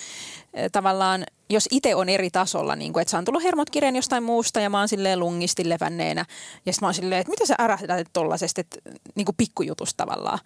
eh, 0.54 0.70
tavallaan, 0.70 1.24
jos 1.50 1.68
itse 1.70 1.94
on 1.94 2.08
eri 2.08 2.30
tasolla, 2.30 2.76
niinku, 2.76 2.98
että 2.98 3.10
saan 3.10 3.24
tullut 3.24 3.42
hermot 3.42 3.70
kireen 3.70 3.96
jostain 3.96 4.22
muusta 4.22 4.60
ja 4.60 4.70
mä 4.70 4.78
oon 4.78 4.88
silleen 4.88 5.20
lungisti 5.20 5.68
levänneenä. 5.68 6.24
Ja 6.66 6.72
sitten 6.72 6.86
mä 6.86 6.88
oon 6.88 6.94
silleen, 6.94 7.20
että 7.20 7.30
mitä 7.30 7.46
sä 7.46 7.54
ärähdät 7.60 8.08
tollasesta, 8.12 8.60
että 8.60 8.78
niinku 9.14 9.32
pikkujutusta 9.36 10.04
tavallaan. 10.06 10.38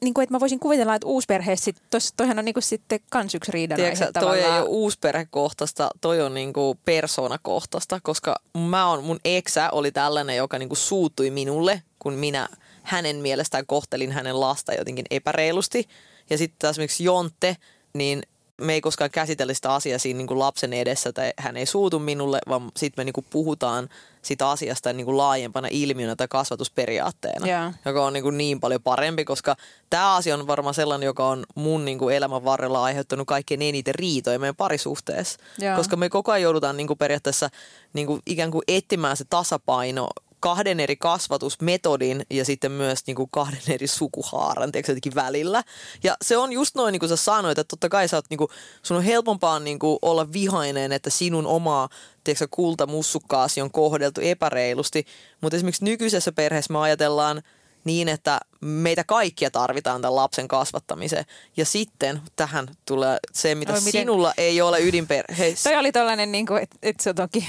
Niin 0.00 0.14
kuin, 0.14 0.22
että 0.22 0.34
mä 0.34 0.40
voisin 0.40 0.60
kuvitella, 0.60 0.94
että 0.94 1.08
uusperheessä, 1.08 1.64
sit, 1.64 1.76
tos, 1.90 2.12
toihan 2.16 2.38
on 2.38 2.44
niinku 2.44 2.60
sitten 2.60 3.00
kans 3.10 3.34
yksi 3.34 3.52
riidan 3.52 3.76
tiedätkö, 3.76 4.04
aihe 4.04 4.12
toi 4.20 4.40
ei 4.40 4.60
ole 4.60 4.68
uusperhekohtaista, 4.68 5.90
toi 6.00 6.20
on 6.20 6.34
niinku 6.34 6.78
persoonakohtaista, 6.84 8.00
koska 8.02 8.36
mä 8.58 8.86
on, 8.86 9.04
mun 9.04 9.20
eksä 9.24 9.70
oli 9.70 9.92
tällainen, 9.92 10.36
joka 10.36 10.58
niinku 10.58 10.74
suuttui 10.74 11.30
minulle, 11.30 11.82
kun 11.98 12.14
minä 12.14 12.48
hänen 12.82 13.16
mielestään 13.16 13.66
kohtelin 13.66 14.12
hänen 14.12 14.40
lasta 14.40 14.74
jotenkin 14.74 15.06
epäreilusti. 15.10 15.88
Ja 16.30 16.38
sitten 16.38 16.58
taas 16.58 16.74
esimerkiksi 16.74 17.04
Jonte, 17.04 17.56
niin 17.94 18.22
me 18.60 18.72
ei 18.72 18.80
koskaan 18.80 19.10
käsitellä 19.10 19.54
sitä 19.54 19.74
asiaa 19.74 19.98
siinä 19.98 20.18
niin 20.18 20.26
kuin 20.26 20.38
lapsen 20.38 20.72
edessä, 20.72 21.12
tai 21.12 21.32
hän 21.38 21.56
ei 21.56 21.66
suutu 21.66 21.98
minulle, 21.98 22.38
vaan 22.48 22.70
sitten 22.76 23.00
me 23.02 23.04
niin 23.04 23.12
kuin 23.12 23.26
puhutaan 23.30 23.88
sitä 24.22 24.50
asiasta 24.50 24.92
niin 24.92 25.04
kuin 25.04 25.16
laajempana 25.16 25.68
ilmiönä 25.70 26.16
tai 26.16 26.28
kasvatusperiaatteena, 26.28 27.46
Joo. 27.46 27.72
joka 27.84 28.06
on 28.06 28.12
niin, 28.12 28.22
kuin 28.22 28.38
niin 28.38 28.60
paljon 28.60 28.82
parempi, 28.82 29.24
koska 29.24 29.56
tämä 29.90 30.14
asia 30.14 30.34
on 30.34 30.46
varmaan 30.46 30.74
sellainen, 30.74 31.06
joka 31.06 31.28
on 31.28 31.44
mun 31.54 31.84
niin 31.84 31.98
kuin 31.98 32.16
elämän 32.16 32.44
varrella 32.44 32.82
aiheuttanut 32.82 33.26
kaikkein 33.26 33.62
eniten 33.62 33.94
riitoja 33.94 34.38
meidän 34.38 34.56
parisuhteessa, 34.56 35.38
Joo. 35.58 35.76
koska 35.76 35.96
me 35.96 36.08
koko 36.08 36.32
ajan 36.32 36.42
joudutaan 36.42 36.76
niin 36.76 36.86
kuin 36.86 36.98
periaatteessa 36.98 37.50
niin 37.92 38.06
kuin 38.06 38.22
ikään 38.26 38.50
kuin 38.50 38.62
etsimään 38.68 39.16
se 39.16 39.24
tasapaino 39.30 40.08
kahden 40.42 40.80
eri 40.80 40.96
kasvatusmetodin 40.96 42.26
ja 42.30 42.44
sitten 42.44 42.72
myös 42.72 43.06
niin 43.06 43.14
kuin 43.14 43.28
kahden 43.30 43.60
eri 43.68 43.86
sukuhaaran 43.86 44.72
tiedätkö, 44.72 44.92
jotenkin 44.92 45.14
välillä. 45.14 45.64
Ja 46.02 46.16
se 46.22 46.36
on 46.36 46.52
just 46.52 46.74
noin, 46.74 46.92
niin 46.92 47.00
kuin 47.00 47.08
sä 47.08 47.16
sanoit, 47.16 47.58
että 47.58 47.68
totta 47.70 47.88
kai 47.88 48.08
sä 48.08 48.16
oot, 48.16 48.30
niin 48.30 48.38
kuin, 48.38 48.48
sun 48.82 48.96
on 48.96 49.02
helpompaa 49.02 49.58
niin 49.58 49.78
kuin 49.78 49.98
olla 50.02 50.32
vihainen, 50.32 50.92
että 50.92 51.10
sinun 51.10 51.46
oma 51.46 51.88
tiedätkö, 52.24 52.48
kultamussukkaasi 52.50 53.60
on 53.60 53.70
kohdeltu 53.70 54.20
epäreilusti. 54.20 55.06
Mutta 55.40 55.56
esimerkiksi 55.56 55.84
nykyisessä 55.84 56.32
perheessä 56.32 56.72
me 56.72 56.78
ajatellaan 56.78 57.42
niin, 57.84 58.08
että 58.08 58.40
meitä 58.60 59.04
kaikkia 59.04 59.50
tarvitaan 59.50 60.00
tämän 60.02 60.16
lapsen 60.16 60.48
kasvattamiseen. 60.48 61.24
Ja 61.56 61.64
sitten 61.64 62.20
tähän 62.36 62.68
tulee 62.84 63.18
se, 63.32 63.54
mitä 63.54 63.72
Oi, 63.72 63.78
miten- 63.80 63.92
sinulla 63.92 64.34
ei 64.36 64.60
ole 64.60 64.80
ydinperheessä. 64.80 65.70
Toi 65.70 65.78
oli 65.78 65.92
tollainen, 65.92 66.32
niin 66.32 66.46
että 66.62 66.76
et 66.82 67.00
se 67.00 67.10
on 67.10 67.14
toki 67.16 67.48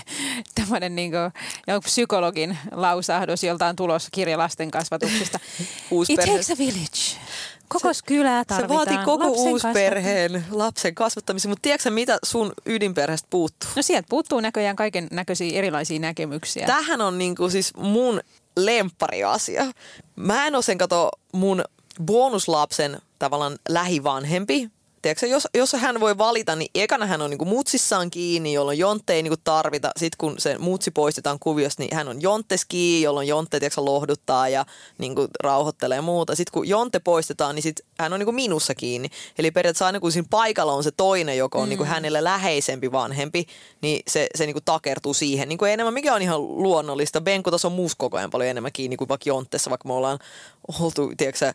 tämmöinen 0.55 0.95
niin 0.95 1.11
psykologin 1.83 2.57
lausahdus, 2.71 3.43
jolta 3.43 3.67
on 3.67 3.75
tulossa 3.75 4.09
kirja 4.11 4.37
lasten 4.37 4.71
kasvatuksesta. 4.71 5.39
Uusi 5.91 6.13
It 6.13 6.17
perhe. 6.17 6.31
takes 6.31 6.51
a 6.51 6.57
village. 6.57 7.19
Koko 7.67 7.89
kylää 8.05 8.41
Se 8.41 8.45
tarvitaan. 8.47 8.77
vaatii 8.77 8.97
koko 9.05 9.25
lapsen 9.27 9.43
uusperheen 9.47 10.45
lapsen 10.51 10.95
kasvattamisen, 10.95 11.49
mutta 11.51 11.61
tiedätkö 11.61 11.89
mitä 11.89 12.17
sun 12.23 12.51
ydinperheestä 12.65 13.27
puuttuu? 13.29 13.69
No 13.75 13.81
sieltä 13.81 14.07
puuttuu 14.09 14.39
näköjään 14.39 14.75
kaiken 14.75 15.07
näköisiä 15.11 15.57
erilaisia 15.59 15.99
näkemyksiä. 15.99 16.65
Tähän 16.65 17.01
on 17.01 17.17
niinku 17.17 17.49
siis 17.49 17.73
mun 17.77 18.21
lemppariasia. 18.55 19.65
Mä 20.15 20.47
en 20.47 20.55
ole 20.55 20.63
sen 20.63 20.77
kato 20.77 21.11
mun 21.31 21.63
bonuslapsen 22.05 23.01
tavallaan 23.19 23.57
lähivanhempi. 23.69 24.69
Tiedätkö, 25.03 25.27
jos, 25.27 25.47
jos 25.53 25.73
hän 25.73 25.99
voi 25.99 26.17
valita, 26.17 26.55
niin 26.55 26.71
ekana 26.75 27.05
hän 27.05 27.21
on 27.21 27.29
niinku 27.29 27.45
mutsissaan 27.45 28.11
kiinni, 28.11 28.53
jolloin 28.53 28.79
Jontte 28.79 29.13
ei 29.13 29.23
niinku 29.23 29.41
tarvita. 29.43 29.91
Sitten 29.97 30.17
kun 30.17 30.35
se 30.37 30.57
mutsi 30.57 30.91
poistetaan 30.91 31.39
kuviosta, 31.39 31.83
niin 31.83 31.95
hän 31.95 32.07
on 32.07 32.21
Jonttes 32.21 32.65
kiinni, 32.65 33.01
jolloin 33.01 33.27
Jontte 33.27 33.59
tiedätkö, 33.59 33.81
lohduttaa 33.85 34.49
ja 34.49 34.65
niinku 34.97 35.27
rauhoittelee 35.43 35.95
ja 35.95 36.01
muuta. 36.01 36.35
Sitten 36.35 36.53
kun 36.53 36.67
Jontte 36.67 36.99
poistetaan, 36.99 37.55
niin 37.55 37.63
sit 37.63 37.81
hän 37.99 38.13
on 38.13 38.19
niinku 38.19 38.31
minussa 38.31 38.75
kiinni. 38.75 39.09
Eli 39.37 39.51
periaatteessa 39.51 39.85
aina 39.85 39.99
kun 39.99 40.11
siinä 40.11 40.27
paikalla 40.29 40.73
on 40.73 40.83
se 40.83 40.91
toinen, 40.91 41.37
joka 41.37 41.57
on 41.57 41.63
mm. 41.63 41.69
niinku 41.69 41.85
hänelle 41.85 42.23
läheisempi 42.23 42.91
vanhempi, 42.91 43.45
niin 43.81 44.03
se, 44.07 44.27
se 44.35 44.45
niinku 44.45 44.61
takertuu 44.65 45.13
siihen 45.13 45.49
niinku 45.49 45.65
enemmän, 45.65 45.93
mikä 45.93 46.13
on 46.13 46.21
ihan 46.21 46.41
luonnollista. 46.41 47.21
Benko 47.21 47.51
taas 47.51 47.65
on 47.65 47.71
musta 47.71 47.99
koko 47.99 48.17
ajan 48.17 48.29
paljon 48.29 48.49
enemmän 48.49 48.71
kiinni 48.71 48.97
kuin 48.97 49.09
vaikka 49.09 49.29
Jonttessa, 49.29 49.69
vaikka 49.69 49.87
me 49.87 49.93
ollaan 49.93 50.19
oltu, 50.79 51.11
tiedätkö, 51.17 51.53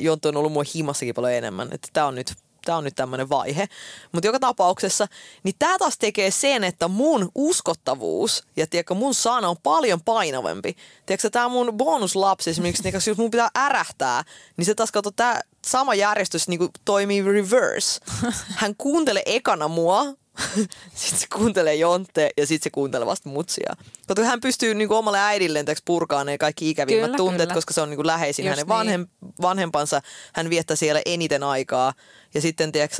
Jontte 0.00 0.28
on 0.28 0.36
ollut 0.36 0.52
mua 0.52 0.62
himassakin 0.74 1.14
paljon 1.14 1.32
enemmän. 1.32 1.68
Että 1.72 1.88
tämä 1.92 2.06
on 2.06 2.14
nyt 2.14 2.32
tämä 2.66 2.78
on 2.78 2.84
nyt 2.84 2.94
tämmöinen 2.94 3.28
vaihe. 3.28 3.68
Mutta 4.12 4.28
joka 4.28 4.38
tapauksessa, 4.40 5.06
niin 5.42 5.54
tämä 5.58 5.78
taas 5.78 5.98
tekee 5.98 6.30
sen, 6.30 6.64
että 6.64 6.88
mun 6.88 7.30
uskottavuus 7.34 8.44
ja 8.56 8.66
tiedätkö, 8.66 8.94
mun 8.94 9.14
sana 9.14 9.48
on 9.48 9.56
paljon 9.62 10.00
painavampi. 10.02 10.76
Tiedätkö, 11.06 11.30
tämä 11.30 11.48
mun 11.48 11.72
bonuslapsi 11.76 12.50
esimerkiksi, 12.50 12.82
niin 12.82 12.94
jos 12.94 13.18
mun 13.18 13.30
pitää 13.30 13.50
ärähtää, 13.58 14.24
niin 14.56 14.64
se 14.64 14.74
taas 14.74 14.92
kato, 14.92 15.10
tämä 15.10 15.40
sama 15.66 15.94
järjestys 15.94 16.48
niin 16.48 16.68
toimii 16.84 17.22
reverse. 17.22 18.00
Hän 18.60 18.74
kuuntelee 18.78 19.22
ekana 19.26 19.68
mua, 19.68 20.04
sitten 20.94 21.20
se 21.20 21.26
kuuntelee 21.34 21.74
Jontte 21.74 22.30
ja 22.36 22.46
sitten 22.46 22.64
se 22.64 22.70
kuuntelee 22.70 23.06
vasta 23.06 23.28
mutsia. 23.28 23.76
Kato, 24.08 24.24
hän 24.24 24.40
pystyy 24.40 24.74
niin 24.74 24.88
kuin 24.88 24.98
omalle 24.98 25.20
äidilleen 25.20 25.66
purkaan 25.84 26.26
ne 26.26 26.38
kaikki 26.38 26.70
ikävimmät 26.70 27.04
Kyllä, 27.04 27.16
tunteet, 27.16 27.48
kyllä. 27.48 27.54
koska 27.54 27.74
se 27.74 27.80
on 27.80 27.90
niin 27.90 27.96
kuin 27.96 28.06
läheisin 28.06 28.44
Just 28.44 28.50
hänen 28.50 28.62
niin. 28.62 28.68
vanhem, 28.68 29.06
vanhempansa. 29.42 30.02
Hän 30.34 30.50
viettää 30.50 30.76
siellä 30.76 31.02
eniten 31.06 31.42
aikaa. 31.42 31.94
Ja 32.34 32.40
sitten, 32.40 32.72
tiedätkö, 32.72 32.96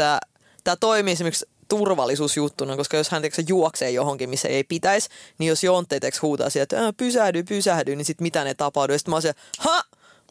tämä 0.64 0.76
toimii 0.76 1.12
esimerkiksi 1.12 1.47
turvallisuusjuttuna, 1.68 2.76
koska 2.76 2.97
jos 2.97 3.09
hän 3.11 3.22
tiedätkö, 3.22 3.43
juoksee 3.49 3.91
johonkin, 3.91 4.30
missä 4.30 4.49
ei 4.49 4.64
pitäisi, 4.64 5.09
niin 5.39 5.49
jos 5.49 5.64
Jontte 5.64 6.01
huutaa 6.22 6.51
sieltä, 6.51 6.76
että 6.76 6.84
"Ää, 6.84 6.93
pysähdy, 6.93 7.43
pysähdy, 7.43 7.97
niin 7.97 8.05
sitten 8.05 8.24
mitä 8.24 8.45
ne 8.45 8.55
tapahtuu. 8.55 8.95
Ja 8.95 8.99
sitten 8.99 9.12
mä 9.12 9.14
oon 9.14 9.22
siellä, 9.22 9.41
ha, 9.59 9.84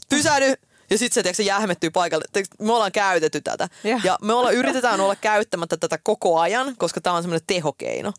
pysähdy! 0.09 0.53
Ja 0.95 0.99
sitten 0.99 1.13
se 1.13 1.23
tiedätkö, 1.23 1.43
jähmettyy 1.43 1.89
paikalle. 1.89 2.25
Me 2.59 2.73
ollaan 2.73 2.91
käytetty 2.91 3.41
tätä. 3.41 3.69
Joo. 3.83 3.99
Ja 4.03 4.17
me 4.21 4.33
ollaan, 4.33 4.53
yritetään 4.53 5.01
olla 5.01 5.15
käyttämättä 5.15 5.77
tätä 5.77 5.99
koko 6.03 6.39
ajan, 6.39 6.75
koska 6.77 7.01
tämä 7.01 7.15
on 7.15 7.23
semmoinen 7.23 7.47
tehokeino. 7.47 8.13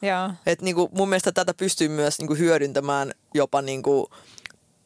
Et 0.46 0.62
niinku, 0.62 0.90
mun 0.92 1.08
mielestä 1.08 1.32
tätä 1.32 1.54
pystyy 1.54 1.88
myös 1.88 2.18
niinku 2.18 2.34
hyödyntämään 2.34 3.12
jopa 3.34 3.62
niinku, 3.62 4.10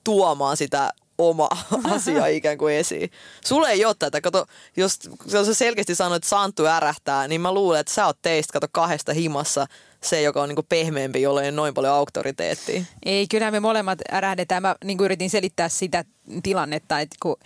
tuomaan 0.05 0.57
sitä 0.57 0.93
oma 1.18 1.49
asia 1.95 2.26
ikään 2.26 2.59
kuin 2.59 2.74
esiin. 2.74 3.11
Sulle 3.45 3.70
ei 3.70 3.84
ole 3.84 3.95
tätä. 3.99 4.20
Kato, 4.20 4.47
jos, 4.76 4.99
jos 5.32 5.47
sä 5.47 5.55
selkeästi 5.55 5.95
sanoit, 5.95 6.16
että 6.16 6.28
Santtu 6.28 6.66
ärähtää, 6.66 7.28
niin 7.28 7.41
mä 7.41 7.55
luulen, 7.55 7.80
että 7.80 7.95
sä 7.95 8.07
oot 8.07 8.18
teistä 8.22 8.53
kato 8.53 8.66
kahdesta 8.72 9.12
himassa 9.12 9.66
se, 10.03 10.22
joka 10.22 10.42
on 10.42 10.48
niinku 10.48 10.66
pehmeämpi, 10.68 11.22
jolla 11.22 11.42
ei 11.42 11.53
noin 11.53 11.74
paljon 11.74 11.94
auktoriteettia. 11.94 12.82
Ei, 13.05 13.26
kyllä 13.28 13.51
me 13.51 13.61
molemmat 13.61 13.98
ärähdetään. 14.12 14.62
Mä 14.62 14.76
niin 14.84 14.98
yritin 15.01 15.30
selittää 15.30 15.68
sitä 15.68 16.05
tilannetta, 16.42 17.01
että 17.01 17.16
kun 17.22 17.36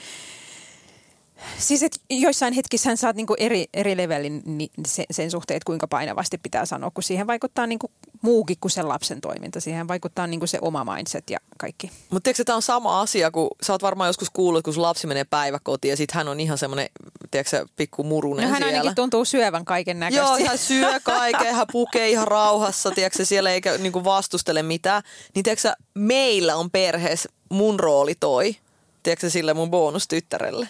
Siis 1.58 1.82
et 1.82 2.00
joissain 2.10 2.54
hetkissä 2.54 2.96
saat 2.96 3.16
niinku 3.16 3.34
eri, 3.38 3.66
eri 3.74 3.96
levelin 3.96 4.42
ni, 4.44 4.70
sen, 4.86 5.04
sen 5.10 5.30
suhteen, 5.30 5.56
että 5.56 5.66
kuinka 5.66 5.88
painavasti 5.88 6.38
pitää 6.38 6.66
sanoa, 6.66 6.90
kun 6.90 7.02
siihen 7.02 7.26
vaikuttaa 7.26 7.66
niinku 7.66 7.90
muukin 8.22 8.56
kuin 8.60 8.72
sen 8.72 8.88
lapsen 8.88 9.20
toiminta. 9.20 9.60
Siihen 9.60 9.88
vaikuttaa 9.88 10.26
niinku 10.26 10.46
se 10.46 10.58
oma 10.60 10.84
mindset 10.84 11.30
ja 11.30 11.38
kaikki. 11.58 11.90
Mutta 12.10 12.24
tiedätkö, 12.24 12.44
tämä 12.44 12.56
on 12.56 12.62
sama 12.62 13.00
asia, 13.00 13.30
kun 13.30 13.50
sä 13.62 13.72
oot 13.72 13.82
varmaan 13.82 14.08
joskus 14.08 14.30
kuullut, 14.30 14.64
kun 14.64 14.74
sun 14.74 14.82
lapsi 14.82 15.06
menee 15.06 15.24
päiväkotiin 15.24 15.90
ja 15.90 15.96
sitten 15.96 16.14
hän 16.14 16.28
on 16.28 16.40
ihan 16.40 16.58
semmoinen, 16.58 16.88
tiedätkö, 17.30 17.66
pikku 17.76 18.02
murunen 18.02 18.44
No 18.44 18.50
hän 18.50 18.62
siellä. 18.62 18.78
ainakin 18.78 18.94
tuntuu 18.94 19.24
syövän 19.24 19.64
kaiken 19.64 20.00
näköistä. 20.00 20.38
Joo, 20.38 20.48
hän 20.48 20.58
syö 20.58 21.00
kaiken, 21.02 21.54
hän 21.54 21.66
pukee 21.72 22.10
ihan 22.10 22.28
rauhassa, 22.28 22.90
tiedätkö, 22.90 23.24
siellä 23.24 23.50
eikä 23.50 23.78
niinku 23.78 24.04
vastustele 24.04 24.62
mitään. 24.62 25.02
Niin 25.34 25.42
tiedätkö, 25.42 25.72
meillä 25.94 26.56
on 26.56 26.70
perheessä 26.70 27.28
mun 27.48 27.80
rooli 27.80 28.14
toi, 28.14 28.56
tiedätkö, 29.02 29.30
sille 29.30 29.54
mun 29.54 29.70
bonustyttärelle. 29.70 30.68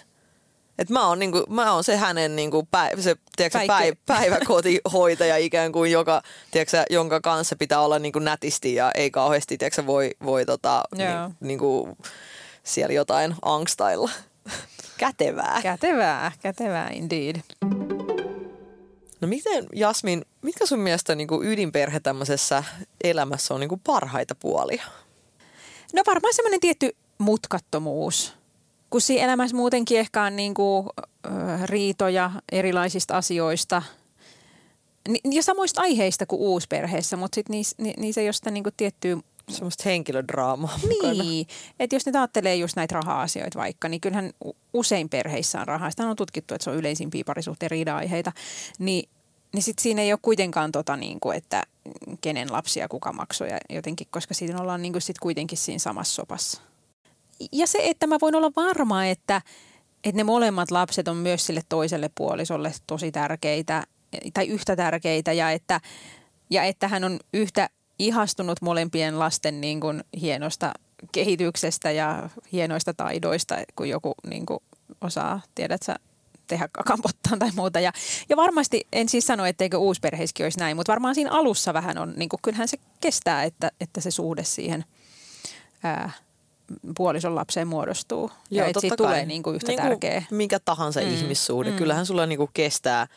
Et 0.77 0.89
mä 0.89 1.07
oon, 1.07 1.19
niinku, 1.19 1.43
mä 1.49 1.73
oon 1.73 1.83
se 1.83 1.97
hänen 1.97 2.35
niinku 2.35 2.67
päiv- 2.77 3.01
se, 3.01 3.15
tiedätkö, 3.35 3.59
päiv- 3.59 3.97
päiväkotihoitaja 4.05 5.37
ikään 5.37 5.71
kuin, 5.71 5.91
joka, 5.91 6.21
tiedätkö, 6.51 6.83
jonka 6.89 7.21
kanssa 7.21 7.55
pitää 7.55 7.79
olla 7.79 7.99
niinku 7.99 8.19
nätisti 8.19 8.75
ja 8.75 8.91
ei 8.95 9.11
kauheasti 9.11 9.57
tiedätkö, 9.57 9.85
voi, 9.85 10.11
voi 10.25 10.45
tota, 10.45 10.83
Joo. 10.95 11.27
ni, 11.27 11.33
niinku, 11.47 11.97
siellä 12.63 12.93
jotain 12.93 13.35
angstailla. 13.41 14.09
Kätevää. 14.97 15.59
Kätevää, 15.61 16.31
kätevää 16.41 16.89
indeed. 16.89 17.35
No 19.21 19.27
miten, 19.27 19.67
Jasmin, 19.73 20.25
mitkä 20.41 20.65
sun 20.65 20.79
mielestä 20.79 21.15
niin 21.15 21.27
kuin 21.27 21.47
ydinperhe 21.47 21.99
tämmöisessä 21.99 22.63
elämässä 23.03 23.53
on 23.53 23.59
niin 23.59 23.69
kuin 23.69 23.81
parhaita 23.83 24.35
puolia? 24.35 24.83
No 25.93 26.01
varmaan 26.07 26.33
semmoinen 26.33 26.59
tietty 26.59 26.95
mutkattomuus. 27.17 28.33
Kun 28.89 29.01
siinä 29.01 29.23
elämässä 29.23 29.55
muutenkin 29.55 29.99
ehkä 29.99 30.23
on 30.23 30.35
niin 30.35 30.53
kuin, 30.53 30.87
äh, 31.27 31.63
riitoja 31.63 32.31
erilaisista 32.51 33.17
asioista 33.17 33.81
ja 35.31 35.43
samoista 35.43 35.81
aiheista 35.81 36.25
kuin 36.25 36.39
uusperheessä, 36.39 37.17
mutta 37.17 37.35
sitten 37.35 37.53
niissä, 37.53 37.75
ni, 37.79 37.93
niissä 37.97 38.21
ei 38.21 38.27
ole 38.27 38.33
sitä 38.33 38.51
niin 38.51 38.63
kuin 38.63 38.73
tiettyä 38.77 39.17
Semmoista 39.49 39.83
henkilödraamaa. 39.85 40.79
Niin, 41.01 41.47
että 41.79 41.95
jos 41.95 42.05
ne 42.05 42.19
ajattelee 42.19 42.55
just 42.55 42.75
näitä 42.75 42.95
raha-asioita 42.95 43.59
vaikka, 43.59 43.89
niin 43.89 44.01
kyllähän 44.01 44.31
usein 44.73 45.09
perheissä 45.09 45.59
on 45.59 45.67
rahaa. 45.67 45.89
Sitä 45.89 46.07
on 46.07 46.15
tutkittu, 46.15 46.53
että 46.53 46.63
se 46.63 46.69
on 46.69 46.75
yleisimpiä 46.75 47.23
parisuhteen 47.25 47.71
riida-aiheita. 47.71 48.31
Niin, 48.79 49.09
niin 49.53 49.63
sitten 49.63 49.83
siinä 49.83 50.01
ei 50.01 50.13
ole 50.13 50.19
kuitenkaan 50.21 50.71
tota, 50.71 50.95
niin 50.95 51.19
kuin, 51.19 51.37
että 51.37 51.63
kenen 52.21 52.51
lapsia 52.51 52.87
kuka 52.87 53.13
maksoi 53.13 53.49
ja 53.49 53.57
jotenkin, 53.69 54.07
koska 54.11 54.33
siinä 54.33 54.61
ollaan 54.61 54.81
niin 54.81 54.91
kuin 54.91 55.01
sit 55.01 55.19
kuitenkin 55.19 55.57
siinä 55.57 55.79
samassa 55.79 56.13
sopassa. 56.13 56.61
Ja 57.51 57.67
se, 57.67 57.79
että 57.81 58.07
mä 58.07 58.17
voin 58.21 58.35
olla 58.35 58.51
varma, 58.55 59.05
että, 59.05 59.41
että 60.03 60.17
ne 60.17 60.23
molemmat 60.23 60.71
lapset 60.71 61.07
on 61.07 61.17
myös 61.17 61.45
sille 61.45 61.61
toiselle 61.69 62.09
puolisolle 62.15 62.71
tosi 62.87 63.11
tärkeitä 63.11 63.83
tai 64.33 64.47
yhtä 64.47 64.75
tärkeitä 64.75 65.33
ja 65.33 65.51
että, 65.51 65.81
ja 66.49 66.63
että 66.63 66.87
hän 66.87 67.03
on 67.03 67.19
yhtä 67.33 67.69
ihastunut 67.99 68.61
molempien 68.61 69.19
lasten 69.19 69.61
niin 69.61 69.79
kuin 69.79 70.03
hienosta 70.21 70.73
kehityksestä 71.11 71.91
ja 71.91 72.29
hienoista 72.51 72.93
taidoista, 72.93 73.55
kun 73.75 73.89
joku 73.89 74.13
niin 74.29 74.45
kuin 74.45 74.59
osaa, 75.01 75.41
tiedät 75.55 75.83
sä, 75.83 75.95
tehdä 76.47 76.69
kakanpottaan 76.71 77.39
tai 77.39 77.51
muuta. 77.55 77.79
Ja, 77.79 77.91
ja 78.29 78.37
varmasti, 78.37 78.87
en 78.93 79.09
siis 79.09 79.27
sano, 79.27 79.45
etteikö 79.45 79.77
uusperheissäkin 79.77 80.45
olisi 80.45 80.59
näin, 80.59 80.77
mutta 80.77 80.91
varmaan 80.91 81.15
siinä 81.15 81.31
alussa 81.31 81.73
vähän 81.73 81.97
on, 81.97 82.13
niin 82.15 82.29
kuin, 82.29 82.39
kyllähän 82.41 82.67
se 82.67 82.77
kestää, 83.01 83.43
että, 83.43 83.71
että 83.81 84.01
se 84.01 84.11
suhde 84.11 84.43
siihen 84.43 84.85
ää, 85.83 86.11
puolison 86.97 87.35
lapseen 87.35 87.67
muodostuu. 87.67 88.31
ja 88.51 88.63
että 88.63 88.73
totta 88.73 88.81
siitä 88.81 88.95
kai. 88.95 89.07
tulee 89.07 89.25
niin 89.25 89.43
kuin 89.43 89.55
yhtä 89.55 89.67
Niinku 89.67 89.83
tärkeä. 89.83 90.23
Mikä 90.31 90.59
tahansa 90.59 91.01
mm. 91.01 91.13
ihmissuhde. 91.13 91.71
Mm. 91.71 91.77
Kyllähän 91.77 92.05
sulla 92.05 92.25
niinku 92.25 92.49
kestää 92.53 93.07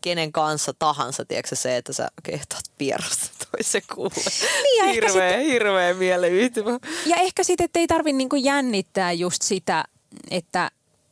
kenen 0.00 0.32
kanssa 0.32 0.74
tahansa, 0.78 1.24
tiedätkö 1.24 1.56
se, 1.56 1.76
että 1.76 1.92
sä 1.92 2.08
kehtaat 2.22 2.64
vierasta 2.80 3.30
toisen 3.50 3.82
kuulle. 3.94 4.30
Niin, 4.62 4.78
ja 4.78 4.84
ehkä 4.84 5.12
hirveä, 5.12 5.38
hirveä 5.38 5.94
mieleyhtymä. 5.94 6.78
Ja 7.06 7.16
ehkä 7.16 7.44
sitten, 7.44 7.64
että 7.64 7.78
ei 7.78 7.86
tarvitse 7.86 8.16
niinku 8.16 8.36
jännittää 8.36 9.12
just 9.12 9.42
sitä, 9.42 9.84
että 10.30 10.70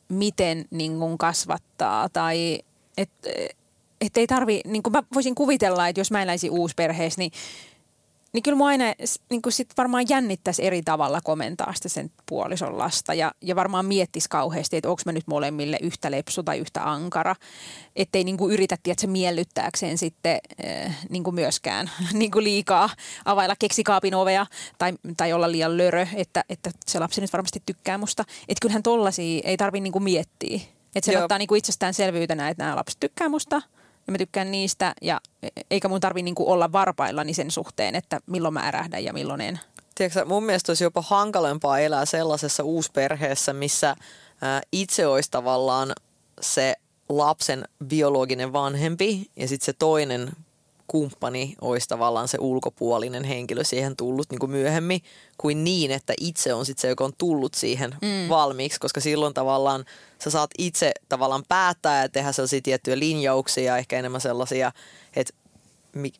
miten 0.09 0.65
niinku 0.71 1.17
kasvattaa 1.17 2.09
tai 2.09 2.59
että 2.97 3.29
et 4.01 4.17
ei 4.17 4.27
tarvi, 4.27 4.61
niin 4.65 4.83
kuin 4.83 4.93
mä 4.93 5.03
voisin 5.13 5.35
kuvitella, 5.35 5.87
että 5.87 5.99
jos 5.99 6.11
mä 6.11 6.23
eläisin 6.23 6.51
uusperheessä, 6.51 7.21
niin 7.21 7.31
niin 8.37 8.43
kyllä 8.43 8.57
mua 8.57 8.67
aina 8.67 8.85
niin 9.29 9.41
kuin 9.41 9.53
sit 9.53 9.69
varmaan 9.77 10.05
jännittäisi 10.09 10.65
eri 10.65 10.81
tavalla 10.81 11.21
komentaa 11.23 11.73
sitä 11.73 11.89
sen 11.89 12.11
puolison 12.25 12.77
lasta 12.77 13.13
ja, 13.13 13.31
ja 13.41 13.55
varmaan 13.55 13.85
miettisi 13.85 14.29
kauheasti, 14.29 14.77
että 14.77 14.89
onko 14.89 15.01
mä 15.05 15.11
nyt 15.11 15.27
molemmille 15.27 15.77
yhtä 15.81 16.11
lepsu 16.11 16.43
tai 16.43 16.59
yhtä 16.59 16.91
ankara. 16.91 17.35
Ettei 17.95 18.23
niin 18.23 18.37
kuin 18.37 18.53
yritä 18.53 18.77
tiedätkö, 18.83 19.07
miellyttääkseen 19.07 19.97
sitten 19.97 20.39
äh, 20.65 20.97
niin 21.09 21.23
kuin 21.23 21.35
myöskään 21.35 21.91
niin 22.13 22.31
kuin 22.31 22.43
liikaa 22.43 22.89
availla 23.25 23.55
keksikaapin 23.59 24.15
ovea 24.15 24.45
tai, 24.77 24.93
tai 25.17 25.33
olla 25.33 25.51
liian 25.51 25.77
lörö, 25.77 26.07
että, 26.15 26.43
että 26.49 26.71
se 26.85 26.99
lapsi 26.99 27.21
nyt 27.21 27.33
varmasti 27.33 27.63
tykkää 27.65 27.97
musta. 27.97 28.23
Että 28.47 28.61
kyllähän 28.61 28.83
tollasia 28.83 29.41
ei 29.43 29.57
tarvi 29.57 29.79
niin 29.79 29.93
kuin 29.93 30.03
miettiä. 30.03 30.59
Että 30.95 31.05
se 31.05 31.11
Joo. 31.11 31.21
ottaa 31.21 31.37
niin 31.37 31.47
kuin 31.47 31.59
itsestäänselvyytenä, 31.59 32.49
että 32.49 32.63
nämä 32.63 32.75
lapset 32.75 32.99
tykkää 32.99 33.29
musta– 33.29 33.61
ja 34.07 34.11
mä 34.11 34.17
tykkään 34.17 34.51
niistä 34.51 34.93
ja 35.01 35.21
eikä 35.71 35.87
mun 35.87 35.99
tarvi 35.99 36.21
niinku 36.21 36.51
olla 36.51 36.71
varpaillani 36.71 37.33
sen 37.33 37.51
suhteen, 37.51 37.95
että 37.95 38.19
milloin 38.25 38.53
mä 38.53 38.67
ärähdän 38.67 39.03
ja 39.03 39.13
milloin 39.13 39.41
en. 39.41 39.59
Tiedätkö, 39.95 40.25
mun 40.25 40.43
mielestä 40.43 40.71
olisi 40.71 40.83
jopa 40.83 41.01
hankalempaa 41.01 41.79
elää 41.79 42.05
sellaisessa 42.05 42.63
uusperheessä, 42.63 43.53
missä 43.53 43.95
ää, 44.41 44.61
itse 44.71 45.07
olisi 45.07 45.31
tavallaan 45.31 45.93
se 46.41 46.75
lapsen 47.09 47.65
biologinen 47.85 48.53
vanhempi 48.53 49.29
ja 49.35 49.47
sitten 49.47 49.65
se 49.65 49.73
toinen 49.73 50.31
kumppani 50.87 51.55
olisi 51.61 51.87
tavallaan 51.87 52.27
se 52.27 52.37
ulkopuolinen 52.41 53.23
henkilö 53.23 53.63
siihen 53.63 53.95
tullut 53.95 54.29
niin 54.29 54.39
kuin 54.39 54.51
myöhemmin, 54.51 55.01
kuin 55.37 55.63
niin, 55.63 55.91
että 55.91 56.13
itse 56.19 56.53
on 56.53 56.65
sitten 56.65 56.81
se, 56.81 56.87
joka 56.87 57.05
on 57.05 57.13
tullut 57.17 57.53
siihen 57.53 57.95
mm. 58.01 58.29
valmiiksi, 58.29 58.79
koska 58.79 58.99
silloin 58.99 59.33
tavallaan 59.33 59.85
sä 60.23 60.29
saat 60.29 60.49
itse 60.57 60.91
tavallaan 61.09 61.43
päättää 61.49 62.01
ja 62.01 62.09
tehdä 62.09 62.31
sellaisia 62.31 62.61
tiettyjä 62.61 62.99
linjauksia, 62.99 63.77
ehkä 63.77 63.99
enemmän 63.99 64.21
sellaisia, 64.21 64.71
että 65.15 65.33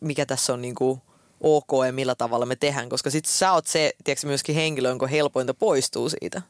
mikä 0.00 0.26
tässä 0.26 0.52
on 0.52 0.62
niin 0.62 0.74
kuin 0.74 1.00
ok 1.40 1.68
ja 1.86 1.92
millä 1.92 2.14
tavalla 2.14 2.46
me 2.46 2.56
tehdään, 2.56 2.88
koska 2.88 3.10
sitten 3.10 3.32
sä 3.32 3.52
oot 3.52 3.66
se, 3.66 3.92
tiedätkö, 4.04 4.26
myöskin 4.26 4.54
henkilö, 4.54 4.88
jonka 4.88 5.06
helpointa 5.06 5.54
poistuu 5.54 6.08
siitä. 6.08 6.42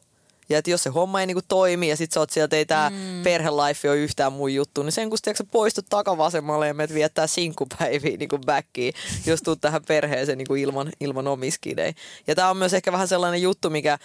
Ja 0.48 0.58
että 0.58 0.70
jos 0.70 0.82
se 0.82 0.90
homma 0.90 1.20
ei 1.20 1.26
niinku 1.26 1.42
toimi 1.48 1.88
ja 1.88 1.96
sit 1.96 2.12
sä 2.12 2.20
oot 2.20 2.30
sieltä, 2.30 2.56
ei 2.56 2.66
tää 2.66 2.90
mm. 2.90 3.22
perhelife 3.22 3.90
ole 3.90 3.98
yhtään 3.98 4.32
mun 4.32 4.54
juttu, 4.54 4.82
niin 4.82 4.92
sen 4.92 5.10
kun 5.10 5.18
sä 5.18 5.44
poistut 5.50 5.86
takavasemmalle 5.88 6.66
ja 6.66 6.74
menet 6.74 6.94
viettää 6.94 7.26
sinkkupäiviä 7.26 8.16
niinku 8.16 8.38
backiin, 8.38 8.94
jos 9.26 9.42
tuut 9.42 9.60
tähän 9.60 9.82
perheeseen 9.88 10.38
niinku 10.38 10.54
ilman, 10.54 10.92
ilman 11.00 11.26
omiskidei. 11.26 11.92
Ja 12.26 12.34
tää 12.34 12.50
on 12.50 12.56
myös 12.56 12.74
ehkä 12.74 12.92
vähän 12.92 13.08
sellainen 13.08 13.42
juttu, 13.42 13.70
mikä 13.70 13.98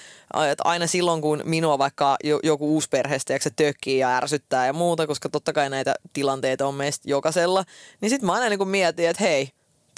että 0.52 0.64
aina 0.66 0.88
silloin, 0.88 1.22
kun 1.22 1.42
minua 1.46 1.78
vaikka 1.78 2.18
joku 2.44 2.74
uusi 2.74 2.90
perheestä 2.90 3.38
se 3.42 3.50
tökkii 3.56 3.98
ja 3.98 4.18
ärsyttää 4.18 4.66
ja 4.66 4.74
muuta, 4.74 5.08
koska 5.08 5.30
totta 5.30 5.54
kai 5.54 5.70
näitä 5.70 5.96
tilanteita 6.14 6.68
on 6.68 6.76
meistä 6.76 7.10
jokaisella, 7.10 7.64
niin 8.02 8.10
sit 8.10 8.22
mä 8.22 8.34
aina 8.34 8.50
niinku 8.50 8.66
mietin, 8.66 9.10
että 9.10 9.24
hei, 9.24 9.50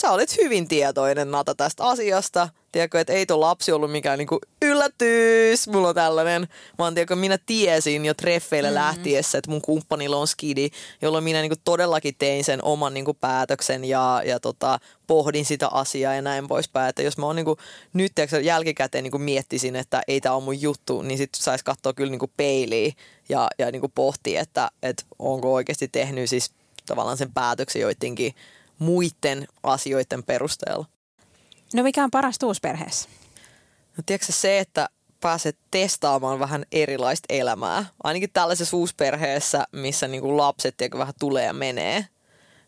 sä 0.01 0.11
olit 0.11 0.37
hyvin 0.37 0.67
tietoinen 0.67 1.31
Nata 1.31 1.55
tästä 1.55 1.83
asiasta. 1.83 2.49
Tiedätkö, 2.71 2.99
että 2.99 3.13
ei 3.13 3.25
tuo 3.25 3.39
lapsi 3.39 3.71
ollut 3.71 3.91
mikään 3.91 4.17
niinku 4.19 4.39
yllätys, 4.61 5.67
mulla 5.67 5.87
on 5.87 5.95
tällainen. 5.95 6.47
Vaan 6.77 6.93
tiedätkö, 6.93 7.15
minä 7.15 7.37
tiesin 7.45 8.05
jo 8.05 8.13
treffeille 8.13 8.69
mm-hmm. 8.69 8.81
lähtiessä, 8.81 9.37
että 9.37 9.51
mun 9.51 9.61
kumppanilla 9.61 10.17
on 10.17 10.27
skidi, 10.27 10.69
jolloin 11.01 11.23
minä 11.23 11.41
niinku 11.41 11.55
todellakin 11.63 12.15
tein 12.17 12.43
sen 12.43 12.63
oman 12.63 12.93
niinku 12.93 13.13
päätöksen 13.13 13.85
ja, 13.85 14.21
ja 14.25 14.39
tota, 14.39 14.79
pohdin 15.07 15.45
sitä 15.45 15.67
asiaa 15.67 16.13
ja 16.13 16.21
näin 16.21 16.47
poispäin. 16.47 16.89
Että 16.89 17.01
jos 17.01 17.17
mä 17.17 17.25
oon 17.25 17.35
niinku, 17.35 17.57
nyt 17.93 18.11
tiedätkö, 18.15 18.41
jälkikäteen 18.41 19.03
niinku 19.03 19.17
miettisin, 19.19 19.75
että 19.75 20.01
ei 20.07 20.21
tämä 20.21 20.35
ole 20.35 20.43
mun 20.43 20.61
juttu, 20.61 21.01
niin 21.01 21.17
sitten 21.17 21.41
saisi 21.41 21.65
katsoa 21.65 21.93
kyllä 21.93 22.11
niinku 22.11 22.31
peiliin 22.37 22.93
ja, 23.29 23.47
ja 23.59 23.71
niinku 23.71 23.89
pohtia, 23.95 24.41
että, 24.41 24.71
että 24.83 25.03
onko 25.19 25.53
oikeasti 25.53 25.87
tehnyt 25.87 26.29
siis 26.29 26.51
tavallaan 26.85 27.17
sen 27.17 27.33
päätöksen 27.33 27.81
joidenkin 27.81 28.35
muiden 28.79 29.47
asioiden 29.63 30.23
perusteella. 30.23 30.85
No 31.73 31.83
mikä 31.83 32.03
on 32.03 32.11
paras 32.11 32.37
uusperheessä? 32.43 33.09
No 33.97 34.03
tiedätkö 34.05 34.31
se, 34.33 34.59
että 34.59 34.89
pääset 35.19 35.57
testaamaan 35.71 36.39
vähän 36.39 36.65
erilaista 36.71 37.25
elämää. 37.29 37.85
Ainakin 38.03 38.29
tällaisessa 38.33 38.77
uusperheessä, 38.77 39.65
missä 39.71 40.07
niinku 40.07 40.37
lapset 40.37 40.77
tiedätkö, 40.77 40.97
vähän 40.97 41.13
tulee 41.19 41.45
ja 41.45 41.53
menee. 41.53 42.07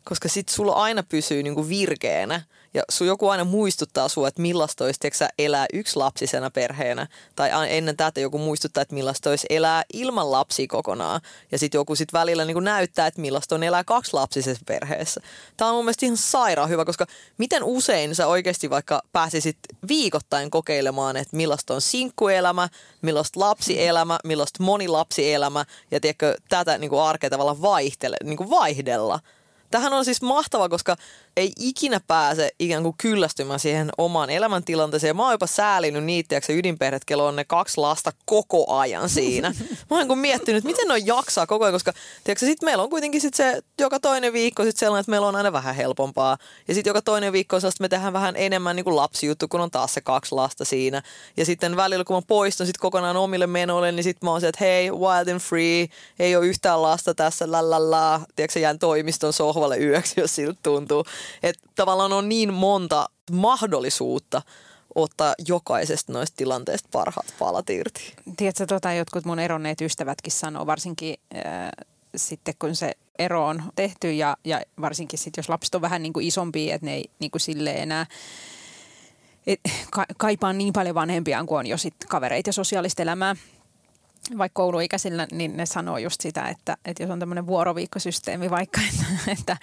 Koska 0.04 0.30
sit 0.30 0.50
sulla 0.50 0.74
aina 0.74 1.04
pysyy 1.04 1.44
niinku 1.44 1.70
virkeänä 1.70 2.42
ja 2.74 2.84
sun 2.90 3.08
joku 3.08 3.30
aina 3.30 3.44
muistuttaa 3.44 4.08
sua, 4.10 4.28
että 4.28 4.42
millaista 4.42 4.86
olisi 4.86 5.00
tiedätkö, 5.00 5.28
elää 5.40 5.66
lapsisena 5.96 6.50
perheenä. 6.50 7.08
Tai 7.36 7.50
ennen 7.70 7.98
tätä 7.98 8.20
joku 8.20 8.38
muistuttaa, 8.38 8.82
että 8.82 8.96
millaista 8.96 9.30
olisi 9.30 9.48
elää 9.50 9.84
ilman 9.94 10.32
lapsia 10.32 10.68
kokonaan. 10.70 11.22
Ja 11.52 11.60
sitten 11.60 11.80
joku 11.80 11.96
sit 11.96 12.14
välillä 12.14 12.46
niin 12.46 12.64
näyttää, 12.64 13.08
että 13.08 13.22
millaista 13.22 13.56
on 13.56 13.64
elää 13.64 13.84
lapsisessa 14.14 14.64
perheessä. 14.66 15.22
Tämä 15.58 15.70
on 15.70 15.76
mun 15.76 15.86
mielestä 15.86 16.06
ihan 16.06 16.18
sairaan 16.18 16.70
hyvä, 16.70 16.86
koska 16.86 17.06
miten 17.38 17.64
usein 17.64 18.16
sä 18.16 18.28
oikeasti 18.28 18.70
vaikka 18.70 19.02
pääsisit 19.14 19.58
viikoittain 19.88 20.52
kokeilemaan, 20.52 21.18
että 21.18 21.38
millaista 21.38 21.74
on 21.74 21.82
sinkkuelämä, 21.82 22.70
millaista 23.02 23.40
lapsielämä, 23.40 24.20
millaista 24.24 24.64
monilapsielämä 24.64 25.66
ja 25.92 26.00
tiedätkö, 26.00 26.36
tätä 26.50 26.78
niin 26.78 26.94
arkea 26.94 27.30
tavallaan 27.30 27.62
vaihtele, 27.62 28.18
niin 28.24 28.50
vaihdella. 28.50 29.20
Tähän 29.72 29.94
on 29.94 30.06
siis 30.06 30.22
mahtava, 30.22 30.70
koska 30.70 30.96
ei 31.38 31.52
ikinä 31.60 32.02
pääse 32.08 32.52
ikään 32.60 32.84
kuin 32.84 32.96
kyllästymään 32.98 33.60
siihen 33.60 33.90
omaan 33.98 34.30
elämäntilanteeseen. 34.30 35.16
Mä 35.16 35.24
oon 35.24 35.34
jopa 35.34 35.48
säälinyt 35.48 36.04
niitä, 36.04 36.38
että 36.38 36.54
ydinperheet, 36.54 37.06
kello 37.06 37.26
on 37.26 37.36
ne 37.36 37.44
kaksi 37.44 37.78
lasta 37.78 38.12
koko 38.26 38.76
ajan 38.78 39.10
siinä. 39.10 39.54
Mä 39.90 39.98
oon 39.98 40.18
miettinyt, 40.18 40.58
että 40.58 40.68
miten 40.68 40.88
ne 40.88 40.98
jaksaa 40.98 41.48
koko 41.48 41.66
ajan, 41.66 41.74
koska 41.74 41.94
tiedätkö, 42.24 42.46
sit 42.46 42.62
meillä 42.62 42.84
on 42.84 42.90
kuitenkin 42.90 43.22
sit 43.22 43.34
se 43.34 43.62
joka 43.82 44.00
toinen 44.00 44.34
viikko 44.34 44.64
sit 44.64 44.78
sellainen, 44.78 45.00
että 45.00 45.10
meillä 45.10 45.28
on 45.28 45.36
aina 45.36 45.52
vähän 45.52 45.76
helpompaa. 45.76 46.38
Ja 46.68 46.74
sitten 46.74 46.90
joka 46.90 47.02
toinen 47.02 47.34
viikko 47.34 47.56
on 47.56 47.62
sellaista, 47.62 47.84
me 47.84 47.90
tehdään 47.90 48.14
vähän 48.14 48.36
enemmän 48.38 48.76
niin 48.76 48.84
kuin 48.84 48.96
lapsijuttu, 48.96 49.48
kun 49.48 49.62
on 49.62 49.72
taas 49.72 49.94
se 49.94 50.02
kaksi 50.02 50.36
lasta 50.36 50.66
siinä. 50.66 51.02
Ja 51.38 51.46
sitten 51.46 51.76
välillä, 51.76 52.04
kun 52.04 52.16
mä 52.16 52.22
poistun 52.28 52.68
sit 52.68 52.78
kokonaan 52.78 53.18
omille 53.18 53.48
menoille, 53.48 53.92
niin 53.92 54.04
sitten 54.04 54.28
mä 54.28 54.32
oon 54.32 54.42
se, 54.42 54.48
että 54.48 54.64
hei, 54.66 54.92
wild 54.92 55.28
and 55.28 55.40
free, 55.40 55.88
ei 56.20 56.36
ole 56.36 56.46
yhtään 56.46 56.82
lasta 56.82 57.16
tässä, 57.16 57.52
lallalla. 57.52 58.22
Tiedätkö, 58.36 58.60
jään 58.60 58.80
toimiston 58.80 59.34
sohvalle 59.34 59.78
yöksi, 59.78 60.22
jos 60.22 60.36
siltä 60.36 60.60
tuntuu. 60.64 61.06
Että 61.44 61.70
tavallaan 61.76 62.14
on 62.14 62.30
niin 62.30 62.54
monta 62.54 63.10
mahdollisuutta 63.32 64.42
ottaa 64.96 65.36
jokaisesta 65.48 66.14
noista 66.14 66.36
tilanteista 66.36 66.90
parhaat 66.92 67.34
palat 67.40 67.70
irti. 67.70 68.14
Tiedätkö, 68.38 68.66
tota, 68.66 68.94
jotkut 68.94 69.26
mun 69.26 69.40
eronneet 69.40 69.82
ystävätkin 69.82 70.32
sanoo, 70.32 70.66
varsinkin 70.66 71.16
äh, 71.36 71.70
sitten 72.16 72.54
kun 72.60 72.76
se 72.76 72.92
ero 73.20 73.46
on 73.46 73.64
tehty 73.76 74.14
ja, 74.14 74.38
ja 74.46 74.62
varsinkin 74.82 75.20
sitten 75.20 75.40
jos 75.40 75.50
lapset 75.50 75.76
on 75.76 75.82
vähän 75.82 76.04
niin 76.04 76.14
kuin 76.14 76.28
isompia, 76.28 76.76
että 76.76 76.86
ne 76.86 76.94
ei 76.94 77.06
niin 77.20 77.32
kuin 77.32 77.42
silleen 77.42 77.78
enää 77.78 78.06
et, 79.48 79.60
ka, 79.92 80.06
kaipaa 80.18 80.54
niin 80.54 80.74
paljon 80.74 80.96
vanhempiaan 80.96 81.46
kuin 81.46 81.60
on 81.60 81.68
jo 81.68 81.78
sit 81.78 81.96
kavereita 82.08 82.50
ja 82.50 82.54
sosiaalista 82.54 83.02
elämää 83.02 83.36
vaikka 84.38 84.62
kouluikäisillä, 84.62 85.28
niin 85.32 85.58
ne 85.58 85.66
sanoo 85.66 85.98
just 85.98 86.22
sitä, 86.22 86.48
että, 86.48 86.78
että 86.86 87.04
jos 87.04 87.10
on 87.10 87.20
tämmöinen 87.20 87.48
vuoroviikkosysteemi 87.48 88.50
vaikka, 88.50 88.82
että, 88.92 89.32
että, 89.32 89.58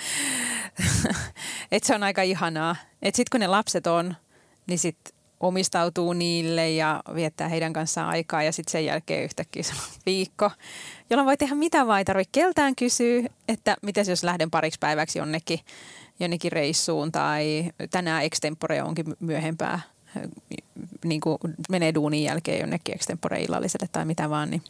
että 1.73 1.87
se 1.87 1.95
on 1.95 2.03
aika 2.03 2.23
ihanaa. 2.23 2.77
Että 3.03 3.17
sitten 3.17 3.31
kun 3.31 3.41
ne 3.41 3.47
lapset 3.47 3.87
on, 3.87 4.15
niin 4.67 4.79
sitten 4.79 5.15
omistautuu 5.41 6.13
niille 6.13 6.71
ja 6.71 7.03
viettää 7.15 7.49
heidän 7.49 7.73
kanssaan 7.73 8.09
aikaa 8.09 8.43
ja 8.43 8.53
sitten 8.53 8.73
sen 8.73 8.85
jälkeen 8.85 9.25
yhtäkkiä 9.25 9.63
se 9.63 9.73
viikko, 10.07 10.51
jolloin 11.11 11.27
voi 11.27 11.37
tehdä 11.37 11.55
mitä 11.55 11.87
vaan, 11.87 11.99
ei 11.99 12.05
tarvitse 12.05 12.31
keltään 12.33 12.77
kysyä, 12.77 13.23
että 13.49 13.77
miten 13.83 14.05
jos 14.09 14.25
lähden 14.25 14.51
pariksi 14.51 14.79
päiväksi 14.79 15.19
jonnekin, 15.19 15.61
jonnekin 16.21 16.53
reissuun 16.53 17.13
tai 17.13 17.71
tänään 17.91 18.25
extempore 18.25 18.83
onkin 18.83 19.07
myöhempää 19.21 19.81
niin 21.05 21.21
kuin 21.21 21.39
menee 21.69 21.95
duunin 21.95 22.23
jälkeen 22.23 22.61
jonnekin 22.61 22.95
extempore-illalliselle 22.95 23.89
tai 23.93 24.05
mitä 24.05 24.31
vaan, 24.31 24.51
niin 24.51 24.63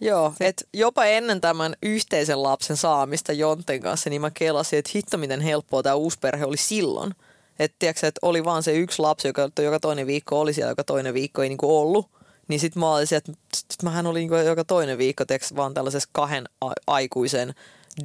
Joo, 0.00 0.32
että 0.40 0.64
jopa 0.72 1.04
ennen 1.04 1.40
tämän 1.40 1.76
yhteisen 1.82 2.42
lapsen 2.42 2.76
saamista 2.76 3.32
Jonten 3.32 3.80
kanssa, 3.80 4.10
niin 4.10 4.20
mä 4.20 4.30
kelasin, 4.30 4.78
että 4.78 4.90
hitto 4.94 5.18
miten 5.18 5.40
helppoa 5.40 5.82
tämä 5.82 5.94
uusi 5.94 6.18
perhe 6.18 6.44
oli 6.44 6.56
silloin. 6.56 7.14
Että 7.58 7.76
tiedätkö, 7.78 8.06
että 8.06 8.18
oli 8.22 8.44
vaan 8.44 8.62
se 8.62 8.76
yksi 8.76 9.02
lapsi, 9.02 9.28
joka 9.28 9.50
joka 9.58 9.80
toinen 9.80 10.06
viikko 10.06 10.40
oli 10.40 10.52
siellä, 10.52 10.70
joka 10.70 10.84
toinen 10.84 11.14
viikko 11.14 11.42
ei 11.42 11.48
niinku 11.48 11.78
ollut. 11.78 12.10
Niin 12.48 12.60
sitten 12.60 12.80
mä 12.80 12.94
olisin, 12.94 13.18
että 13.18 13.32
sit 13.54 13.82
mähän 13.82 14.06
olin 14.06 14.20
niinku 14.20 14.34
joka 14.34 14.64
toinen 14.64 14.98
viikko 14.98 15.24
tiedätkö, 15.24 15.56
vaan 15.56 15.74
tällaisessa 15.74 16.08
kahden 16.12 16.44
aikuisen 16.86 17.54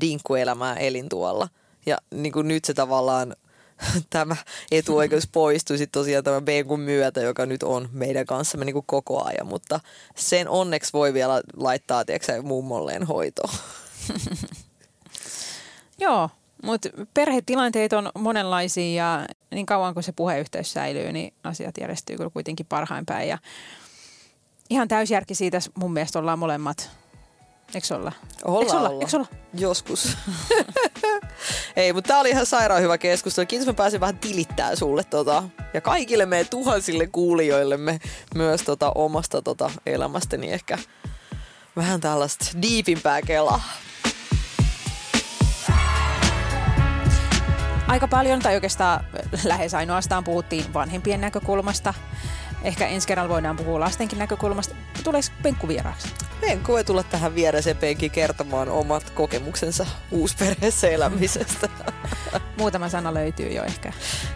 dinkkuelämää 0.02 0.76
elin 0.76 1.10
tuolla. 1.10 1.48
Ja 1.86 1.98
niinku 2.12 2.42
nyt 2.42 2.66
se 2.66 2.74
tavallaan 2.74 3.36
tämä 4.10 4.36
etuoikeus 4.72 5.28
poistuisi 5.28 5.88
tosiaan 5.88 6.24
tämän 6.24 6.46
Benkun 6.46 6.80
myötä, 6.80 7.22
joka 7.22 7.46
nyt 7.46 7.64
on 7.64 7.90
meidän 7.92 8.26
kanssamme 8.26 8.66
niin 8.66 8.74
kuin 8.74 8.86
koko 8.86 9.24
ajan, 9.24 9.48
mutta 9.48 9.80
sen 10.16 10.50
onneksi 10.50 10.94
voi 10.94 11.14
vielä 11.14 11.42
laittaa, 11.56 12.06
tiedätkö, 12.06 12.42
mummolleen 12.42 13.04
hoitoon. 13.04 13.54
Joo, 16.00 16.30
mutta 16.64 16.90
perhetilanteet 17.14 17.94
on 17.94 18.12
monenlaisia 18.20 19.06
ja 19.06 19.26
niin 19.52 19.66
kauan 19.66 19.94
kuin 19.94 20.04
se 20.04 20.12
puheyhteys 20.12 20.74
säilyy, 20.74 21.12
niin 21.12 21.34
asiat 21.44 21.76
järjestyy 21.82 22.18
kyllä 22.18 22.30
kuitenkin 22.30 22.66
parhain 22.66 23.06
päin. 23.06 23.30
Ja 23.30 23.38
ihan 24.70 24.88
täysjärki 24.88 25.36
siitä 25.36 25.60
mun 25.76 25.94
mielestä 25.94 26.20
ollaan 26.20 26.40
molemmat. 26.40 27.01
Eikö 27.76 27.96
olla? 27.96 28.12
Olla, 28.46 28.62
Eikö 28.62 28.76
olla? 28.78 28.90
olla. 28.90 29.02
Eikö 29.02 29.18
olla? 29.18 29.28
Joskus. 29.54 30.18
Ei, 31.76 31.94
mutta 31.94 32.08
tämä 32.08 32.20
oli 32.20 32.30
ihan 32.30 32.46
sairaan 32.46 32.82
hyvä 32.82 32.98
keskustelu. 32.98 33.46
Kiitos, 33.46 33.68
mä 33.68 33.74
pääsin 33.74 34.00
vähän 34.00 34.18
tilittää 34.18 34.76
sulle 34.76 35.04
tota, 35.04 35.44
ja 35.74 35.82
kaikille 35.82 36.26
meidän 36.26 36.48
tuhansille 36.50 37.08
kuulijoillemme 37.08 38.00
myös 38.36 38.62
tota, 38.62 38.92
omasta 38.96 39.42
tota, 39.42 39.72
elämästäni 39.86 40.52
ehkä 40.52 40.78
vähän 41.76 42.02
tällaista 42.02 42.46
diipimpää 42.62 43.22
kelaa. 43.22 43.64
Aika 47.88 48.08
paljon, 48.08 48.40
tai 48.40 48.56
oikeastaan 48.56 49.06
lähes 49.44 49.74
ainoastaan 49.74 50.24
puhuttiin 50.24 50.74
vanhempien 50.74 51.22
näkökulmasta. 51.22 51.94
Ehkä 52.64 52.88
ensi 52.88 53.08
kerralla 53.08 53.30
voidaan 53.30 53.56
puhua 53.56 53.80
lastenkin 53.80 54.20
näkökulmasta. 54.20 54.76
Tuleeko 55.04 55.28
Penkku 55.44 55.68
vieraaksi? 55.68 56.08
Venku 56.42 56.72
voi 56.72 56.84
tulla 56.84 57.04
tähän 57.04 57.36
viereen 57.36 57.78
penki 57.80 58.10
kertomaan 58.10 58.70
omat 58.70 59.10
kokemuksensa 59.10 59.86
uusperheessä 60.12 60.88
elämisestä. 60.88 61.70
Muutama 62.60 62.90
sana 62.90 63.14
löytyy 63.14 63.50
jo 63.50 63.64
ehkä. 63.64 63.94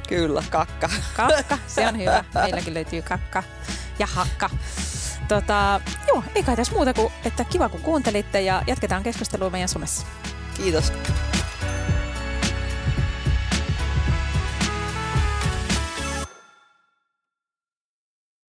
Kyllä, 0.07 0.43
kakka. 0.49 0.89
Kakka, 1.15 1.57
se 1.67 1.87
on 1.87 1.99
hyvä. 1.99 2.23
Meilläkin 2.43 2.73
löytyy 2.73 3.01
kakka 3.01 3.43
ja 3.99 4.05
hakka. 4.05 4.49
Tota, 5.27 5.81
joo, 6.07 6.23
ei 6.35 6.43
kai 6.43 6.55
tässä 6.55 6.73
muuta 6.73 6.93
kuin, 6.93 7.13
että 7.25 7.43
kiva 7.43 7.69
kun 7.69 7.81
kuuntelitte 7.81 8.41
ja 8.41 8.63
jatketaan 8.67 9.03
keskustelua 9.03 9.49
meidän 9.49 9.69
somessa. 9.69 10.05
Kiitos. 10.57 10.93